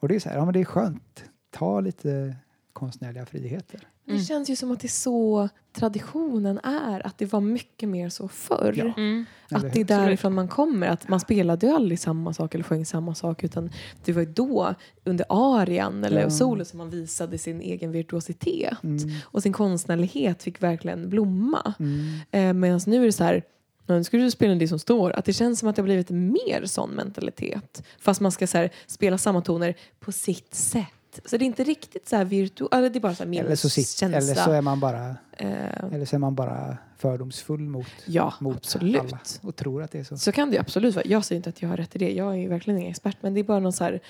[0.00, 1.24] Och det är så här, ja men det är skönt.
[1.50, 2.36] Ta lite
[2.72, 3.80] konstnärliga friheter.
[4.04, 4.24] Det Mm.
[4.24, 8.28] känns ju som att det är så traditionen är, att det var mycket mer så
[8.28, 8.74] förr.
[8.76, 8.84] Ja.
[8.96, 9.24] Mm.
[9.50, 10.86] Att det är därifrån man kommer.
[10.88, 13.44] Att man spelade ju aldrig samma sak eller sjöng samma sak.
[13.44, 13.70] Utan
[14.04, 16.30] det var ju då, under arian eller Ja.
[16.30, 18.82] solo, som man visade sin egen virtuositet.
[18.82, 21.74] Mm, Och sin konstnärlighet fick verkligen blomma.
[21.78, 22.00] mm,
[22.30, 23.42] Eh, Medan nu är det så här,
[23.86, 25.10] "Ja, nu ska du spela det som står.
[25.12, 27.82] Att det känns som att det har blivit mer sån mentalitet.
[28.00, 30.86] Fast man ska så här, spela samma toner på sitt sätt.
[31.24, 33.56] Så det är inte riktigt så här virtuost, eller det är bara så här eller,
[33.56, 37.86] så sitt, eller så är man bara Eh, eller så är man bara fördomsfull mot,
[38.06, 39.00] ja, mot absolut.
[39.00, 40.16] alla och tror att det är så.
[40.18, 41.06] Så kan det ju absolut vara.
[41.08, 42.12] Jag säger inte att jag har rätt i det.
[42.12, 43.16] Jag är ju verkligen ingen expert.
[43.20, 44.00] Men det är bara någon så här,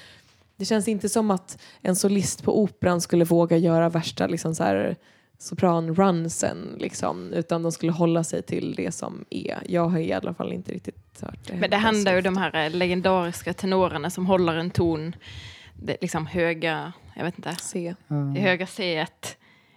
[0.57, 4.63] det känns inte som att en solist på operan skulle våga göra värsta liksom så
[4.63, 4.97] här
[5.39, 6.77] sopran-runsen.
[6.79, 9.59] Liksom, utan de skulle hålla sig till det som är.
[9.67, 11.55] Jag har i alla fall inte riktigt hört det.
[11.55, 15.15] Men det händer så ju de här eh, legendariska tenorerna som håller en ton,
[15.83, 18.15] det, liksom höga, jag vet inte, Se, Ja.
[18.17, 19.07] det höga C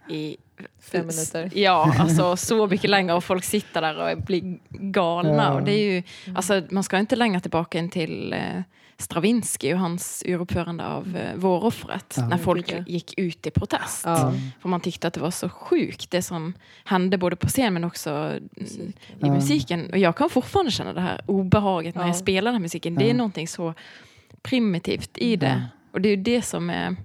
[0.10, 0.38] i
[0.80, 1.51] fem minuter.
[1.56, 5.43] Ja, alltså så mycket längre och folk sitter där och blir galna.
[5.43, 5.54] Ja.
[5.54, 6.36] Och det är ju, Mm.
[6.38, 8.62] alltså, man ska inte längre tillbaka än till eh,
[8.97, 12.28] Stravinsky och hans uruppförande av eh, Våroffret Ja.
[12.28, 14.01] när folk gick ut i protest.
[14.06, 14.22] Ja.
[14.30, 14.39] Mm.
[14.62, 16.54] För man tyckte att det var så sjukt det som
[16.86, 18.88] hände både på scen men också mm, Musiken.
[18.89, 19.34] i Ja.
[19.34, 19.89] musiken.
[19.91, 22.08] Och jag kan fortfarande känna det här obehaget när Ja.
[22.08, 22.95] jag spelar den här musiken.
[22.95, 23.74] Det är någonting så
[24.41, 25.64] primitivt i det.
[25.94, 26.96] Och det är ju det som är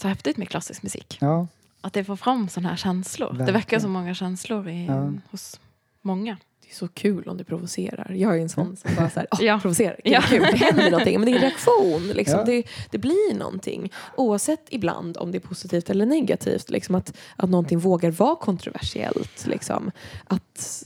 [0.00, 1.18] så häftigt med klassisk musik.
[1.20, 1.46] Ja,
[1.80, 3.26] Att det får fram sådana här känslor.
[3.32, 3.54] Det Verkligen.
[3.60, 5.12] väcker så många känslor i, Ja.
[5.30, 5.60] hos
[6.02, 6.36] många.
[6.62, 8.12] Det är så kul om det provocerar.
[8.12, 9.58] Jag är en sån som bara så här, oh, Ja.
[9.62, 10.00] provocerar.
[10.04, 10.20] Gud, Ja.
[10.22, 10.40] kul.
[10.52, 11.20] Det händer någonting.
[11.20, 12.02] Men det är en reaktion.
[12.14, 12.38] Liksom.
[12.38, 12.44] Ja.
[12.44, 13.92] Det, det blir någonting.
[14.16, 16.70] Oavsett ibland om det är positivt eller negativt.
[16.70, 19.46] Liksom, att, att någonting vågar vara kontroversiellt.
[19.46, 19.90] Liksom.
[20.24, 20.84] Att,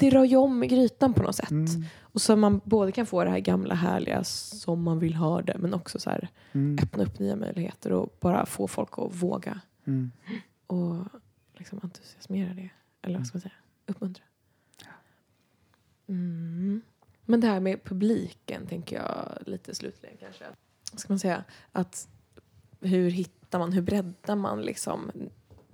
[0.00, 1.50] det rör ju om i grytan på något sätt.
[1.50, 1.84] mm.
[2.12, 5.58] Och så man både kan få det här gamla härliga som man vill ha det
[5.58, 6.78] men också så här, Mm.
[6.82, 10.10] öppna upp nya möjligheter och bara få folk att våga Mm.
[10.66, 11.04] och
[11.54, 12.70] liksom entusiasmera det.
[13.02, 13.54] Eller vad ska man säga?
[13.86, 14.24] Uppmuntra.
[16.08, 16.82] Mm.
[17.24, 20.44] Men det här med publiken tänker jag lite slutligen kanske.
[20.92, 21.44] Vad ska man säga?
[21.72, 22.08] Att
[22.80, 25.10] hur hittar man, hur breddar man liksom?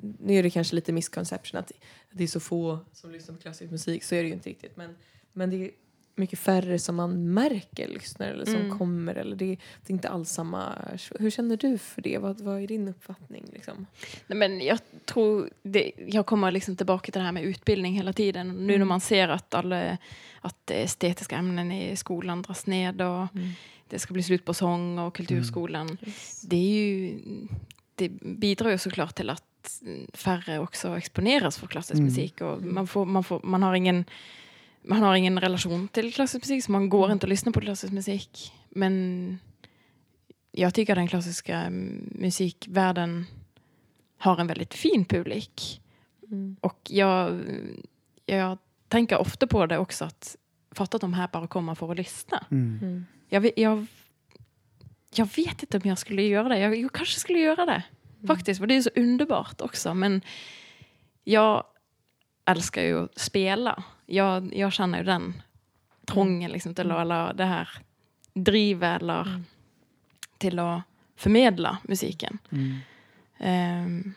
[0.00, 1.72] Nu är det kanske lite misconception att
[2.12, 4.76] det är så få som lyssnar på klassisk musik, så är det ju inte riktigt.
[4.76, 4.96] Men,
[5.32, 5.70] men det
[6.18, 8.78] mycket färre som man märker lyssnar eller som Mm.
[8.78, 9.14] kommer.
[9.14, 10.72] Eller det, det är inte alls samma.
[11.18, 12.18] Hur känner du för det?
[12.18, 13.44] Vad, vad är din uppfattning?
[13.52, 13.86] Liksom?
[14.26, 18.12] Nej, men jag tror det, jag kommer liksom tillbaka till det här med utbildning hela
[18.12, 18.48] tiden.
[18.48, 18.88] Nu när Mm.
[18.88, 19.98] man ser att, alla,
[20.40, 23.26] att estetiska ämnen i skolan dras ned och
[23.88, 25.98] det ska bli slut på sång och kulturskolan.
[26.42, 27.18] Det, är ju,
[27.94, 29.42] det bidrar ju såklart till att
[30.12, 32.04] färre också exponeras för klassisk Mm.
[32.04, 32.40] musik.
[32.40, 34.04] Och man, får, man, får, man, har ingen,
[34.82, 37.92] man har ingen relation till klassisk musik så man går inte och lyssnar på klassisk
[37.92, 38.52] musik.
[38.68, 39.38] Men
[40.52, 43.26] jag tycker den klassiska mm, musikvärlden
[44.18, 45.80] har en väldigt fin publik.
[46.30, 46.56] Mm.
[46.60, 47.40] Och jag,
[48.26, 48.58] jag
[48.88, 50.36] tänker ofta på det också att
[50.70, 52.46] fatta att de här bara kommer för att lyssna.
[52.50, 52.78] Mm.
[52.82, 53.06] Mm.
[53.28, 53.86] Jag, vet- jag,
[55.14, 56.58] jag vet inte om jag skulle göra det.
[56.58, 57.82] Jag, jag kanske skulle göra det.
[58.26, 59.94] Faktiskt, för det är så underbart också.
[59.94, 60.22] Men
[61.24, 61.64] jag
[62.44, 63.82] älskar ju att spela.
[64.10, 65.42] Jag, jag känner ju den
[66.06, 67.68] trången liksom, till att, eller det här
[68.34, 69.44] drivet eller Mm.
[70.38, 70.82] till att
[71.16, 72.38] förmedla musiken.
[72.52, 72.76] Mm.
[73.38, 74.12] Ehm,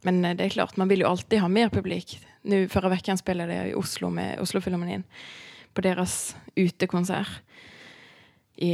[0.00, 2.26] men eh, det är klart, man vill ju alltid ha mer publik.
[2.42, 5.02] Nu förra veckan spelade jag i Oslo med Oslofilharmonin
[5.72, 7.28] på deras utekonsert
[8.56, 8.72] i,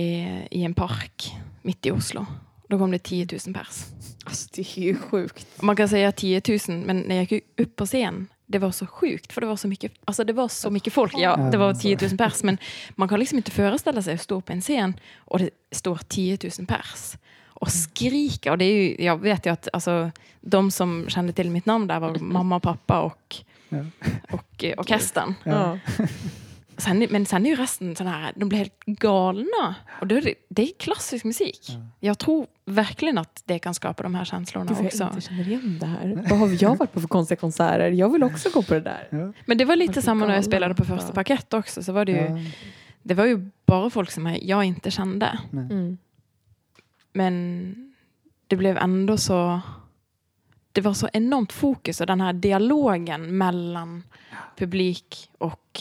[0.51, 2.27] i en park mitt i Oslo.
[2.69, 3.85] Då kom det 10 000 pers.
[4.25, 5.63] Alltså det är ju sjukt.
[5.63, 8.87] Man kan säga 10 000, men när jag gick upp på scen, det var så
[8.87, 11.13] sjukt, för det var så mycket, alltså det var så mycket folk.
[11.17, 12.59] Ja, det var 10 000 pers, men
[12.91, 16.39] man kan liksom inte föreställa sig att stå på en scen och det står 10
[16.59, 18.53] 000 pers och skrika.
[18.53, 21.87] Och det är ju, jag vet ju att alltså, de som kände till mitt namn
[21.87, 23.37] där var mamma och pappa och,
[23.69, 23.85] Ja.
[24.31, 25.35] och eh, orkestern.
[25.45, 25.79] Ja.
[26.79, 29.75] Sen, men sen är ju resten sån här, de blir helt galna.
[30.01, 31.61] Och då är det, det är klassisk musik.
[31.69, 31.75] Ja.
[32.01, 34.99] Jag tror verkligen att det kan skapa de här känslorna Gud, också.
[35.05, 36.25] jag inte känner igen det här.
[36.31, 37.91] Vad har jag varit på för konstiga konserter?
[37.91, 39.09] Jag vill också gå på det där.
[39.11, 39.33] Ja.
[39.47, 41.83] Men det var lite samma när jag spelade på första parkett också.
[41.83, 42.51] Så var det, ju, Ja.
[43.03, 45.39] det var ju bara folk som jag- jag inte kände.
[45.53, 45.99] Mm.
[47.13, 47.95] Men
[48.47, 49.61] det blev ändå så...
[50.73, 54.03] Det var så enormt fokus och den här dialogen mellan
[54.57, 55.81] publik och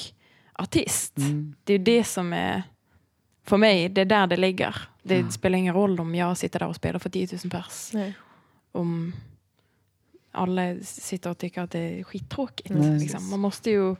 [0.57, 1.17] artist.
[1.17, 1.55] Mm.
[1.63, 2.63] Det är ju det som är...
[3.43, 4.75] För mig, det är där det ligger.
[5.03, 5.31] Det Mm.
[5.31, 7.89] spelar ingen roll om jag sitter där och spelar för 10 000 pers.
[7.93, 8.13] Nej.
[8.71, 9.13] Om
[10.31, 12.69] alla sitter och tycker att det är skittråkigt.
[12.69, 12.99] Nej.
[12.99, 13.29] Liksom.
[13.29, 13.95] Man måste ju...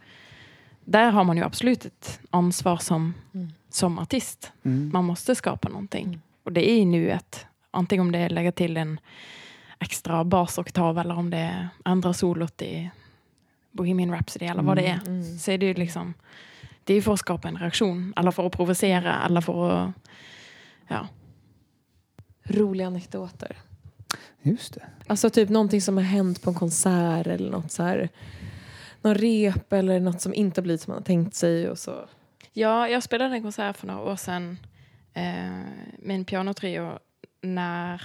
[0.85, 3.47] Där har man ju absolut ett ansvar som, Mm.
[3.69, 4.51] som artist.
[4.63, 4.89] Mm.
[4.93, 6.05] Man måste skapa någonting.
[6.05, 6.21] Mm.
[6.43, 8.99] Och det är nu ett, antingen om det är lägga till en
[9.79, 12.89] extra basoktav eller om det är andra solot i
[13.77, 14.99] Bohemian Rhapsody eller vad det är.
[15.07, 15.37] Mm.
[15.37, 16.13] Så är det ju liksom,
[16.83, 18.13] det är ju för att skapa en reaktion.
[18.17, 19.91] Eller för att provocera, eller för att,
[20.87, 21.07] ja.
[22.43, 23.57] Roliga anekdoter.
[24.41, 24.85] Just det.
[25.07, 28.09] Alltså typ någonting som har hänt på en konsert eller något så här.
[29.01, 32.09] Någon rep eller något som inte har blivit som man har tänkt sig och så.
[32.53, 34.57] Ja, jag spelade en konsert för några år sedan
[35.13, 35.23] eh,
[35.99, 36.99] med en pianotrio
[37.41, 38.01] när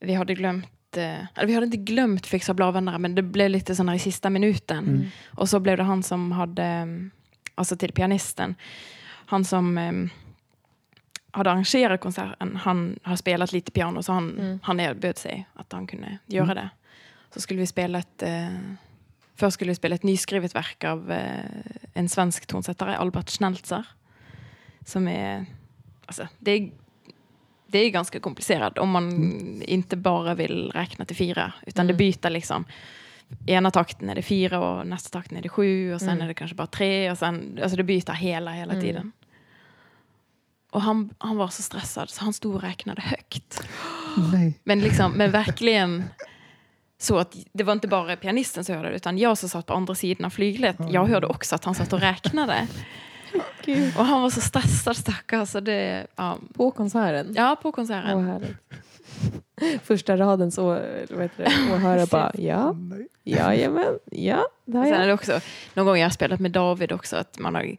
[0.00, 0.66] vi hade glömt,
[1.00, 4.78] eller vi hade inte glömt fixa bladvändare men det blev lite här i sista minuten.
[4.88, 5.06] Mm.
[5.26, 7.10] Och så blev det han som hade, mm,
[7.54, 8.54] alltså till pianisten,
[9.26, 9.92] han som eh,
[11.30, 14.58] hade arrangerat konserten, han har spelat lite piano så han, Mm.
[14.62, 16.56] han erbjöd sig att han kunde göra Mm.
[16.56, 16.70] det.
[17.34, 18.48] Så skulle vi spela ett, eh,
[19.34, 21.44] först skulle vi spela ett nyskrivet verk av eh,
[21.94, 23.84] en svensk tonsättare, Albert Schnelzer.
[24.84, 25.46] Som är,
[26.06, 26.70] alltså det är,
[27.66, 31.96] det är ganska komplicerat om man inte bara vill räkna till fyra, utan Mm.
[31.96, 32.64] det byter liksom
[33.46, 36.22] i ena takten är det fyra och nästa takten är det sju och sen Mm.
[36.22, 38.84] är det kanske bara tre och sen, alltså det byter hela, hela Mm.
[38.84, 39.12] tiden.
[40.70, 43.62] Och han, han var så stressad så han stod och räknade högt.
[44.32, 44.54] Nej.
[44.64, 46.04] Men, liksom, men verkligen
[46.98, 49.74] så att det var inte bara pianisten som hörde det utan jag som satt på
[49.74, 52.66] andra sidan av flyglet, jag hörde också att han satt och räknade.
[53.98, 55.50] Och han var så stressad stackars.
[55.50, 56.38] Så det, ja.
[56.54, 57.34] På konserten.
[57.36, 58.24] ja, på Åh, konserten.
[58.24, 58.56] härligt.
[59.82, 60.66] Första raden så
[61.72, 62.76] åhörare bara ja,
[63.24, 65.40] jajamän, ja, där Sen är det också,
[65.74, 67.76] någon gång jag har spelat med David också, att man har,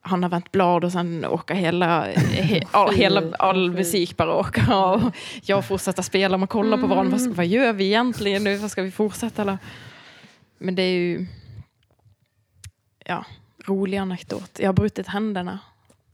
[0.00, 4.76] han har vänt blad och sen åker hela, he, all, hela all musik bara åka
[4.78, 8.70] och jag fortsätter spela, man kollar på varandra, vad, vad gör vi egentligen nu, vad
[8.70, 9.58] ska vi fortsätta eller?
[10.58, 11.26] Men det är ju,
[13.04, 13.24] ja,
[13.66, 14.58] rolig anekdot.
[14.60, 15.58] Jag har brutit händerna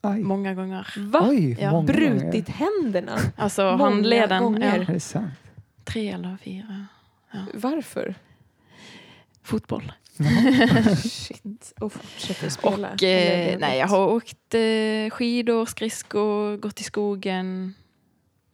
[0.01, 0.21] Aj.
[0.23, 0.95] många gånger.
[0.99, 1.21] Va?
[1.29, 1.71] Oj, Ja.
[1.71, 3.19] många Brutit händerna?
[3.37, 4.43] Alltså Många handleden.
[4.43, 4.59] gånger.
[4.61, 4.77] gånger.
[4.77, 5.31] Ja, Är det sant?
[5.85, 6.87] tre eller fyra.
[7.55, 8.15] Varför?
[9.43, 9.93] Fotboll.
[11.03, 11.73] Shit.
[11.81, 12.93] Och fortsätter spela?
[12.93, 17.75] Och eh, nej, jag har åkt eh, skidor, skridskor, gått i skogen.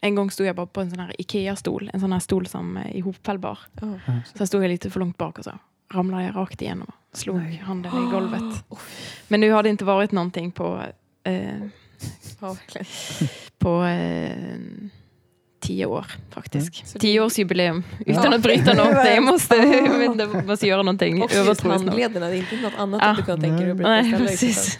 [0.01, 1.89] En gång stod jag bara på en sån här Ikea-stol.
[1.93, 3.59] En sån här stol som är ihopfällbar.
[3.81, 3.87] Ja.
[4.35, 5.51] Sen stod jag lite för långt bak och så
[5.91, 7.61] ramlade jag rakt igenom slog Nej.
[7.65, 8.41] handen i golvet.
[8.69, 8.79] Oh,
[9.27, 10.83] Men nu har det inte varit någonting på,
[11.23, 11.33] eh,
[12.39, 12.85] verkligen.
[13.57, 14.31] på eh,
[15.59, 16.93] tio år faktiskt.
[16.93, 18.35] Det- Tioårsjubileum utan Ja.
[18.35, 19.05] att bryta något.
[19.05, 19.55] Jag måste,
[20.17, 23.09] jag måste göra någonting Och just handlederna, det är inte något annat Ja.
[23.11, 24.79] att du kan tänka dig att bryta Nej, precis.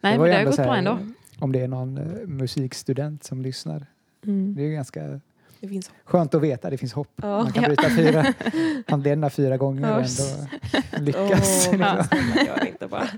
[0.00, 0.98] Nej, Det men det har gått bra ändå.
[1.38, 3.86] Om det är någon eh, musikstudent som lyssnar.
[4.26, 4.54] Mm.
[4.54, 5.20] Det är ju ganska
[5.64, 6.70] Det finns skönt att veta.
[6.70, 7.12] Det finns hopp.
[7.16, 7.42] Ja.
[7.42, 7.68] Man kan Ja.
[7.68, 8.34] bryta fyra
[8.88, 10.48] handlederna fyra gånger Ja, och ändå
[11.04, 11.68] lyckas.
[11.70, 11.78] Liksom.
[11.78, 13.08] men snälla, gör inte bara.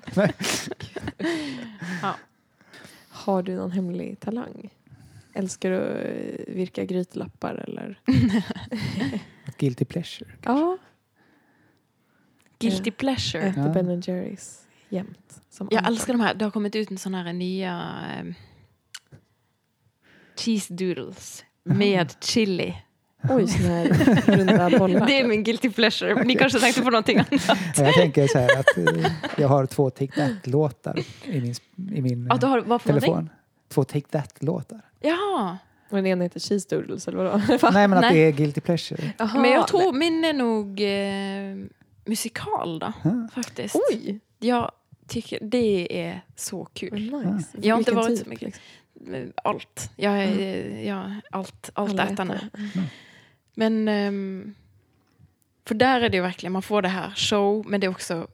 [2.02, 2.14] Ja.
[3.08, 4.70] Har du någon hemlig talang?
[5.34, 8.00] Älskar du att virka grytlappar eller?
[9.58, 10.30] Guilty pleasure.
[10.44, 10.78] Ja.
[12.58, 13.42] Guilty pleasure.
[13.42, 13.72] Äter Ja.
[13.72, 15.40] Ben Jerrys jämt.
[15.50, 16.34] Som Jag älskar de här.
[16.34, 18.34] Det har kommit ut en sån här nya eh,
[20.36, 22.76] cheese doodles med chili.
[23.30, 23.88] Oj, såna här
[24.36, 25.06] runda bollar.
[25.06, 26.24] Det är min guilty pleasure.
[26.24, 27.48] Ni kanske tänkte på någonting annat?
[27.48, 31.54] Ja, Jag tänker så här att eh, jag har två Take That-låtar i min,
[31.96, 33.00] i min du har, vad för någonting?
[33.12, 33.30] telefon.
[33.68, 34.80] Två Take That-låtar.
[35.00, 35.58] Jaha.
[35.90, 37.38] Och den ena heter cheese doodles eller vadå?
[37.72, 38.14] Nej, men att Nej.
[38.14, 39.10] det är Guilty pleasure.
[39.18, 41.68] Jaha, Men jag tror min är nog eh,
[42.04, 43.28] musikal då, Ja.
[43.34, 43.76] faktiskt.
[43.90, 44.70] Oj, Jag
[45.08, 46.92] tycker det är så kul.
[47.02, 47.48] nice.
[47.62, 48.42] Jag har inte Vilken varit typ, så mycket.
[48.46, 48.62] liksom?
[49.44, 49.90] Allt.
[49.96, 52.34] Jag är jag, allt, allt Alla ätande.
[52.34, 52.50] äter.
[53.54, 54.54] Men ehm,
[55.64, 58.26] för där är det ju verkligen, man får det här show, men det är också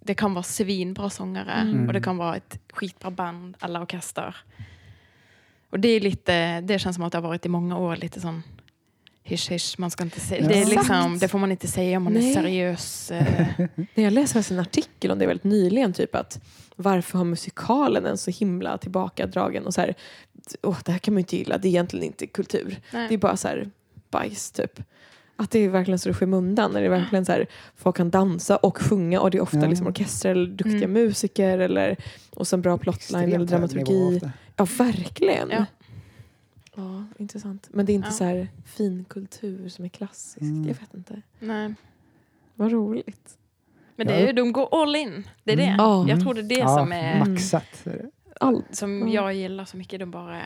[0.00, 1.86] det kan vara svinbra sångare Mm.
[1.86, 4.36] och det kan vara ett skitbra band, alla orkester.
[5.70, 8.20] Och det är lite, det känns som att det har varit i många år lite
[8.20, 8.42] sån
[9.24, 12.12] hysch hysch, man ska inte säga, det, liksom, det får man inte säga om man
[12.12, 12.30] Nej.
[12.30, 13.10] är seriös.
[13.10, 13.46] eh,
[13.94, 16.40] När jag läste en artikel om det väldigt nyligen, typ att
[16.76, 19.94] varför har musikalen en så himla tillbakadragen och så här,
[20.62, 22.80] åh, det här kan man ju inte gilla, det är egentligen inte kultur.
[22.92, 23.08] nej.
[23.08, 23.70] Det är bara så här
[24.10, 24.80] bajs typ.
[25.36, 27.46] Att det är verkligen så i skymundan när det är verkligen så här,
[27.76, 29.66] folk kan dansa och sjunga och det är ofta Ja.
[29.66, 30.92] liksom orkester eller duktiga Mm.
[30.92, 31.96] musiker eller
[32.30, 34.20] och sen bra plotline eller Extremt nivå dramaturgi.
[34.56, 35.50] Ja, verkligen.
[35.50, 35.64] Ja.
[36.74, 37.04] Ja.
[37.18, 37.68] intressant.
[37.72, 38.12] Men det är inte Ja.
[38.12, 40.40] så här fin kultur som är klassisk.
[40.40, 40.64] Mm.
[40.68, 41.22] Jag vet inte.
[41.38, 41.74] nej.
[42.54, 43.38] Vad roligt.
[43.96, 44.18] Men det Ja.
[44.18, 45.28] är, ju- de går all in.
[45.44, 45.62] Det är det.
[45.64, 45.76] Mm.
[45.78, 46.08] Ja.
[46.08, 47.86] Jag tror det är det ja, som är Maxat.
[48.40, 48.64] Allt.
[48.76, 49.08] som Mm.
[49.12, 50.00] jag gillar så mycket.
[50.00, 50.42] De bara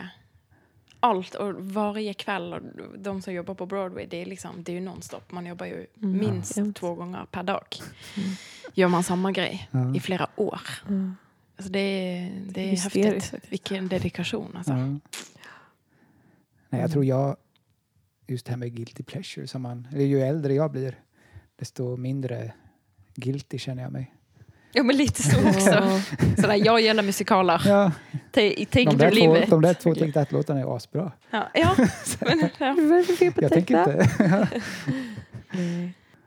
[1.00, 2.60] allt och varje kväll och
[2.98, 5.32] de som jobbar på Broadway det är liksom det är ju nonstop.
[5.32, 6.18] Man jobbar ju Mm.
[6.18, 6.76] minst Jämt.
[6.76, 7.64] två gånger per dag.
[8.16, 8.28] Mm.
[8.74, 9.94] Gör man samma grej Ja.
[9.96, 10.60] i flera år.
[10.88, 11.16] Mm.
[11.56, 13.34] Alltså det är, det är häftigt.
[13.50, 14.72] Vilken dedikation alltså.
[16.70, 16.90] Nej, jag Mm.
[16.90, 17.36] tror jag,
[18.26, 20.94] just det här med guilty pleasure, som man, eller ju äldre jag blir,
[21.56, 22.52] desto mindre
[23.14, 24.14] guilty känner jag mig.
[24.72, 26.00] Ja men lite så också.
[26.36, 27.62] Sådär, jag gillar musikaler.
[27.66, 27.92] Ja,
[28.32, 28.40] Ta-
[28.70, 29.50] Take de, or där två, it.
[29.50, 31.12] de där två Take That-låtarna är asbra.
[31.30, 31.74] Ja, ja.
[32.20, 32.76] Men, ja.
[33.40, 34.08] Jag tänker inte...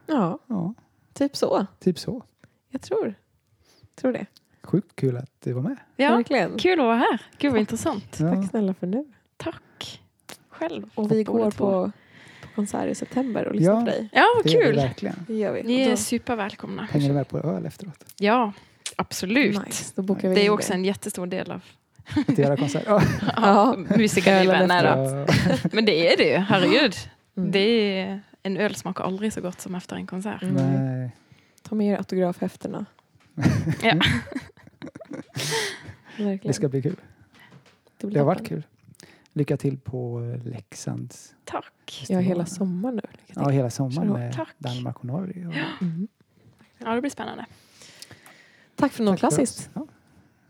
[0.08, 0.74] Ja, ja,
[1.14, 1.66] typ så.
[1.80, 2.24] typ så.
[2.70, 3.16] Jag tror.
[3.96, 4.26] tror det.
[4.64, 5.78] Sjukt kul att du var med.
[5.96, 6.58] ja, Verkligen.
[6.58, 7.22] kul att vara här.
[7.38, 8.18] Gud vad intressant.
[8.20, 8.36] Ja.
[8.36, 9.06] Tack snälla för nu.
[10.62, 10.90] Själv.
[10.96, 11.92] Och vi går på, på
[12.56, 13.80] konsert i september och lyssnar Ja.
[13.80, 14.10] på dig.
[14.14, 14.76] Ja, vad Det kul.
[14.76, 15.16] verkligen.
[15.28, 15.64] Det gör vi.
[15.64, 16.88] Ni är supervälkomna.
[16.92, 18.06] Hänger du med på öl efteråt?
[18.20, 18.54] Ja,
[18.96, 19.66] absolut.
[19.66, 21.62] Nice, då bokar vi Det är också en jättestor del av
[22.28, 22.84] Att göra konsert?
[22.86, 23.02] Ja.
[23.36, 23.76] Ja.
[23.98, 24.68] musikerlivet.
[25.74, 26.94] Men det är det ju, herregud.
[27.38, 27.52] Mm.
[27.52, 27.60] Det
[28.00, 30.42] är, en öl smakar aldrig så gott som efter en konsert.
[30.44, 30.56] Mm.
[30.56, 31.12] Nej.
[31.62, 32.86] Ta med er autografhäftena.
[33.84, 33.94] Ja.
[36.18, 36.40] Verkligen.
[36.44, 36.96] Det ska bli kul.
[37.98, 38.64] Det blir Det har varit kul.
[39.34, 42.06] Lycka till på eh, Leksands Tack.
[42.10, 43.02] Ja, hela sommaren nu.
[43.36, 44.56] Ja, hela sommaren med Tack.
[44.58, 45.48] Danmark och Norge.
[45.48, 46.08] Och Mm.
[46.78, 47.46] Ja, det blir spännande.
[48.76, 49.70] Tack för något klassiskt.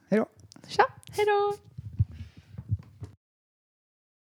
[0.10, 0.26] Ja.
[0.68, 0.84] Tja!
[1.12, 1.54] Hej då!